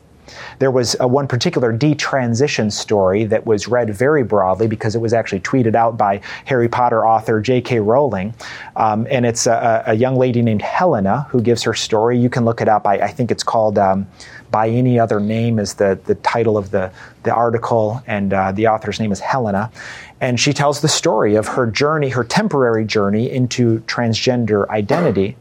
There 0.60 0.72
was 0.72 0.96
a, 1.00 1.08
one 1.08 1.28
particular 1.28 1.76
detransition 1.76 2.72
story 2.72 3.24
that 3.26 3.46
was 3.46 3.68
read 3.68 3.94
very 3.94 4.24
broadly 4.24 4.68
because 4.68 4.96
it 4.96 5.00
was 5.00 5.14
actually 5.14 5.42
tweeted 5.42 5.76
out 5.76 5.98
by 5.98 6.22
Harry 6.46 6.68
Potter 6.68 7.06
author 7.06 7.40
J.K. 7.42 7.80
Rowling. 7.80 8.34
Um, 8.76 9.08
and 9.10 9.26
it's 9.26 9.48
a, 9.48 9.84
a, 9.88 9.94
young 9.94 10.16
lady 10.16 10.42
named 10.42 10.62
Helena 10.62 11.28
who 11.30 11.42
gives 11.42 11.64
her 11.64 11.74
story. 11.74 12.20
You 12.20 12.30
can 12.30 12.46
look 12.46 12.62
it 12.62 12.68
up. 12.68 12.86
I, 12.86 12.96
I 13.00 13.08
think 13.08 13.32
it's 13.32 13.44
called 13.44 13.78
um, 13.78 14.08
By 14.52 14.70
Any 14.70 15.00
Other 15.00 15.20
Name, 15.20 15.60
is 15.60 15.76
the, 15.76 16.00
the 16.06 16.16
title 16.16 16.58
of 16.58 16.72
the, 16.72 16.92
the 17.24 17.34
article, 17.34 18.02
and 18.06 18.34
uh, 18.34 18.52
the 18.52 18.68
author's 18.68 19.00
name 19.00 19.12
is 19.12 19.20
Helena. 19.20 19.72
And 20.20 20.40
she 20.40 20.54
tells 20.54 20.82
the 20.82 20.88
story 20.88 21.36
of 21.36 21.48
her 21.48 21.70
journey, 21.70 22.10
her 22.10 22.24
temporary 22.24 22.86
journey 22.86 23.30
into 23.32 23.80
transgender 23.82 24.68
identity 24.70 25.38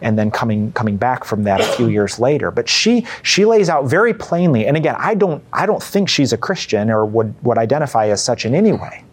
and 0.00 0.18
then 0.18 0.30
coming 0.30 0.72
coming 0.72 0.96
back 0.96 1.24
from 1.24 1.44
that 1.44 1.60
a 1.60 1.64
few 1.64 1.88
years 1.88 2.18
later. 2.18 2.50
But 2.50 2.68
she 2.68 3.06
she 3.22 3.44
lays 3.44 3.68
out 3.68 3.86
very 3.86 4.14
plainly, 4.14 4.66
and 4.66 4.76
again, 4.76 4.96
I 4.98 5.14
don't 5.14 5.42
I 5.52 5.66
don't 5.66 5.82
think 5.82 6.08
she's 6.08 6.32
a 6.32 6.38
Christian 6.38 6.90
or 6.90 7.04
would 7.04 7.34
would 7.44 7.58
identify 7.58 8.08
as 8.08 8.22
such 8.22 8.44
in 8.44 8.54
any 8.54 8.72
way. 8.72 9.04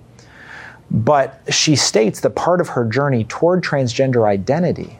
But 0.91 1.41
she 1.49 1.75
states 1.75 2.19
that 2.21 2.31
part 2.31 2.61
of 2.61 2.69
her 2.69 2.85
journey 2.85 3.23
toward 3.25 3.63
transgender 3.63 4.27
identity 4.27 4.99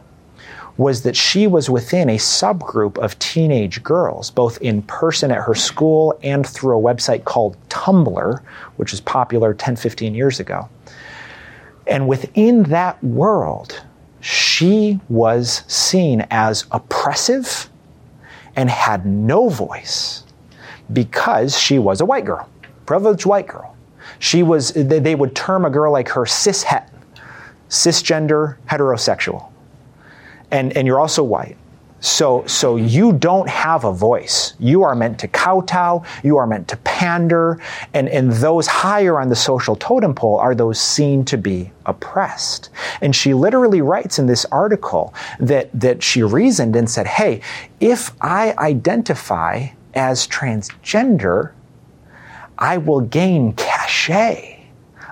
was 0.76 1.02
that 1.02 1.16
she 1.16 1.46
was 1.46 1.70
within 1.70 2.10
a 2.10 2.16
subgroup 2.16 2.98
of 2.98 3.18
teenage 3.18 3.82
girls, 3.82 4.30
both 4.30 4.60
in 4.60 4.82
person 4.82 5.30
at 5.30 5.42
her 5.42 5.54
school 5.54 6.18
and 6.22 6.46
through 6.46 6.78
a 6.78 6.82
website 6.82 7.24
called 7.24 7.56
Tumblr, 7.68 8.42
which 8.76 8.90
was 8.90 9.00
popular 9.00 9.54
10, 9.54 9.76
15 9.76 10.14
years 10.14 10.38
ago. 10.38 10.68
And 11.86 12.08
within 12.08 12.64
that 12.64 13.02
world, 13.02 13.80
she 14.26 14.98
was 15.08 15.62
seen 15.68 16.26
as 16.32 16.66
oppressive 16.72 17.70
and 18.56 18.68
had 18.68 19.06
no 19.06 19.48
voice 19.48 20.24
because 20.92 21.56
she 21.56 21.78
was 21.78 22.00
a 22.00 22.04
white 22.04 22.24
girl, 22.24 22.48
privileged 22.86 23.24
white 23.24 23.46
girl. 23.46 23.76
She 24.18 24.42
was, 24.42 24.72
they 24.72 25.14
would 25.14 25.36
term 25.36 25.64
a 25.64 25.70
girl 25.70 25.92
like 25.92 26.08
her 26.08 26.22
cishet, 26.22 26.88
cisgender, 27.68 28.56
heterosexual. 28.68 29.48
And, 30.50 30.76
and 30.76 30.88
you're 30.88 30.98
also 30.98 31.22
white. 31.22 31.56
So, 32.06 32.46
so 32.46 32.76
you 32.76 33.12
don't 33.12 33.48
have 33.48 33.82
a 33.82 33.92
voice. 33.92 34.54
You 34.60 34.84
are 34.84 34.94
meant 34.94 35.18
to 35.18 35.28
kowtow, 35.28 36.04
you 36.22 36.36
are 36.36 36.46
meant 36.46 36.68
to 36.68 36.76
pander, 36.78 37.60
and, 37.94 38.08
and 38.08 38.30
those 38.30 38.68
higher 38.68 39.18
on 39.18 39.28
the 39.28 39.34
social 39.34 39.74
totem 39.74 40.14
pole 40.14 40.36
are 40.36 40.54
those 40.54 40.78
seen 40.80 41.24
to 41.24 41.36
be 41.36 41.72
oppressed. 41.84 42.70
And 43.00 43.14
she 43.14 43.34
literally 43.34 43.80
writes 43.80 44.20
in 44.20 44.26
this 44.26 44.44
article 44.46 45.14
that, 45.40 45.68
that 45.78 46.00
she 46.00 46.22
reasoned 46.22 46.76
and 46.76 46.88
said, 46.88 47.08
hey, 47.08 47.40
if 47.80 48.12
I 48.20 48.54
identify 48.56 49.70
as 49.94 50.28
transgender, 50.28 51.54
I 52.56 52.78
will 52.78 53.00
gain 53.00 53.52
cachet 53.54 54.64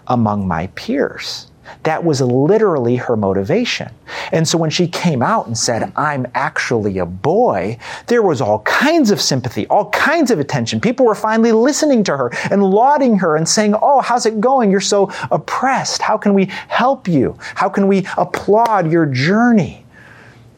among 0.07 0.47
my 0.47 0.69
peers. 0.69 1.51
That 1.85 2.05
was 2.05 2.21
literally 2.21 2.97
her 2.97 3.17
motivation. 3.17 3.91
And 4.33 4.47
so 4.47 4.59
when 4.59 4.71
she 4.71 4.87
came 4.87 5.23
out 5.23 5.47
and 5.47 5.57
said, 5.57 5.93
I'm 5.97 6.27
actually 6.35 6.99
a 6.99 7.07
boy, 7.07 7.79
there 8.07 8.23
was 8.23 8.41
all 8.41 8.61
kinds 8.61 9.11
of 9.11 9.21
sympathy, 9.21 9.67
all 9.69 9.91
kinds 9.91 10.31
of 10.31 10.39
attention. 10.39 10.81
People 10.81 11.07
were 11.07 11.15
finally 11.15 11.53
listening 11.53 12.05
to 12.05 12.17
her 12.17 12.31
and 12.51 12.63
lauding 12.63 13.19
her 13.19 13.37
and 13.37 13.49
saying, 13.49 13.75
Oh, 13.81 14.01
how's 14.01 14.27
it 14.27 14.41
going? 14.41 14.71
You're 14.71 14.81
so 14.81 15.11
oppressed. 15.31 16.03
How 16.03 16.17
can 16.17 16.35
we 16.35 16.47
help 16.69 17.09
you? 17.09 17.37
How 17.55 17.69
can 17.69 17.89
we 17.89 18.07
applaud 18.17 18.91
your 18.91 19.07
journey? 19.07 19.84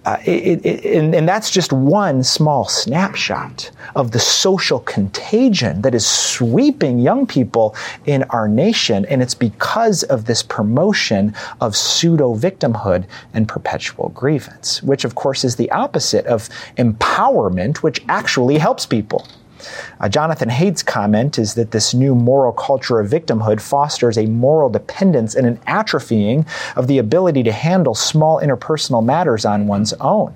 Uh, 0.07 0.19
it, 0.25 0.65
it, 0.65 0.85
and, 0.85 1.17
and, 1.17 1.29
that's 1.29 1.51
just 1.51 1.73
one 1.73 2.23
small 2.23 2.69
snapshot 2.69 3.69
of 3.97 4.13
the 4.13 4.21
social 4.21 4.79
contagion 4.79 5.83
that 5.83 5.97
is 5.97 6.07
sweeping 6.07 7.01
young 7.01 7.27
people 7.27 7.75
in 8.05 8.23
our 8.31 8.47
nation. 8.47 9.05
And 9.07 9.21
it's 9.21 9.35
because 9.35 10.05
of 10.05 10.27
this 10.27 10.45
promotion 10.45 11.35
of 11.61 11.75
pseudo 11.77 12.37
victimhood 12.37 13.05
and 13.35 13.49
perpetual 13.49 14.11
grievance, 14.11 14.81
which, 14.81 15.05
of 15.05 15.17
course, 15.17 15.43
is 15.43 15.57
the 15.57 15.69
opposite 15.73 16.25
of 16.27 16.49
empowerment, 16.79 17.79
which 17.79 18.01
actually 18.09 18.59
helps 18.59 18.87
people. 18.87 19.27
Uh, 20.01 20.09
Jonathan 20.09 20.49
Haidt's 20.49 20.83
comment 20.83 21.39
is 21.39 21.55
that 21.55 21.71
this 21.71 21.95
new 21.95 22.15
moral 22.15 22.53
culture 22.53 23.01
of 23.01 23.11
victimhood 23.11 23.61
fosters 23.61 24.19
a 24.19 24.27
moral 24.27 24.69
dependence 24.69 25.35
and 25.35 25.47
an 25.47 25.57
atrophying 25.67 26.47
of 26.77 26.87
the 26.87 26.99
ability 26.99 27.43
to 27.43 27.53
handle 27.53 27.95
small 27.95 28.41
interpersonal 28.41 29.05
matters 29.05 29.45
on 29.45 29.67
one's 29.67 29.93
own. 29.95 30.35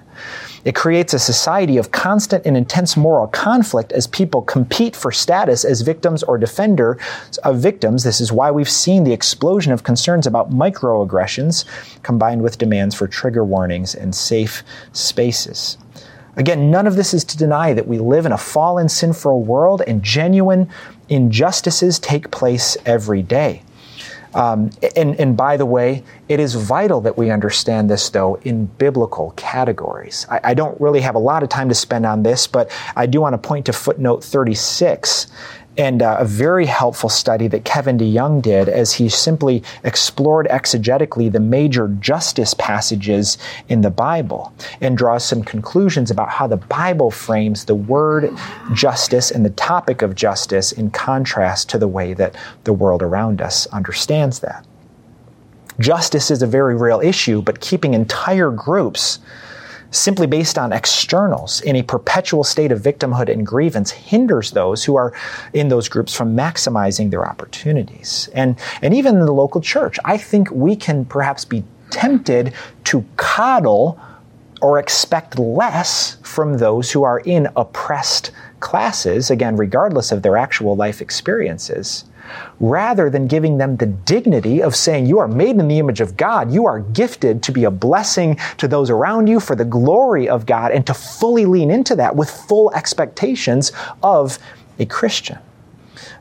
It 0.65 0.75
creates 0.75 1.15
a 1.15 1.19
society 1.19 1.79
of 1.79 1.91
constant 1.91 2.45
and 2.45 2.57
intense 2.57 2.97
moral 2.97 3.27
conflict 3.29 3.93
as 3.93 4.07
people 4.07 4.43
compete 4.43 4.95
for 4.95 5.11
status 5.11 5.65
as 5.65 5.81
victims 5.81 6.23
or 6.23 6.37
defender 6.37 6.99
of 7.45 7.59
victims. 7.59 8.05
This 8.05 8.21
is 8.21 8.31
why 8.31 8.51
we've 8.51 8.69
seen 8.69 9.05
the 9.05 9.13
explosion 9.13 9.73
of 9.73 9.85
concerns 9.85 10.27
about 10.27 10.51
microaggressions 10.51 11.65
combined 12.03 12.43
with 12.43 12.59
demands 12.59 12.95
for 12.95 13.09
trigger 13.09 13.45
warnings 13.45 13.95
and 13.95 14.15
safe 14.15 14.63
spaces. 14.93 15.79
Again, 16.41 16.71
none 16.71 16.87
of 16.87 16.97
this 16.97 17.13
is 17.13 17.23
to 17.25 17.37
deny 17.37 17.75
that 17.75 17.87
we 17.87 17.99
live 17.99 18.25
in 18.25 18.33
a 18.33 18.39
fallen, 18.39 18.89
sinful 18.89 19.43
world 19.43 19.83
and 19.87 20.03
genuine 20.03 20.71
injustices 21.11 21.99
take 21.99 22.31
place 22.31 22.79
every 22.87 23.21
day. 23.21 23.63
Um, 24.33 24.71
and, 24.97 25.21
and, 25.21 25.37
by 25.37 25.59
the 25.59 25.67
way, 25.67 26.03
it 26.29 26.41
is 26.41 26.55
vital 26.55 27.03
that 27.03 27.19
we 27.19 27.31
understand 27.31 27.91
this, 27.91 28.09
though, 28.09 28.37
in 28.37 28.67
biblical 28.67 29.33
categories. 29.33 30.25
I, 30.31 30.41
I, 30.45 30.55
don't 30.55 30.81
really 30.81 31.01
have 31.01 31.17
a 31.17 31.19
lot 31.19 31.43
of 31.43 31.49
time 31.49 31.69
to 31.69 31.75
spend 31.75 32.07
on 32.07 32.23
this, 32.23 32.47
but 32.47 32.71
I 32.95 33.07
do 33.07 33.21
want 33.21 33.35
to 33.35 33.39
point 33.39 33.67
to 33.67 33.73
footnote 33.73 34.23
36 34.23 35.27
and 35.77 36.03
uh, 36.03 36.17
a 36.19 36.25
very 36.25 36.67
helpful 36.67 37.09
study 37.09 37.49
that 37.49 37.65
Kevin 37.65 37.97
DeYoung 37.97 38.43
did 38.43 38.69
as 38.69 38.93
he 38.95 39.09
simply 39.09 39.63
explored 39.85 40.47
exegetically 40.49 41.31
the 41.31 41.41
major 41.41 41.89
justice 42.01 42.55
passages 42.55 43.39
in 43.69 43.81
the 43.81 43.91
Bible 43.91 44.53
and 44.81 44.99
draws 44.99 45.25
some 45.25 45.43
conclusions 45.45 46.11
about 46.11 46.29
how 46.29 46.47
the 46.47 46.57
Bible 46.57 47.11
frames 47.11 47.65
the 47.65 47.75
word 47.75 48.31
justice 48.75 49.31
and 49.31 49.45
the 49.45 49.51
topic 49.51 50.03
of 50.03 50.15
justice 50.15 50.73
in 50.73 50.91
contrast 50.91 51.69
to 51.71 51.79
the 51.79 51.89
way 51.89 52.15
that 52.15 52.35
the 52.65 52.73
world 52.73 53.03
around 53.03 53.41
us 53.41 53.67
understands 53.69 54.41
that. 54.41 54.67
Justice 55.79 56.31
is 56.31 56.43
a 56.43 56.47
very 56.47 56.77
real 56.77 57.01
issue, 57.01 57.41
but 57.41 57.61
keeping 57.61 57.95
entire 57.95 58.51
groups 58.51 59.19
simply 59.91 60.27
based 60.27 60.59
on 60.59 60.73
externals 60.73 61.61
in 61.63 61.77
a 61.77 61.83
perpetual 61.83 62.45
state 62.45 62.73
of 62.73 62.81
victimhood 62.81 63.31
and 63.31 63.47
grievance 63.47 63.91
hinders 63.91 64.53
those 64.53 64.85
who 64.85 64.97
are 64.97 65.13
in 65.53 65.69
those 65.69 65.89
groups 65.89 66.15
from 66.15 66.37
maximizing 66.37 67.11
their 67.11 67.27
opportunities. 67.27 68.29
And, 68.35 68.59
and 68.83 68.95
even 68.95 69.17
in 69.17 69.27
the 69.27 69.33
local 69.33 69.61
church, 69.61 69.99
I 70.05 70.17
think 70.17 70.51
we 70.51 70.77
can 70.77 71.05
perhaps 71.05 71.45
be 71.45 71.65
tempted 71.91 72.55
to 72.85 73.05
coddle 73.17 74.01
or 74.63 74.79
expect 74.79 75.39
less 75.39 76.19
from 76.23 76.59
those 76.59 76.91
who 76.91 77.03
are 77.03 77.21
in 77.21 77.49
oppressed 77.57 78.31
classes, 78.61 79.31
again, 79.31 79.57
regardless 79.57 80.13
of 80.13 80.23
their 80.23 80.37
actual 80.37 80.77
life 80.77 81.01
experiences 81.01 82.05
rather 82.59 83.11
than 83.11 83.27
giving 83.27 83.59
them 83.59 83.77
the 83.77 83.87
dignity 83.87 84.63
of 84.63 84.77
saying, 84.77 85.07
You 85.07 85.19
are 85.19 85.29
made 85.29 85.57
in 85.57 85.69
the 85.69 85.79
image 85.79 86.01
of 86.01 86.17
God. 86.17 86.53
You 86.53 86.67
are 86.67 86.81
gifted 86.81 87.43
to 87.45 87.53
be 87.53 87.65
a 87.65 87.71
blessing 87.71 88.39
to 88.59 88.69
those 88.69 88.91
around 88.91 89.27
you 89.27 89.41
for 89.41 89.57
the 89.57 89.65
glory 89.65 90.29
of 90.29 90.47
God 90.47 90.73
and 90.73 90.87
to 90.87 90.95
fully 90.95 91.47
lean 91.47 91.71
into 91.71 91.97
that 91.97 92.17
with 92.17 92.31
full 92.31 92.73
expectations 92.75 93.73
of 94.03 94.39
a 94.79 94.87
Christian. 94.87 95.39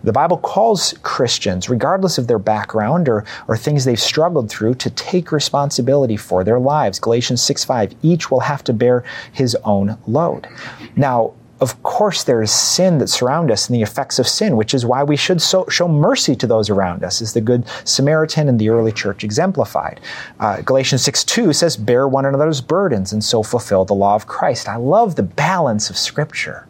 The 0.04 0.14
Bible 0.14 0.38
calls 0.38 0.94
Christians, 1.04 1.70
regardless 1.70 2.18
of 2.18 2.28
their 2.28 2.40
background 2.40 3.10
or, 3.10 3.26
or 3.48 3.58
things 3.58 3.84
they've 3.84 4.00
struggled 4.00 4.50
through, 4.50 4.76
to 4.76 4.90
take 4.90 5.32
responsibility 5.32 6.16
for 6.16 6.44
their 6.44 6.60
lives. 6.60 7.00
Galatians 7.00 7.42
6 7.42 7.66
5, 7.66 7.96
each 8.02 8.32
will 8.32 8.40
have 8.40 8.64
to 8.66 8.74
bear 8.74 9.04
his 9.32 9.56
own 9.64 9.98
load. 10.08 10.48
Now, 10.96 11.34
of 11.62 11.82
course, 11.84 12.24
there 12.24 12.42
is 12.42 12.52
sin 12.52 13.00
that 13.00 13.10
surrounds 13.10 13.52
us 13.52 13.68
and 13.68 13.76
the 13.76 13.82
effects 13.82 14.18
of 14.18 14.28
sin, 14.28 14.56
which 14.56 14.74
is 14.74 14.86
why 14.86 15.04
we 15.04 15.18
should 15.18 15.42
so, 15.42 15.66
show 15.68 15.88
mercy 15.88 16.36
to 16.38 16.48
those 16.48 16.70
around 16.70 17.04
us, 17.04 17.22
as 17.22 17.34
the 17.34 17.42
Good 17.42 17.66
Samaritan 17.84 18.48
and 18.48 18.58
the 18.60 18.70
early 18.70 18.94
church 18.94 19.24
exemplified. 19.24 20.00
Uh, 20.40 20.62
Galatians 20.62 21.02
6 21.04 21.24
2 21.26 21.52
says, 21.52 21.76
Bear 21.76 22.08
one 22.08 22.26
another's 22.26 22.62
burdens 22.62 23.12
and 23.12 23.24
so 23.24 23.44
fulfill 23.44 23.84
the 23.84 23.94
law 23.94 24.16
of 24.16 24.26
Christ. 24.26 24.70
I 24.70 24.78
love 24.78 25.16
the 25.16 25.24
balance 25.24 25.90
of 25.90 25.98
Scripture. 25.98 26.66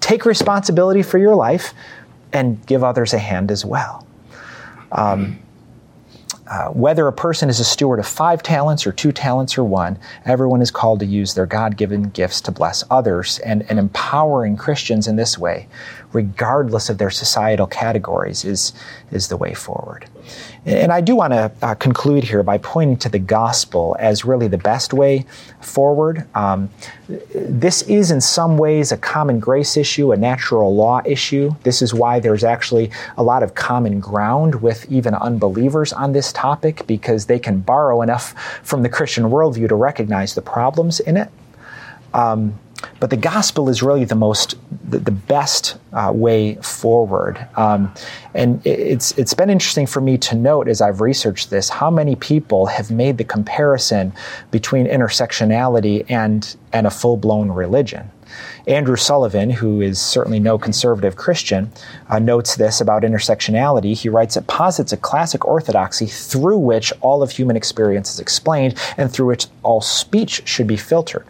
Take 0.00 0.24
responsibility 0.24 1.02
for 1.02 1.18
your 1.18 1.34
life 1.34 1.74
and 2.32 2.64
give 2.66 2.82
others 2.82 3.12
a 3.12 3.18
hand 3.18 3.50
as 3.50 3.64
well. 3.64 4.06
Um, 4.92 5.38
uh, 6.50 6.68
whether 6.70 7.06
a 7.06 7.12
person 7.12 7.48
is 7.48 7.60
a 7.60 7.64
steward 7.64 8.00
of 8.00 8.06
five 8.06 8.42
talents 8.42 8.84
or 8.84 8.90
two 8.90 9.12
talents 9.12 9.56
or 9.56 9.62
one, 9.62 9.96
everyone 10.24 10.60
is 10.60 10.72
called 10.72 10.98
to 10.98 11.06
use 11.06 11.32
their 11.34 11.46
God 11.46 11.76
given 11.76 12.10
gifts 12.10 12.40
to 12.40 12.50
bless 12.50 12.82
others. 12.90 13.38
And, 13.40 13.64
and 13.70 13.78
empowering 13.78 14.56
Christians 14.56 15.06
in 15.06 15.14
this 15.14 15.38
way, 15.38 15.68
regardless 16.12 16.90
of 16.90 16.98
their 16.98 17.10
societal 17.10 17.68
categories, 17.68 18.44
is, 18.44 18.72
is 19.12 19.28
the 19.28 19.36
way 19.36 19.54
forward. 19.54 20.06
And 20.66 20.92
I 20.92 21.00
do 21.00 21.16
want 21.16 21.32
to 21.32 21.50
uh, 21.62 21.74
conclude 21.76 22.22
here 22.22 22.42
by 22.42 22.58
pointing 22.58 22.98
to 22.98 23.08
the 23.08 23.18
gospel 23.18 23.96
as 23.98 24.26
really 24.26 24.46
the 24.46 24.58
best 24.58 24.92
way 24.92 25.24
forward. 25.60 26.26
Um, 26.34 26.68
this 27.34 27.82
is, 27.82 28.10
in 28.10 28.20
some 28.20 28.58
ways, 28.58 28.92
a 28.92 28.98
common 28.98 29.40
grace 29.40 29.78
issue, 29.78 30.12
a 30.12 30.16
natural 30.16 30.74
law 30.74 31.00
issue. 31.06 31.54
This 31.62 31.80
is 31.80 31.94
why 31.94 32.20
there's 32.20 32.44
actually 32.44 32.90
a 33.16 33.22
lot 33.22 33.42
of 33.42 33.54
common 33.54 34.00
ground 34.00 34.60
with 34.60 34.90
even 34.92 35.14
unbelievers 35.14 35.94
on 35.94 36.12
this 36.12 36.30
topic 36.30 36.86
because 36.86 37.24
they 37.26 37.38
can 37.38 37.60
borrow 37.60 38.02
enough 38.02 38.34
from 38.62 38.82
the 38.82 38.90
Christian 38.90 39.24
worldview 39.24 39.68
to 39.68 39.74
recognize 39.74 40.34
the 40.34 40.42
problems 40.42 41.00
in 41.00 41.16
it. 41.16 41.30
Um, 42.12 42.58
but 42.98 43.10
the 43.10 43.16
gospel 43.16 43.68
is 43.68 43.82
really 43.82 44.04
the 44.04 44.14
most, 44.14 44.56
the, 44.88 44.98
the 44.98 45.10
best 45.10 45.76
uh, 45.92 46.12
way 46.14 46.54
forward. 46.56 47.46
Um, 47.56 47.92
and 48.34 48.64
it's 48.66 49.12
it's 49.18 49.34
been 49.34 49.50
interesting 49.50 49.86
for 49.86 50.00
me 50.00 50.18
to 50.18 50.34
note 50.34 50.68
as 50.68 50.80
I've 50.80 51.00
researched 51.00 51.50
this 51.50 51.68
how 51.68 51.90
many 51.90 52.16
people 52.16 52.66
have 52.66 52.90
made 52.90 53.18
the 53.18 53.24
comparison 53.24 54.12
between 54.50 54.86
intersectionality 54.86 56.04
and 56.08 56.56
and 56.72 56.86
a 56.86 56.90
full 56.90 57.16
blown 57.16 57.50
religion. 57.50 58.10
Andrew 58.66 58.96
Sullivan, 58.96 59.50
who 59.50 59.80
is 59.80 60.00
certainly 60.00 60.40
no 60.40 60.58
conservative 60.58 61.16
Christian, 61.16 61.70
uh, 62.08 62.18
notes 62.18 62.56
this 62.56 62.80
about 62.80 63.02
intersectionality. 63.02 63.96
He 63.96 64.08
writes, 64.08 64.36
It 64.36 64.46
posits 64.46 64.92
a 64.92 64.96
classic 64.96 65.46
orthodoxy 65.46 66.06
through 66.06 66.58
which 66.58 66.92
all 67.00 67.22
of 67.22 67.30
human 67.30 67.56
experience 67.56 68.12
is 68.12 68.20
explained 68.20 68.78
and 68.96 69.10
through 69.10 69.26
which 69.26 69.46
all 69.62 69.80
speech 69.80 70.46
should 70.46 70.66
be 70.66 70.76
filtered. 70.76 71.26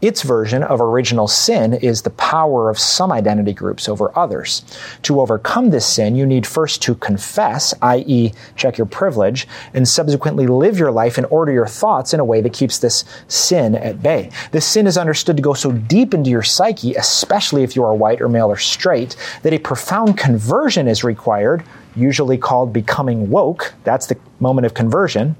Its 0.00 0.22
version 0.22 0.62
of 0.62 0.80
original 0.80 1.26
sin 1.26 1.74
is 1.74 2.02
the 2.02 2.10
power 2.10 2.70
of 2.70 2.78
some 2.78 3.10
identity 3.10 3.52
groups 3.52 3.88
over 3.88 4.16
others. 4.16 4.62
To 5.02 5.20
overcome 5.20 5.70
this 5.70 5.86
sin, 5.86 6.14
you 6.14 6.24
need 6.24 6.46
first 6.46 6.80
to 6.82 6.94
confess, 6.94 7.74
i.e., 7.82 8.32
check 8.54 8.78
your 8.78 8.86
privilege, 8.86 9.48
and 9.74 9.88
subsequently 9.88 10.46
live 10.46 10.78
your 10.78 10.92
life 10.92 11.18
and 11.18 11.26
order 11.30 11.50
your 11.50 11.66
thoughts 11.66 12.14
in 12.14 12.20
a 12.20 12.24
way 12.24 12.40
that 12.40 12.52
keeps 12.52 12.78
this 12.78 13.04
sin 13.26 13.74
at 13.74 14.00
bay. 14.00 14.30
This 14.52 14.64
sin 14.64 14.86
is 14.86 14.96
understood 14.96 15.36
to 15.36 15.42
go 15.42 15.54
so 15.54 15.72
deep 15.72 16.14
into 16.14 16.30
your 16.30 16.44
psyche, 16.44 16.67
especially 16.70 17.62
if 17.62 17.76
you 17.76 17.84
are 17.84 17.94
white 17.94 18.20
or 18.20 18.28
male 18.28 18.50
or 18.50 18.56
straight, 18.56 19.16
that 19.42 19.52
a 19.52 19.58
profound 19.58 20.16
conversion 20.18 20.88
is 20.88 21.04
required, 21.04 21.62
usually 21.96 22.38
called 22.38 22.72
becoming 22.72 23.30
woke. 23.30 23.74
That's 23.84 24.06
the 24.06 24.16
moment 24.40 24.66
of 24.66 24.74
conversion 24.74 25.36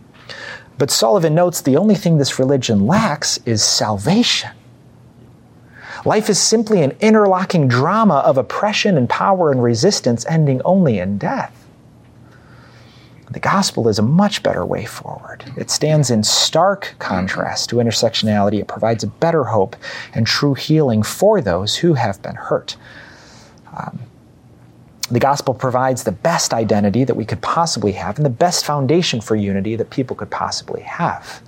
but 0.79 0.93
Sullivan 0.93 1.35
notes 1.35 1.61
the 1.61 1.77
only 1.77 1.97
thing 1.97 2.17
this 2.17 2.39
religion 2.39 2.87
lacks 2.87 3.39
is 3.45 3.63
salvation. 3.63 4.51
Life 6.05 6.31
is 6.31 6.39
simply 6.39 6.83
an 6.83 6.97
interlocking 7.01 7.67
drama 7.67 8.19
of 8.19 8.39
oppression 8.39 8.97
and 8.97 9.11
power 9.11 9.51
and 9.51 9.61
resistance 9.61 10.25
ending 10.27 10.63
only 10.65 11.01
in 11.01 11.19
death. 11.19 11.58
The 13.31 13.41
gospel 13.41 13.89
is 13.89 13.99
a 13.99 14.03
much 14.03 14.43
better 14.43 14.65
way 14.65 14.87
forward. 14.87 15.45
It 15.57 15.71
stands 15.71 16.11
in 16.11 16.23
stark 16.25 16.95
contrast 16.99 17.69
to 17.71 17.77
intersectionality. 17.77 18.61
It 18.61 18.69
provides 18.69 19.05
a 19.05 19.09
better 19.09 19.45
hope 19.45 19.77
and 20.15 20.27
true 20.27 20.55
healing 20.55 21.03
for 21.03 21.41
those 21.41 21.77
who 21.77 21.95
have 21.95 22.23
been 22.23 22.37
hurt. 22.37 22.77
Um, 23.77 24.01
the 25.11 25.21
gospel 25.21 25.55
provides 25.55 26.05
the 26.05 26.13
best 26.13 26.53
identity 26.53 27.05
that 27.05 27.15
we 27.15 27.25
could 27.25 27.41
possibly 27.41 27.93
have 27.93 28.17
and 28.17 28.27
the 28.27 28.31
best 28.31 28.65
foundation 28.65 29.21
for 29.21 29.37
unity 29.37 29.77
that 29.77 29.91
people 29.91 30.17
could 30.17 30.31
possibly 30.31 30.83
have. 30.83 31.43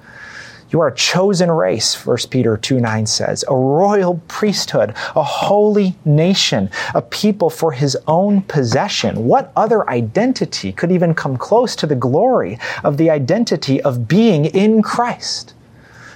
You 0.71 0.81
are 0.81 0.89
a 0.89 0.95
chosen 0.95 1.51
race, 1.51 2.07
1 2.07 2.17
Peter 2.31 2.57
2 2.57 2.79
9 2.79 3.07
says, 3.07 3.45
a 3.49 3.57
royal 3.57 4.21
priesthood, 4.29 4.91
a 5.17 5.23
holy 5.23 5.97
nation, 6.05 6.71
a 6.95 7.03
people 7.03 7.51
for 7.51 7.73
his 7.73 7.97
own 8.07 8.43
possession. 8.43 9.25
What 9.25 9.53
other 9.57 9.89
identity 9.91 10.73
could 10.73 10.93
even 10.93 11.13
come 11.13 11.37
close 11.37 11.75
to 11.77 11.87
the 11.87 11.97
glory 11.97 12.59
of 12.85 12.99
the 12.99 13.11
identity 13.11 13.83
of 13.83 14.07
being 14.07 14.45
in 14.45 14.81
Christ? 14.81 15.55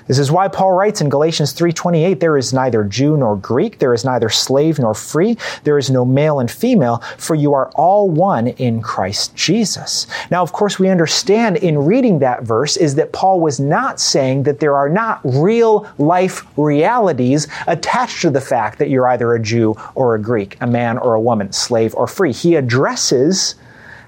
This 0.06 0.18
is 0.18 0.30
why 0.30 0.48
Paul 0.48 0.72
writes 0.72 1.00
in 1.00 1.08
Galatians 1.08 1.52
3:28, 1.52 2.20
there 2.20 2.36
is 2.36 2.52
neither 2.52 2.84
Jew 2.84 3.16
nor 3.16 3.36
Greek, 3.36 3.78
there 3.78 3.94
is 3.94 4.04
neither 4.04 4.28
slave 4.28 4.78
nor 4.78 4.92
free, 4.92 5.38
there 5.64 5.78
is 5.78 5.90
no 5.90 6.04
male 6.04 6.40
and 6.40 6.50
female, 6.50 7.02
for 7.16 7.34
you 7.34 7.54
are 7.54 7.70
all 7.74 8.10
one 8.10 8.48
in 8.48 8.82
Christ 8.82 9.34
Jesus. 9.34 10.06
Now, 10.30 10.42
of 10.42 10.52
course, 10.52 10.78
we 10.78 10.90
understand 10.90 11.56
in 11.56 11.84
reading 11.86 12.18
that 12.18 12.42
verse 12.42 12.76
is 12.76 12.96
that 12.96 13.12
Paul 13.12 13.40
was 13.40 13.58
not 13.58 13.98
saying 13.98 14.42
that 14.42 14.60
there 14.60 14.76
are 14.76 14.90
not 14.90 15.20
real 15.24 15.86
life 15.98 16.44
realities 16.58 17.48
attached 17.66 18.20
to 18.22 18.30
the 18.30 18.40
fact 18.40 18.78
that 18.78 18.90
you're 18.90 19.08
either 19.08 19.32
a 19.32 19.40
Jew 19.40 19.74
or 19.94 20.14
a 20.14 20.20
Greek, 20.20 20.58
a 20.60 20.66
man 20.66 20.98
or 20.98 21.14
a 21.14 21.20
woman, 21.20 21.52
slave 21.52 21.94
or 21.94 22.06
free. 22.06 22.32
He 22.32 22.56
addresses 22.56 23.54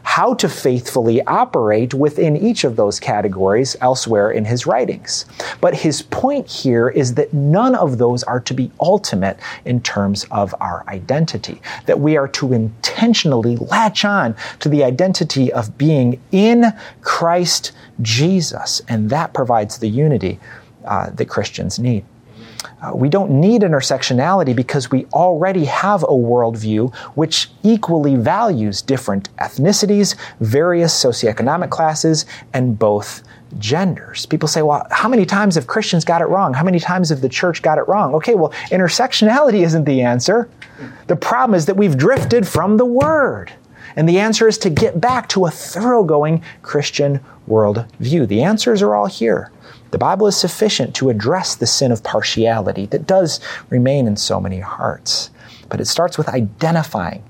how 0.06 0.32
to 0.32 0.48
faithfully 0.48 1.20
operate 1.22 1.92
within 1.92 2.36
each 2.36 2.62
of 2.62 2.76
those 2.76 3.00
categories 3.00 3.74
elsewhere 3.80 4.30
in 4.30 4.44
his 4.44 4.64
writings. 4.64 5.26
But 5.60 5.74
his 5.74 6.00
point 6.00 6.46
here 6.46 6.88
is 6.88 7.14
that 7.14 7.34
none 7.34 7.74
of 7.74 7.98
those 7.98 8.22
are 8.22 8.38
to 8.40 8.54
be 8.54 8.70
ultimate 8.80 9.36
in 9.64 9.80
terms 9.80 10.24
of 10.30 10.54
our 10.60 10.84
identity, 10.86 11.60
that 11.86 11.98
we 11.98 12.16
are 12.16 12.28
to 12.28 12.52
intentionally 12.52 13.56
latch 13.56 14.04
on 14.04 14.36
to 14.60 14.68
the 14.68 14.84
identity 14.84 15.52
of 15.52 15.76
being 15.76 16.22
in 16.30 16.72
Christ 17.00 17.72
Jesus, 18.00 18.80
and 18.88 19.10
that 19.10 19.34
provides 19.34 19.78
the 19.78 19.88
unity 19.88 20.38
uh, 20.84 21.10
that 21.10 21.28
Christians 21.28 21.80
need. 21.80 22.04
Uh, 22.82 22.92
we 22.94 23.08
don't 23.08 23.30
need 23.30 23.62
intersectionality 23.62 24.54
because 24.54 24.90
we 24.90 25.06
already 25.06 25.64
have 25.64 26.02
a 26.02 26.08
worldview 26.08 26.94
which 27.14 27.50
equally 27.62 28.16
values 28.16 28.82
different 28.82 29.34
ethnicities, 29.38 30.14
various 30.40 30.92
socioeconomic 30.92 31.70
classes, 31.70 32.26
and 32.52 32.78
both 32.78 33.22
genders. 33.58 34.26
People 34.26 34.48
say, 34.48 34.60
well, 34.60 34.86
how 34.90 35.08
many 35.08 35.24
times 35.24 35.54
have 35.54 35.66
Christians 35.66 36.04
got 36.04 36.20
it 36.20 36.26
wrong? 36.26 36.52
How 36.52 36.64
many 36.64 36.78
times 36.78 37.08
have 37.08 37.22
the 37.22 37.28
church 37.28 37.62
got 37.62 37.78
it 37.78 37.88
wrong? 37.88 38.14
Okay, 38.14 38.34
well, 38.34 38.50
intersectionality 38.70 39.64
isn't 39.64 39.84
the 39.84 40.02
answer. 40.02 40.50
The 41.06 41.16
problem 41.16 41.54
is 41.54 41.66
that 41.66 41.76
we've 41.76 41.96
drifted 41.96 42.46
from 42.46 42.76
the 42.76 42.84
Word. 42.84 43.52
And 43.96 44.06
the 44.06 44.18
answer 44.18 44.46
is 44.46 44.58
to 44.58 44.68
get 44.68 45.00
back 45.00 45.28
to 45.30 45.46
a 45.46 45.50
thoroughgoing 45.50 46.42
Christian 46.60 47.20
worldview. 47.48 48.28
The 48.28 48.42
answers 48.42 48.82
are 48.82 48.94
all 48.94 49.06
here. 49.06 49.50
The 49.90 49.98
Bible 49.98 50.26
is 50.26 50.36
sufficient 50.36 50.94
to 50.96 51.10
address 51.10 51.54
the 51.54 51.66
sin 51.66 51.92
of 51.92 52.02
partiality 52.02 52.86
that 52.86 53.06
does 53.06 53.40
remain 53.70 54.06
in 54.06 54.16
so 54.16 54.40
many 54.40 54.60
hearts. 54.60 55.30
But 55.68 55.80
it 55.80 55.86
starts 55.86 56.18
with 56.18 56.28
identifying 56.28 57.22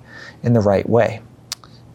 in 0.43 0.53
the 0.53 0.61
right 0.61 0.89
way 0.89 1.21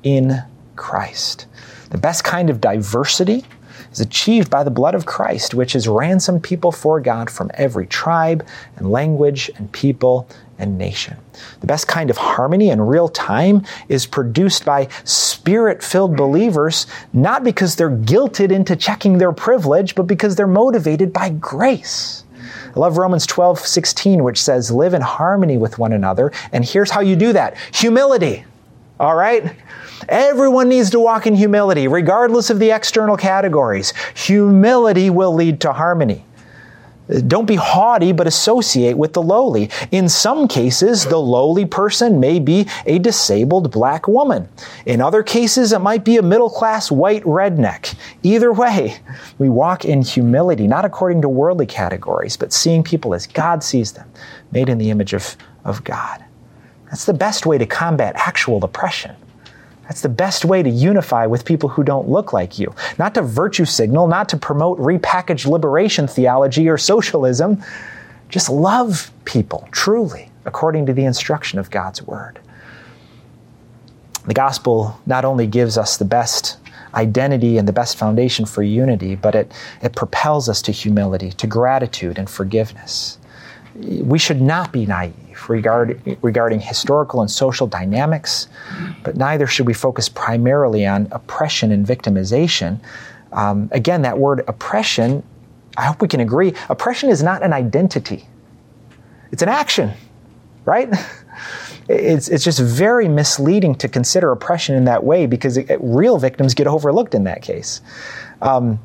in 0.03 0.43
Christ. 0.75 1.47
The 1.89 1.97
best 1.97 2.23
kind 2.23 2.49
of 2.49 2.61
diversity 2.61 3.45
is 3.91 3.99
achieved 3.99 4.49
by 4.49 4.63
the 4.63 4.71
blood 4.71 4.95
of 4.95 5.05
Christ, 5.05 5.53
which 5.53 5.73
has 5.73 5.87
ransomed 5.87 6.43
people 6.43 6.71
for 6.71 6.99
God 6.99 7.29
from 7.29 7.51
every 7.55 7.85
tribe 7.85 8.45
and 8.77 8.91
language 8.91 9.51
and 9.57 9.71
people 9.71 10.27
and 10.61 10.77
nation. 10.77 11.17
The 11.59 11.67
best 11.67 11.87
kind 11.87 12.09
of 12.09 12.17
harmony 12.17 12.69
in 12.69 12.79
real 12.79 13.09
time 13.09 13.65
is 13.89 14.05
produced 14.05 14.63
by 14.63 14.87
spirit 15.03 15.83
filled 15.83 16.15
believers, 16.15 16.87
not 17.11 17.43
because 17.43 17.75
they're 17.75 17.89
guilted 17.89 18.51
into 18.51 18.75
checking 18.75 19.17
their 19.17 19.33
privilege, 19.33 19.95
but 19.95 20.03
because 20.03 20.35
they're 20.35 20.47
motivated 20.47 21.11
by 21.11 21.29
grace. 21.29 22.23
I 22.75 22.79
love 22.79 22.97
Romans 22.97 23.25
12, 23.25 23.59
16, 23.59 24.23
which 24.23 24.41
says, 24.41 24.71
Live 24.71 24.93
in 24.93 25.01
harmony 25.01 25.57
with 25.57 25.77
one 25.77 25.93
another. 25.93 26.31
And 26.53 26.63
here's 26.63 26.91
how 26.91 27.01
you 27.01 27.15
do 27.15 27.33
that 27.33 27.57
humility. 27.73 28.45
All 28.99 29.15
right? 29.15 29.55
Everyone 30.07 30.69
needs 30.69 30.89
to 30.91 30.99
walk 30.99 31.27
in 31.27 31.35
humility, 31.35 31.87
regardless 31.87 32.49
of 32.49 32.59
the 32.59 32.71
external 32.71 33.17
categories. 33.17 33.93
Humility 34.15 35.09
will 35.09 35.33
lead 35.33 35.61
to 35.61 35.73
harmony. 35.73 36.25
Don't 37.27 37.45
be 37.45 37.55
haughty, 37.55 38.11
but 38.11 38.27
associate 38.27 38.97
with 38.97 39.13
the 39.13 39.21
lowly. 39.21 39.69
In 39.91 40.07
some 40.07 40.47
cases, 40.47 41.05
the 41.05 41.17
lowly 41.17 41.65
person 41.65 42.19
may 42.19 42.39
be 42.39 42.67
a 42.85 42.99
disabled 42.99 43.71
black 43.71 44.07
woman. 44.07 44.47
In 44.85 45.01
other 45.01 45.23
cases, 45.23 45.73
it 45.73 45.79
might 45.79 46.05
be 46.05 46.17
a 46.17 46.21
middle 46.21 46.49
class 46.49 46.89
white 46.89 47.23
redneck. 47.23 47.95
Either 48.23 48.53
way, 48.53 48.97
we 49.37 49.49
walk 49.49 49.83
in 49.83 50.01
humility, 50.01 50.67
not 50.67 50.85
according 50.85 51.21
to 51.23 51.29
worldly 51.29 51.65
categories, 51.65 52.37
but 52.37 52.53
seeing 52.53 52.83
people 52.83 53.13
as 53.13 53.27
God 53.27 53.63
sees 53.63 53.91
them, 53.91 54.09
made 54.51 54.69
in 54.69 54.77
the 54.77 54.89
image 54.89 55.13
of, 55.13 55.35
of 55.65 55.83
God. 55.83 56.23
That's 56.85 57.05
the 57.05 57.13
best 57.13 57.45
way 57.45 57.57
to 57.57 57.65
combat 57.65 58.15
actual 58.15 58.63
oppression. 58.63 59.15
That's 59.91 59.99
the 59.99 60.07
best 60.07 60.45
way 60.45 60.63
to 60.63 60.69
unify 60.69 61.25
with 61.25 61.43
people 61.43 61.67
who 61.67 61.83
don't 61.83 62.07
look 62.07 62.31
like 62.31 62.57
you. 62.57 62.73
Not 62.97 63.13
to 63.15 63.21
virtue 63.21 63.65
signal, 63.65 64.07
not 64.07 64.29
to 64.29 64.37
promote 64.37 64.79
repackaged 64.79 65.45
liberation 65.45 66.07
theology 66.07 66.69
or 66.69 66.77
socialism. 66.77 67.61
Just 68.29 68.49
love 68.49 69.11
people 69.25 69.67
truly, 69.73 70.31
according 70.45 70.85
to 70.85 70.93
the 70.93 71.03
instruction 71.03 71.59
of 71.59 71.69
God's 71.69 72.01
Word. 72.01 72.39
The 74.27 74.33
gospel 74.33 74.97
not 75.05 75.25
only 75.25 75.45
gives 75.45 75.77
us 75.77 75.97
the 75.97 76.05
best 76.05 76.55
identity 76.93 77.57
and 77.57 77.67
the 77.67 77.73
best 77.73 77.97
foundation 77.97 78.45
for 78.45 78.63
unity, 78.63 79.15
but 79.15 79.35
it, 79.35 79.51
it 79.81 79.93
propels 79.93 80.47
us 80.47 80.61
to 80.61 80.71
humility, 80.71 81.31
to 81.33 81.47
gratitude, 81.47 82.17
and 82.17 82.29
forgiveness. 82.29 83.17
We 83.81 84.19
should 84.19 84.41
not 84.41 84.71
be 84.71 84.85
naive 84.85 85.49
regard, 85.49 86.17
regarding 86.21 86.59
historical 86.59 87.21
and 87.21 87.29
social 87.29 87.67
dynamics, 87.67 88.47
but 89.03 89.15
neither 89.15 89.47
should 89.47 89.67
we 89.67 89.73
focus 89.73 90.09
primarily 90.09 90.85
on 90.85 91.07
oppression 91.11 91.71
and 91.71 91.85
victimization. 91.85 92.79
Um, 93.31 93.69
again, 93.71 94.01
that 94.03 94.17
word 94.17 94.43
oppression, 94.47 95.23
I 95.77 95.85
hope 95.85 96.01
we 96.01 96.07
can 96.07 96.19
agree, 96.19 96.53
oppression 96.69 97.09
is 97.09 97.23
not 97.23 97.43
an 97.43 97.53
identity, 97.53 98.27
it's 99.31 99.41
an 99.41 99.49
action, 99.49 99.91
right? 100.65 100.89
it's, 101.87 102.27
it's 102.27 102.43
just 102.43 102.59
very 102.59 103.07
misleading 103.07 103.75
to 103.75 103.87
consider 103.87 104.31
oppression 104.31 104.75
in 104.75 104.85
that 104.85 105.03
way 105.03 105.25
because 105.25 105.57
it, 105.57 105.79
real 105.81 106.17
victims 106.17 106.53
get 106.53 106.67
overlooked 106.67 107.15
in 107.15 107.23
that 107.23 107.41
case. 107.41 107.81
Um, 108.41 108.79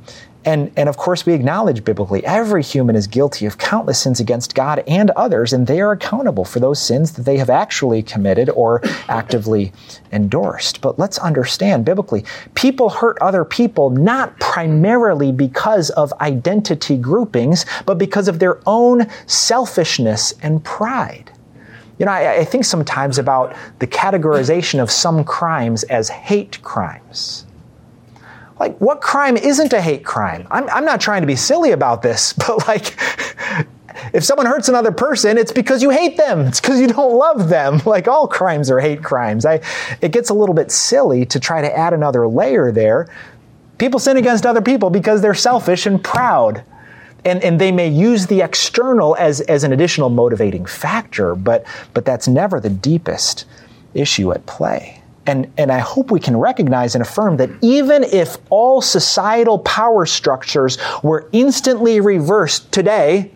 and, 0.47 0.71
and 0.77 0.89
of 0.89 0.97
course, 0.97 1.27
we 1.27 1.33
acknowledge 1.33 1.83
biblically 1.83 2.25
every 2.25 2.63
human 2.63 2.95
is 2.95 3.09
guilty 3.09 3.47
of 3.47 3.59
countless 3.59 3.99
sins 3.99 4.21
against 4.21 4.55
God 4.55 4.85
and 4.87 5.11
others, 5.11 5.53
and 5.53 5.67
they 5.67 5.81
are 5.81 5.91
accountable 5.91 6.45
for 6.45 6.61
those 6.61 6.81
sins 6.81 7.13
that 7.15 7.25
they 7.25 7.37
have 7.37 7.51
actually 7.51 8.01
committed 8.01 8.49
or 8.51 8.81
actively 9.09 9.73
endorsed. 10.13 10.81
But 10.81 11.01
let's 11.01 11.19
understand 11.19 11.85
biblically, 11.85 12.25
people 12.55 12.89
hurt 12.89 13.19
other 13.21 13.45
people 13.45 13.91
not 13.91 14.39
primarily 14.39 15.33
because 15.33 15.91
of 15.91 16.13
identity 16.21 16.97
groupings, 16.97 17.67
but 17.85 17.99
because 17.99 18.29
of 18.29 18.39
their 18.39 18.61
own 18.67 19.09
selfishness 19.27 20.33
and 20.43 20.63
pride. 20.63 21.33
You 21.99 22.07
know, 22.07 22.13
I, 22.13 22.37
I, 22.41 22.45
think 22.45 22.65
sometimes 22.65 23.19
about 23.19 23.57
the 23.79 23.87
categorization 23.87 24.83
of 24.83 24.91
some 24.91 25.25
crimes 25.25 25.83
as 25.85 26.11
hate 26.11 26.63
crimes. 26.63 27.46
Like, 28.59 28.79
what 28.79 29.01
crime 29.01 29.37
isn't 29.37 29.73
a 29.73 29.81
hate 29.81 30.05
crime? 30.05 30.47
I'm, 30.51 30.69
I'm 30.71 30.85
not 30.85 31.01
trying 31.01 31.21
to 31.21 31.27
be 31.27 31.37
silly 31.37 31.73
about 31.73 32.03
this, 32.03 32.33
but 32.47 32.67
like, 32.67 32.97
if 34.13 34.25
someone 34.25 34.47
hurts 34.47 34.69
another 34.69 34.93
person, 34.93 35.39
it's 35.39 35.53
because 35.53 35.83
you 35.83 35.91
hate 35.91 36.17
them. 36.17 36.41
It's 36.41 36.61
because 36.61 36.81
you 36.81 36.87
don't 36.89 37.15
love 37.15 37.49
them. 37.49 37.81
Like 37.87 38.09
all 38.09 38.27
crimes 38.27 38.71
are 38.71 38.81
hate 38.81 39.03
crimes. 39.03 39.47
I, 39.47 39.61
it 40.01 40.11
gets 40.11 40.31
a 40.31 40.35
little 40.35 40.55
bit 40.55 40.71
silly 40.71 41.25
to 41.27 41.41
try 41.41 41.61
to 41.61 41.77
add 41.79 41.95
another 41.95 42.27
layer 42.27 42.73
there. 42.73 43.09
People 43.79 44.01
sin 44.01 44.17
against 44.17 44.45
other 44.45 44.61
people 44.61 44.91
because 44.91 45.23
they're 45.23 45.35
selfish 45.35 45.87
and 45.87 46.03
proud 46.03 46.65
and, 47.25 47.43
and 47.43 47.61
they 47.61 47.73
may 47.73 47.89
use 47.89 48.27
the 48.27 48.41
external 48.41 49.17
as, 49.17 49.41
as 49.43 49.65
an 49.65 49.73
additional 49.73 50.11
motivating 50.11 50.65
factor, 50.65 51.35
but, 51.35 51.67
but 51.93 52.05
that's 52.05 52.29
never 52.29 52.61
the 52.61 52.71
deepest 52.71 53.45
issue 53.95 54.33
at 54.33 54.47
play. 54.47 55.03
And, 55.27 55.53
and 55.59 55.73
I 55.73 55.79
hope 55.79 56.11
we 56.11 56.21
can 56.21 56.37
recognize 56.37 56.95
and 56.95 57.03
affirm 57.03 57.37
that 57.39 57.51
even 57.61 58.05
if 58.05 58.37
all 58.49 58.81
societal 58.81 59.59
power 59.59 60.07
structures 60.07 60.79
were 61.03 61.29
instantly 61.33 62.01
reversed 62.01 62.71
today, 62.71 63.33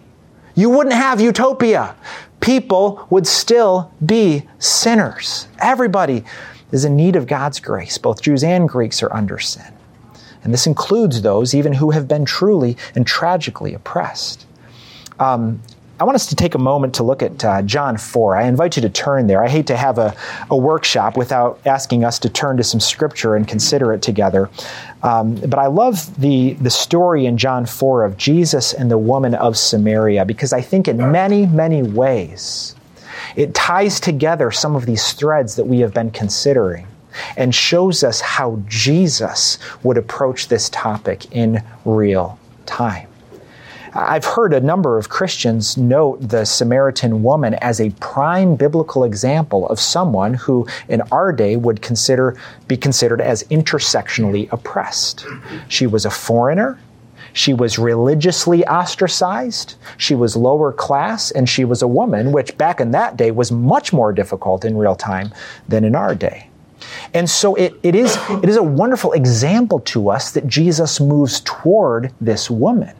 you 0.55 0.71
wouldn't 0.71 0.95
have 0.95 1.21
utopia. 1.21 1.97
People 2.41 3.07
would 3.11 3.27
still 3.27 3.93
be 4.05 4.47
sinners. 4.59 5.49
Everybody 5.59 6.25
is 6.73 6.85
in 6.85 6.97
need 6.97 7.17
of 7.17 7.27
God's 7.27 7.61
grace. 7.61 7.99
Both 7.99 8.23
Jews 8.23 8.45
and 8.45 8.69
Greeks 8.69 9.03
are 9.03 9.13
under 9.13 9.39
sin. 9.39 9.73
And 10.43 10.53
this 10.55 10.67
includes 10.67 11.23
those 11.23 11.55
even 11.55 11.73
who 11.73 11.91
have 11.91 12.09
been 12.09 12.25
truly 12.25 12.77
and 12.95 13.07
tragically 13.07 13.75
oppressed. 13.75 14.47
Um, 15.19 15.61
I 16.01 16.05
want 16.05 16.15
us 16.15 16.25
to 16.29 16.35
take 16.35 16.55
a 16.55 16.59
moment 16.59 16.95
to 16.95 17.03
look 17.03 17.23
at 17.23 17.45
uh, 17.45 17.61
John 17.61 17.99
4. 17.99 18.35
I 18.35 18.45
invite 18.45 18.75
you 18.75 18.81
to 18.81 18.89
turn 18.89 19.27
there. 19.27 19.45
I 19.45 19.51
hate 19.51 19.67
to 19.67 19.77
have 19.77 19.99
a, 19.99 20.17
a, 20.51 20.57
workshop 20.57 21.19
without 21.19 21.61
asking 21.67 22.05
us 22.05 22.19
to 22.21 22.31
turn 22.31 22.57
to 22.57 22.65
some 22.65 22.81
scripture 22.81 23.37
and 23.37 23.47
consider 23.47 23.93
it 23.93 24.01
together. 24.01 24.49
Um, 25.03 25.35
but 25.35 25.59
I 25.59 25.67
love 25.67 26.19
the, 26.19 26.55
the 26.55 26.71
story 26.71 27.27
in 27.27 27.37
John 27.37 27.67
4 27.67 28.05
of 28.07 28.17
Jesus 28.17 28.73
and 28.73 28.91
the 28.91 28.97
woman 28.97 29.35
of 29.35 29.59
Samaria 29.59 30.25
because 30.25 30.55
I 30.55 30.63
think 30.63 30.89
in 30.89 30.97
many, 31.13 31.45
many 31.45 31.83
ways 31.83 32.75
it 33.37 33.55
ties 33.55 34.01
together 34.01 34.51
some 34.51 34.75
of 34.75 34.87
these 34.87 35.13
threads 35.13 35.55
that 35.57 35.67
we 35.67 35.81
have 35.81 35.93
been 35.93 36.11
considering 36.13 36.87
and 37.37 37.55
shows 37.55 38.03
us 38.03 38.23
how 38.23 38.59
Jesus 38.67 39.59
would 39.83 39.99
approach 39.99 40.49
this 40.49 40.71
topic 40.71 41.31
in 41.33 41.63
real 41.85 42.39
time. 42.65 43.10
I've 43.93 44.25
heard 44.25 44.53
a 44.53 44.61
number 44.61 44.99
of 44.99 45.09
Christians 45.09 45.77
note 45.77 46.21
the 46.21 46.45
Samaritan 46.45 47.25
woman 47.25 47.55
as 47.55 47.81
a 47.81 47.91
prime 47.99 48.55
biblical 48.55 49.03
example 49.03 49.69
of 49.69 49.81
someone 49.81 50.35
who 50.35 50.67
in 50.89 51.03
our 51.11 51.33
day 51.33 51.57
would 51.57 51.83
consider 51.83 52.37
be 52.69 52.77
considered 52.77 53.21
as 53.21 53.43
intersectionally 53.45 54.51
oppressed. 54.53 55.27
She 55.69 55.89
was 55.89 56.05
a 56.05 56.11
foreigner, 56.11 56.79
she 57.33 57.53
was 57.53 57.81
religiously 57.81 58.65
ostracized, 58.67 59.75
she 59.97 60.15
was 60.15 60.37
lower 60.37 60.73
class, 60.73 61.33
and 61.33 61.49
she 61.49 61.65
was 61.65 61.83
a 61.83 61.89
woman, 61.89 62.31
which 62.31 62.57
back 62.57 62.81
in 62.81 62.93
that 62.93 63.17
day 63.17 63.33
was 63.33 63.51
much 63.51 63.93
more 63.93 64.13
difficult 64.13 64.65
in 64.65 64.77
real 64.77 64.97
time 64.97 65.33
than 65.69 65.85
in 65.85 65.97
our 65.97 66.15
day. 66.15 66.49
And 67.13 67.29
so 67.29 67.57
it, 67.57 67.75
it, 67.83 67.97
is, 67.97 68.17
it 68.31 68.49
is 68.49 68.57
a 68.57 68.63
wonderful 68.63 69.13
example 69.13 69.81
to 69.81 70.11
us 70.11 70.31
that 70.33 70.47
Jesus 70.47 71.01
moves 71.01 71.41
toward 71.41 72.13
this 72.21 72.49
woman 72.49 72.95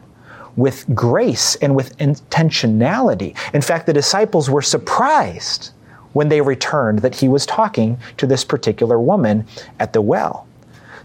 with 0.55 0.85
grace 0.93 1.55
and 1.55 1.75
with 1.75 1.97
intentionality. 1.97 3.35
In 3.53 3.61
fact, 3.61 3.85
the 3.85 3.93
disciples 3.93 4.49
were 4.49 4.61
surprised 4.61 5.71
when 6.13 6.29
they 6.29 6.41
returned 6.41 6.99
that 6.99 7.15
he 7.15 7.29
was 7.29 7.45
talking 7.45 7.97
to 8.17 8.27
this 8.27 8.43
particular 8.43 8.99
woman 8.99 9.45
at 9.79 9.93
the 9.93 10.01
well. 10.01 10.47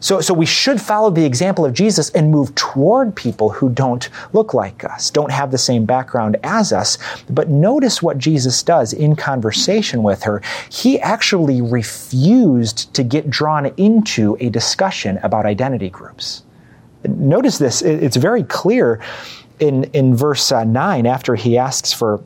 So, 0.01 0.21
so 0.21 0.35
we 0.35 0.47
should 0.47 0.81
follow 0.81 1.11
the 1.11 1.25
example 1.25 1.65
of 1.65 1.73
Jesus 1.73 2.11
and 2.11 2.31
move 2.31 2.55
toward 2.55 3.17
people 3.17 3.51
who 3.51 3.69
don't 3.71 4.09
look 4.33 4.53
like 4.53 4.85
us, 4.85 5.11
don't 5.11 5.33
have 5.33 5.51
the 5.51 5.59
same 5.59 5.85
background 5.87 6.37
as 6.43 6.73
us. 6.73 6.99
But 7.31 7.49
notice 7.49 8.03
what 8.03 8.19
Jesus 8.19 8.63
does 8.63 8.93
in 8.93 9.17
conversation 9.17 10.03
with 10.03 10.23
her. 10.25 10.43
He 10.71 11.01
actually 11.01 11.63
refused 11.63 12.93
to 12.95 13.03
get 13.03 13.31
drawn 13.31 13.67
into 13.77 14.37
a 14.39 14.51
discussion 14.51 15.19
about 15.23 15.47
identity 15.47 15.89
groups. 15.89 16.43
Notice 17.09 17.59
this, 17.59 17.83
it's 17.83 18.17
very 18.17 18.43
clear 18.45 19.01
in, 19.61 19.85
in 19.85 20.15
verse 20.15 20.53
uh, 20.53 20.65
9 20.65 21.07
after 21.07 21.35
he 21.35 21.59
asks 21.59 21.93
for 21.93 22.23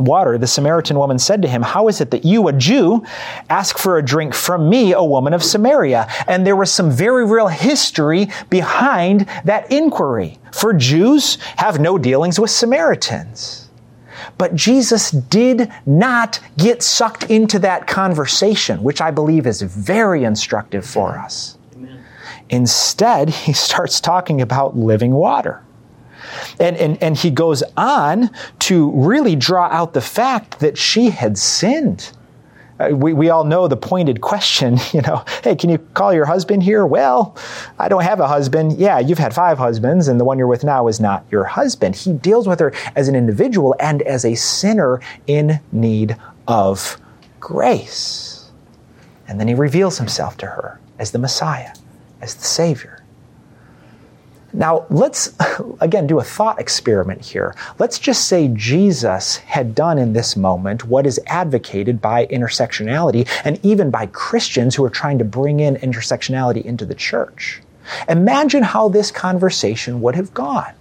water, 0.00 0.38
the 0.38 0.46
Samaritan 0.46 0.96
woman 0.96 1.18
said 1.18 1.42
to 1.42 1.48
him, 1.48 1.62
How 1.62 1.88
is 1.88 2.00
it 2.00 2.10
that 2.10 2.24
you, 2.24 2.48
a 2.48 2.52
Jew, 2.52 3.04
ask 3.48 3.78
for 3.78 3.98
a 3.98 4.04
drink 4.04 4.34
from 4.34 4.68
me, 4.68 4.92
a 4.92 5.04
woman 5.04 5.34
of 5.34 5.44
Samaria? 5.44 6.08
And 6.26 6.46
there 6.46 6.56
was 6.56 6.72
some 6.72 6.90
very 6.90 7.26
real 7.26 7.48
history 7.48 8.28
behind 8.48 9.28
that 9.44 9.70
inquiry. 9.70 10.38
For 10.52 10.72
Jews 10.72 11.36
have 11.56 11.78
no 11.78 11.98
dealings 11.98 12.40
with 12.40 12.50
Samaritans. 12.50 13.68
But 14.38 14.54
Jesus 14.54 15.10
did 15.10 15.70
not 15.86 16.40
get 16.56 16.82
sucked 16.82 17.24
into 17.24 17.58
that 17.60 17.86
conversation, 17.86 18.82
which 18.82 19.00
I 19.00 19.10
believe 19.10 19.46
is 19.46 19.62
very 19.62 20.24
instructive 20.24 20.84
for 20.84 21.18
us. 21.18 21.56
Instead, 22.50 23.30
he 23.46 23.52
starts 23.52 24.00
talking 24.00 24.40
about 24.40 24.76
living 24.76 25.12
water. 25.12 25.62
And, 26.60 26.76
and, 26.76 27.02
and 27.02 27.16
he 27.16 27.30
goes 27.30 27.62
on 27.76 28.30
to 28.60 28.90
really 28.92 29.34
draw 29.34 29.66
out 29.66 29.94
the 29.94 30.00
fact 30.00 30.60
that 30.60 30.76
she 30.76 31.10
had 31.10 31.38
sinned. 31.38 32.12
Uh, 32.78 32.90
we, 32.94 33.12
we 33.12 33.28
all 33.28 33.44
know 33.44 33.68
the 33.68 33.76
pointed 33.76 34.20
question, 34.20 34.78
you 34.92 35.00
know, 35.02 35.24
hey, 35.42 35.54
can 35.54 35.70
you 35.70 35.78
call 35.78 36.14
your 36.14 36.26
husband 36.26 36.62
here? 36.62 36.86
Well, 36.86 37.36
I 37.78 37.88
don't 37.88 38.02
have 38.02 38.20
a 38.20 38.28
husband. 38.28 38.78
Yeah, 38.78 38.98
you've 38.98 39.18
had 39.18 39.34
five 39.34 39.58
husbands, 39.58 40.08
and 40.08 40.20
the 40.20 40.24
one 40.24 40.38
you're 40.38 40.46
with 40.46 40.64
now 40.64 40.88
is 40.88 41.00
not 41.00 41.24
your 41.30 41.44
husband. 41.44 41.96
He 41.96 42.12
deals 42.12 42.46
with 42.46 42.60
her 42.60 42.72
as 42.96 43.08
an 43.08 43.14
individual 43.14 43.74
and 43.80 44.02
as 44.02 44.24
a 44.24 44.34
sinner 44.34 45.00
in 45.26 45.60
need 45.72 46.16
of 46.48 46.98
grace. 47.38 48.50
And 49.28 49.38
then 49.38 49.48
he 49.48 49.54
reveals 49.54 49.98
himself 49.98 50.36
to 50.38 50.46
her 50.46 50.80
as 50.98 51.12
the 51.12 51.18
Messiah, 51.18 51.72
as 52.20 52.34
the 52.34 52.44
Savior. 52.44 53.02
Now, 54.52 54.86
let's 54.90 55.32
again 55.80 56.06
do 56.06 56.18
a 56.18 56.24
thought 56.24 56.60
experiment 56.60 57.24
here. 57.24 57.54
Let's 57.78 57.98
just 58.00 58.26
say 58.26 58.48
Jesus 58.48 59.36
had 59.36 59.74
done 59.74 59.96
in 59.96 60.12
this 60.12 60.36
moment 60.36 60.84
what 60.84 61.06
is 61.06 61.20
advocated 61.26 62.00
by 62.00 62.26
intersectionality 62.26 63.28
and 63.44 63.64
even 63.64 63.90
by 63.90 64.06
Christians 64.06 64.74
who 64.74 64.84
are 64.84 64.90
trying 64.90 65.18
to 65.18 65.24
bring 65.24 65.60
in 65.60 65.76
intersectionality 65.76 66.64
into 66.64 66.84
the 66.84 66.96
church. 66.96 67.60
Imagine 68.08 68.62
how 68.62 68.88
this 68.88 69.10
conversation 69.10 70.00
would 70.00 70.16
have 70.16 70.34
gone. 70.34 70.72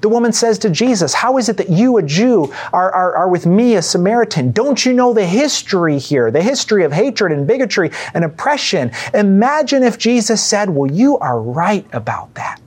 The 0.00 0.08
woman 0.08 0.32
says 0.32 0.58
to 0.60 0.70
Jesus, 0.70 1.14
How 1.14 1.38
is 1.38 1.48
it 1.48 1.56
that 1.56 1.68
you, 1.68 1.96
a 1.98 2.02
Jew, 2.02 2.52
are, 2.72 2.90
are, 2.92 3.14
are 3.14 3.28
with 3.28 3.46
me, 3.46 3.76
a 3.76 3.82
Samaritan? 3.82 4.52
Don't 4.52 4.84
you 4.84 4.92
know 4.92 5.12
the 5.12 5.26
history 5.26 5.98
here, 5.98 6.30
the 6.30 6.42
history 6.42 6.84
of 6.84 6.92
hatred 6.92 7.32
and 7.32 7.46
bigotry 7.46 7.90
and 8.14 8.24
oppression? 8.24 8.90
Imagine 9.14 9.82
if 9.82 9.98
Jesus 9.98 10.44
said, 10.44 10.70
Well, 10.70 10.90
you 10.90 11.18
are 11.18 11.40
right 11.40 11.86
about 11.92 12.34
that. 12.34 12.60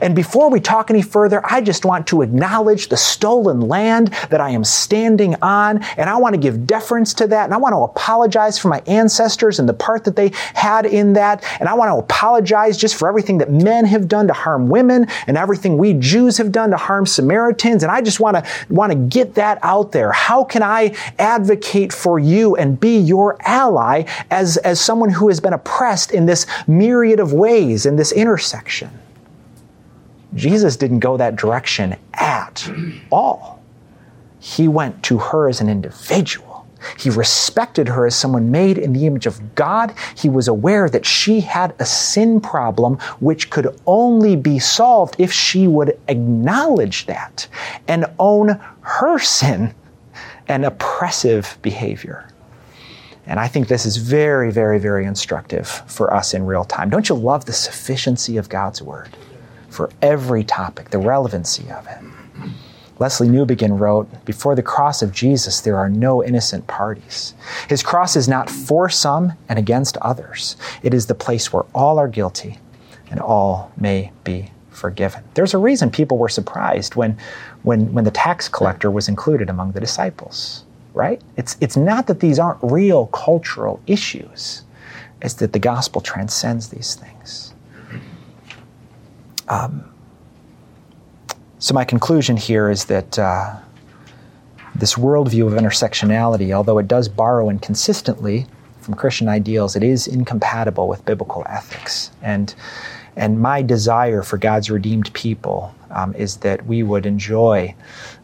And 0.00 0.14
before 0.14 0.50
we 0.50 0.60
talk 0.60 0.90
any 0.90 1.02
further, 1.02 1.40
I 1.44 1.60
just 1.60 1.84
want 1.84 2.06
to 2.08 2.22
acknowledge 2.22 2.88
the 2.88 2.96
stolen 2.96 3.60
land 3.60 4.08
that 4.30 4.40
I 4.40 4.50
am 4.50 4.64
standing 4.64 5.36
on, 5.42 5.82
and 5.96 6.10
I 6.10 6.16
want 6.16 6.34
to 6.34 6.40
give 6.40 6.66
deference 6.66 7.14
to 7.14 7.26
that, 7.28 7.44
and 7.44 7.54
I 7.54 7.56
want 7.56 7.72
to 7.72 7.78
apologize 7.78 8.58
for 8.58 8.68
my 8.68 8.82
ancestors 8.86 9.58
and 9.58 9.68
the 9.68 9.74
part 9.74 10.04
that 10.04 10.16
they 10.16 10.32
had 10.54 10.86
in 10.86 11.12
that, 11.14 11.44
and 11.60 11.68
I 11.68 11.74
want 11.74 11.90
to 11.90 11.96
apologize 11.96 12.76
just 12.76 12.96
for 12.96 13.08
everything 13.08 13.38
that 13.38 13.50
men 13.50 13.84
have 13.84 14.08
done 14.08 14.26
to 14.26 14.32
harm 14.32 14.68
women 14.68 15.06
and 15.26 15.36
everything 15.36 15.78
we 15.78 15.94
Jews 15.94 16.38
have 16.38 16.52
done 16.52 16.70
to 16.70 16.76
harm 16.76 17.06
Samaritans, 17.06 17.82
and 17.82 17.92
I 17.92 18.00
just 18.00 18.20
want 18.20 18.36
to 18.36 18.50
want 18.68 18.92
to 18.92 18.98
get 18.98 19.34
that 19.34 19.58
out 19.62 19.92
there. 19.92 20.12
How 20.12 20.44
can 20.44 20.62
I 20.62 20.96
advocate 21.18 21.92
for 21.92 22.18
you 22.18 22.56
and 22.56 22.78
be 22.78 22.98
your 22.98 23.36
ally 23.40 24.04
as 24.30 24.56
as 24.58 24.80
someone 24.80 25.10
who 25.10 25.28
has 25.28 25.40
been 25.40 25.52
oppressed 25.52 26.10
in 26.10 26.26
this 26.26 26.46
myriad 26.66 27.20
of 27.20 27.32
ways 27.32 27.86
in 27.86 27.96
this 27.96 28.12
intersection? 28.12 28.99
Jesus 30.34 30.76
didn't 30.76 31.00
go 31.00 31.16
that 31.16 31.36
direction 31.36 31.96
at 32.14 32.70
all. 33.10 33.62
He 34.38 34.68
went 34.68 35.02
to 35.04 35.18
her 35.18 35.48
as 35.48 35.60
an 35.60 35.68
individual. 35.68 36.66
He 36.98 37.10
respected 37.10 37.88
her 37.88 38.06
as 38.06 38.14
someone 38.14 38.50
made 38.50 38.78
in 38.78 38.92
the 38.92 39.06
image 39.06 39.26
of 39.26 39.54
God. 39.54 39.94
He 40.16 40.28
was 40.28 40.48
aware 40.48 40.88
that 40.88 41.04
she 41.04 41.40
had 41.40 41.74
a 41.78 41.84
sin 41.84 42.40
problem 42.40 42.96
which 43.20 43.50
could 43.50 43.78
only 43.86 44.34
be 44.36 44.58
solved 44.58 45.16
if 45.18 45.30
she 45.32 45.66
would 45.66 45.98
acknowledge 46.08 47.06
that 47.06 47.48
and 47.86 48.06
own 48.18 48.60
her 48.80 49.18
sin 49.18 49.74
and 50.48 50.64
oppressive 50.64 51.58
behavior. 51.60 52.26
And 53.26 53.38
I 53.38 53.46
think 53.46 53.68
this 53.68 53.84
is 53.84 53.98
very, 53.98 54.50
very, 54.50 54.78
very 54.78 55.04
instructive 55.04 55.68
for 55.86 56.12
us 56.12 56.34
in 56.34 56.46
real 56.46 56.64
time. 56.64 56.88
Don't 56.88 57.08
you 57.08 57.14
love 57.14 57.44
the 57.44 57.52
sufficiency 57.52 58.38
of 58.38 58.48
God's 58.48 58.80
Word? 58.80 59.10
For 59.70 59.90
every 60.02 60.44
topic, 60.44 60.90
the 60.90 60.98
relevancy 60.98 61.70
of 61.70 61.86
it. 61.86 61.98
Lesslie 63.00 63.30
Newbigin 63.30 63.78
wrote, 63.78 64.26
Before 64.26 64.54
the 64.54 64.62
cross 64.62 65.00
of 65.00 65.10
Jesus, 65.10 65.62
there 65.62 65.78
are 65.78 65.88
no 65.88 66.22
innocent 66.22 66.66
parties. 66.66 67.32
His 67.66 67.82
cross 67.82 68.14
is 68.14 68.28
not 68.28 68.50
for 68.50 68.90
some 68.90 69.32
and 69.48 69.58
against 69.58 69.96
others. 69.98 70.56
It 70.82 70.92
is 70.92 71.06
the 71.06 71.14
place 71.14 71.50
where 71.50 71.64
all 71.74 71.98
are 71.98 72.08
guilty 72.08 72.58
and 73.10 73.18
all 73.18 73.72
may 73.78 74.12
be 74.22 74.50
forgiven. 74.70 75.24
There's 75.34 75.54
a 75.54 75.58
reason 75.58 75.90
people 75.90 76.18
were 76.18 76.28
surprised 76.28 76.94
when, 76.94 77.16
when, 77.62 77.92
when 77.92 78.04
the 78.04 78.10
tax 78.10 78.48
collector 78.48 78.90
was 78.90 79.08
included 79.08 79.48
among 79.48 79.72
the 79.72 79.80
disciples, 79.80 80.64
right? 80.92 81.22
It's, 81.38 81.56
it's 81.60 81.76
not 81.76 82.06
that 82.06 82.20
these 82.20 82.38
aren't 82.38 82.60
real 82.62 83.06
cultural 83.06 83.80
issues, 83.86 84.62
it's 85.22 85.34
that 85.34 85.52
the 85.52 85.58
gospel 85.58 86.00
transcends 86.00 86.68
these 86.68 86.94
things. 86.94 87.49
Um, 89.50 89.84
so, 91.58 91.74
my 91.74 91.84
conclusion 91.84 92.38
here 92.38 92.70
is 92.70 92.86
that 92.86 93.18
uh, 93.18 93.56
this 94.74 94.94
worldview 94.94 95.46
of 95.46 95.52
intersectionality, 95.52 96.52
although 96.52 96.78
it 96.78 96.88
does 96.88 97.08
borrow 97.08 97.50
inconsistently 97.50 98.46
from 98.80 98.94
Christian 98.94 99.28
ideals, 99.28 99.76
it 99.76 99.82
is 99.82 100.06
incompatible 100.06 100.88
with 100.88 101.04
biblical 101.04 101.44
ethics. 101.48 102.12
And, 102.22 102.54
and 103.16 103.40
my 103.40 103.60
desire 103.60 104.22
for 104.22 104.38
God's 104.38 104.70
redeemed 104.70 105.12
people 105.12 105.74
um, 105.90 106.14
is 106.14 106.38
that 106.38 106.64
we 106.64 106.82
would 106.82 107.04
enjoy 107.04 107.74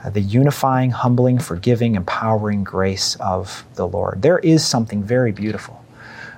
uh, 0.03 0.11
the 0.11 0.21
unifying, 0.21 0.91
humbling, 0.93 1.39
forgiving, 1.39 1.97
empowering 1.97 2.65
grace 2.65 3.17
of 3.17 3.65
the 3.75 3.87
Lord. 3.87 4.23
There 4.23 4.39
is 4.39 4.65
something 4.65 5.03
very 5.03 5.33
beautiful 5.33 5.85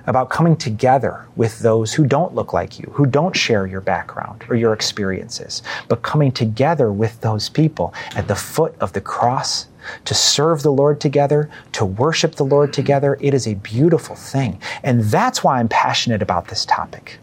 about 0.09 0.31
coming 0.31 0.55
together 0.55 1.27
with 1.35 1.59
those 1.59 1.93
who 1.93 2.03
don't 2.03 2.33
look 2.33 2.51
like 2.51 2.79
you, 2.79 2.91
who 2.95 3.05
don't 3.05 3.35
share 3.35 3.67
your 3.67 3.79
background 3.79 4.43
or 4.49 4.55
your 4.55 4.73
experiences, 4.73 5.61
but 5.87 6.01
coming 6.01 6.31
together 6.31 6.91
with 6.91 7.21
those 7.21 7.47
people 7.47 7.93
at 8.15 8.27
the 8.27 8.35
foot 8.35 8.75
of 8.79 8.91
the 8.93 9.01
cross 9.01 9.67
to 10.05 10.15
serve 10.15 10.63
the 10.63 10.71
Lord 10.71 10.99
together, 10.99 11.47
to 11.73 11.85
worship 11.85 12.35
the 12.35 12.43
Lord 12.43 12.73
together. 12.73 13.19
It 13.21 13.35
is 13.35 13.47
a 13.47 13.53
beautiful 13.53 14.15
thing. 14.15 14.59
And 14.81 15.03
that's 15.03 15.43
why 15.43 15.59
I'm 15.59 15.69
passionate 15.69 16.23
about 16.23 16.47
this 16.47 16.65
topic. 16.65 17.19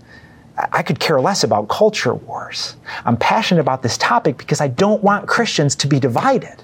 I 0.57 0.85
could 0.85 1.01
care 1.01 1.21
less 1.21 1.43
about 1.43 1.69
culture 1.69 2.15
wars. 2.15 2.77
I'm 3.05 3.17
passionate 3.17 3.61
about 3.61 3.83
this 3.83 3.99
topic 3.99 4.39
because 4.39 4.61
I 4.61 4.69
don't 4.69 5.03
want 5.03 5.27
Christians 5.27 5.75
to 5.77 5.89
be 5.89 5.99
divided. 5.99 6.63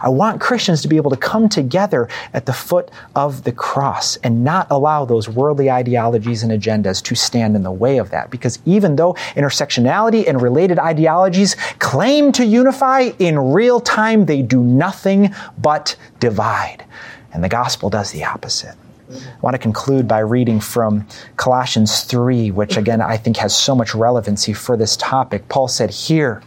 I 0.00 0.08
want 0.08 0.40
Christians 0.40 0.82
to 0.82 0.88
be 0.88 0.96
able 0.96 1.10
to 1.10 1.16
come 1.16 1.48
together 1.48 2.08
at 2.32 2.46
the 2.46 2.52
foot 2.52 2.90
of 3.14 3.44
the 3.44 3.52
cross 3.52 4.16
and 4.16 4.44
not 4.44 4.66
allow 4.70 5.04
those 5.04 5.28
worldly 5.28 5.70
ideologies 5.70 6.42
and 6.42 6.52
agendas 6.52 7.02
to 7.04 7.14
stand 7.14 7.56
in 7.56 7.62
the 7.62 7.72
way 7.72 7.98
of 7.98 8.10
that. 8.10 8.30
Because 8.30 8.58
even 8.64 8.96
though 8.96 9.14
intersectionality 9.34 10.28
and 10.28 10.40
related 10.40 10.78
ideologies 10.78 11.56
claim 11.78 12.32
to 12.32 12.44
unify, 12.44 13.10
in 13.18 13.38
real 13.38 13.80
time 13.80 14.26
they 14.26 14.42
do 14.42 14.62
nothing 14.62 15.34
but 15.58 15.96
divide. 16.20 16.84
And 17.32 17.42
the 17.42 17.48
gospel 17.48 17.90
does 17.90 18.10
the 18.10 18.24
opposite. 18.24 18.76
I 19.10 19.40
want 19.42 19.54
to 19.54 19.58
conclude 19.58 20.08
by 20.08 20.20
reading 20.20 20.60
from 20.60 21.06
Colossians 21.36 22.02
3, 22.02 22.50
which 22.50 22.76
again 22.76 23.00
I 23.00 23.16
think 23.16 23.36
has 23.38 23.54
so 23.54 23.74
much 23.74 23.94
relevancy 23.94 24.52
for 24.52 24.76
this 24.76 24.96
topic. 24.96 25.48
Paul 25.48 25.68
said, 25.68 25.90
Here, 25.90 26.42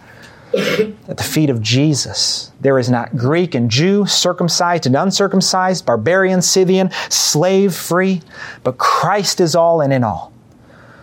at 1.08 1.18
the 1.18 1.24
feet 1.24 1.50
of 1.50 1.62
Jesus. 1.62 2.52
There 2.62 2.80
is 2.80 2.90
not 2.90 3.16
Greek 3.16 3.56
and 3.56 3.70
Jew, 3.70 4.06
circumcised 4.06 4.86
and 4.86 4.96
uncircumcised, 4.96 5.86
barbarian, 5.86 6.42
Scythian, 6.42 6.92
slave, 7.10 7.74
free, 7.74 8.22
but 8.64 8.78
Christ 8.78 9.40
is 9.40 9.56
all 9.56 9.82
and 9.82 9.94
in 9.94 10.04
all. 10.04 10.32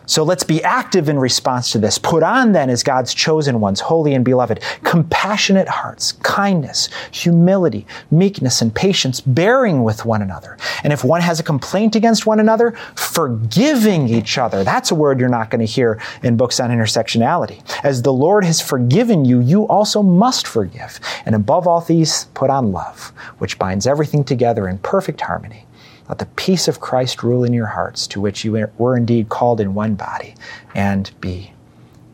So 0.06 0.22
let's 0.22 0.44
be 0.44 0.62
active 0.62 1.08
in 1.08 1.18
response 1.18 1.72
to 1.72 1.78
this. 1.78 1.98
Put 1.98 2.22
on 2.22 2.52
then 2.52 2.70
as 2.70 2.82
God's 2.82 3.14
chosen 3.14 3.60
ones, 3.60 3.80
holy 3.80 4.14
and 4.14 4.24
beloved, 4.24 4.60
compassionate 4.82 5.68
hearts, 5.68 6.12
kindness, 6.12 6.88
humility, 7.10 7.86
meekness, 8.10 8.62
and 8.62 8.74
patience, 8.74 9.20
bearing 9.20 9.82
with 9.82 10.04
one 10.04 10.22
another. 10.22 10.58
And 10.84 10.92
if 10.92 11.04
one 11.04 11.20
has 11.20 11.40
a 11.40 11.44
complaint 11.44 11.96
against 11.96 12.26
one 12.26 12.40
another, 12.40 12.72
forgiving 12.96 14.08
each 14.08 14.38
other. 14.38 14.64
That's 14.64 14.90
a 14.90 14.94
word 14.94 15.20
you're 15.20 15.28
not 15.28 15.50
going 15.50 15.64
to 15.64 15.72
hear 15.72 16.00
in 16.22 16.36
books 16.36 16.60
on 16.60 16.70
intersectionality. 16.70 17.62
As 17.84 18.02
the 18.02 18.12
Lord 18.12 18.44
has 18.44 18.60
forgiven 18.60 19.24
you, 19.24 19.40
you 19.40 19.66
also 19.68 20.02
must 20.02 20.46
forgive. 20.46 20.98
And 21.26 21.34
above 21.34 21.66
all 21.66 21.80
these, 21.80 22.24
put 22.34 22.50
on 22.50 22.72
love, 22.72 23.12
which 23.38 23.58
binds 23.58 23.86
everything 23.86 24.24
together 24.24 24.68
in 24.68 24.78
perfect 24.78 25.20
harmony. 25.20 25.66
Let 26.12 26.18
the 26.18 26.26
peace 26.26 26.68
of 26.68 26.78
Christ 26.78 27.22
rule 27.22 27.42
in 27.42 27.54
your 27.54 27.68
hearts, 27.68 28.06
to 28.08 28.20
which 28.20 28.44
you 28.44 28.68
were 28.76 28.98
indeed 28.98 29.30
called 29.30 29.62
in 29.62 29.72
one 29.72 29.94
body, 29.94 30.34
and 30.74 31.10
be 31.22 31.54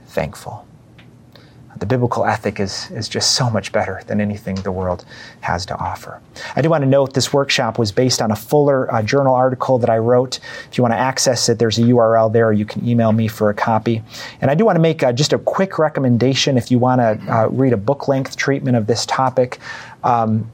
thankful. 0.07 0.64
The 1.76 1.86
biblical 1.86 2.24
ethic 2.24 2.61
is, 2.61 2.92
is 2.92 3.09
just 3.09 3.34
so 3.34 3.51
much 3.51 3.72
better 3.72 4.01
than 4.07 4.20
anything 4.20 4.55
the 4.55 4.70
world 4.70 5.05
has 5.40 5.66
to 5.66 5.76
offer. 5.76 6.20
I 6.55 6.62
do 6.62 6.70
want 6.70 6.82
to 6.82 6.88
note 6.88 7.14
this 7.14 7.32
workshop 7.32 7.76
was 7.76 7.90
based 7.90 8.22
on 8.22 8.30
a 8.30 8.36
Fuller 8.36 8.88
uh, 8.94 9.03
Journal 9.03 9.34
article 9.34 9.78
that 9.80 9.90
I 9.90 9.99
wrote. 9.99 10.38
If 10.70 10.78
you 10.78 10.82
want 10.82 10.94
to 10.94 10.99
access 10.99 11.49
it, 11.49 11.59
there's 11.59 11.78
a 11.78 11.82
URL 11.82 12.32
there. 12.32 12.53
You 12.53 12.66
can 12.66 12.88
email 12.88 13.11
me 13.11 13.26
for 13.26 13.51
a 13.51 13.55
copy. 13.55 14.05
And 14.40 14.49
I 14.49 14.55
do 14.55 14.64
want 14.64 14.76
to 14.76 14.80
make 14.80 15.03
uh, 15.03 15.12
just 15.12 15.32
a 15.32 15.38
quick 15.38 15.76
recommendation 15.76 16.57
if 16.57 16.70
you 16.70 16.78
want 16.78 17.01
to 17.01 17.34
uh, 17.34 17.49
read 17.49 17.72
a 17.72 17.76
book 17.76 18.07
length 18.07 18.36
treatment 18.36 18.76
of 18.76 18.86
this 18.86 19.05
topic. 19.07 19.59
Um, 20.05 20.53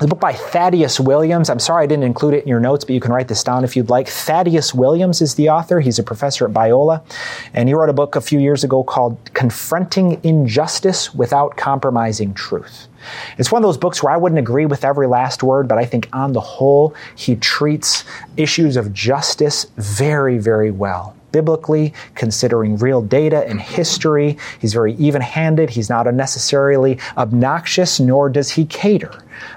the 0.00 0.06
book 0.06 0.20
by 0.20 0.32
Thaddeus 0.32 0.98
Williams. 0.98 1.50
I'm 1.50 1.58
sorry 1.58 1.84
I 1.84 1.86
didn't 1.86 2.04
include 2.04 2.32
it 2.32 2.42
in 2.42 2.48
your 2.48 2.58
notes, 2.58 2.84
but 2.84 2.94
you 2.94 3.00
can 3.00 3.12
write 3.12 3.28
this 3.28 3.44
down 3.44 3.64
if 3.64 3.76
you'd 3.76 3.90
like. 3.90 4.08
Thaddeus 4.08 4.74
Williams 4.74 5.20
is 5.20 5.34
the 5.34 5.50
author. 5.50 5.80
He's 5.80 5.98
a 5.98 6.02
professor 6.02 6.46
at 6.46 6.54
Biola. 6.54 7.04
And 7.52 7.68
he 7.68 7.74
wrote 7.74 7.90
a 7.90 7.92
book 7.92 8.16
a 8.16 8.22
few 8.22 8.38
years 8.38 8.64
ago 8.64 8.82
called 8.82 9.18
Confronting 9.34 10.18
Injustice 10.24 11.14
Without 11.14 11.58
Compromising 11.58 12.32
Truth. 12.32 12.88
It's 13.36 13.52
one 13.52 13.62
of 13.62 13.68
those 13.68 13.76
books 13.76 14.02
where 14.02 14.12
I 14.12 14.16
wouldn't 14.16 14.38
agree 14.38 14.64
with 14.64 14.84
every 14.84 15.06
last 15.06 15.42
word, 15.42 15.68
but 15.68 15.76
I 15.76 15.84
think 15.84 16.08
on 16.14 16.32
the 16.32 16.40
whole, 16.40 16.94
he 17.14 17.36
treats 17.36 18.04
issues 18.38 18.78
of 18.78 18.94
justice 18.94 19.66
very, 19.76 20.38
very 20.38 20.70
well 20.70 21.14
biblically, 21.32 21.92
considering 22.14 22.76
real 22.76 23.02
data 23.02 23.46
and 23.46 23.60
history. 23.60 24.36
He's 24.60 24.72
very 24.72 24.94
even 24.94 25.22
handed. 25.22 25.70
He's 25.70 25.88
not 25.88 26.06
unnecessarily 26.06 26.98
obnoxious, 27.16 28.00
nor 28.00 28.28
does 28.28 28.50
he 28.50 28.64
cater 28.64 29.12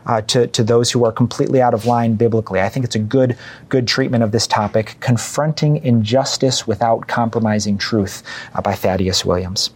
uh, 0.05 0.21
to, 0.21 0.47
to 0.47 0.63
those 0.63 0.91
who 0.91 1.05
are 1.05 1.11
completely 1.11 1.61
out 1.61 1.73
of 1.73 1.85
line 1.85 2.15
biblically. 2.15 2.61
I 2.61 2.69
think 2.69 2.85
it's 2.85 2.95
a 2.95 2.99
good, 2.99 3.37
good 3.69 3.87
treatment 3.87 4.23
of 4.23 4.31
this 4.31 4.47
topic, 4.47 4.95
Confronting 4.99 5.77
Injustice 5.83 6.67
Without 6.67 7.07
Compromising 7.07 7.77
Truth 7.77 8.23
uh, 8.55 8.61
by 8.61 8.73
Thaddeus 8.73 9.25
Williams. 9.25 9.71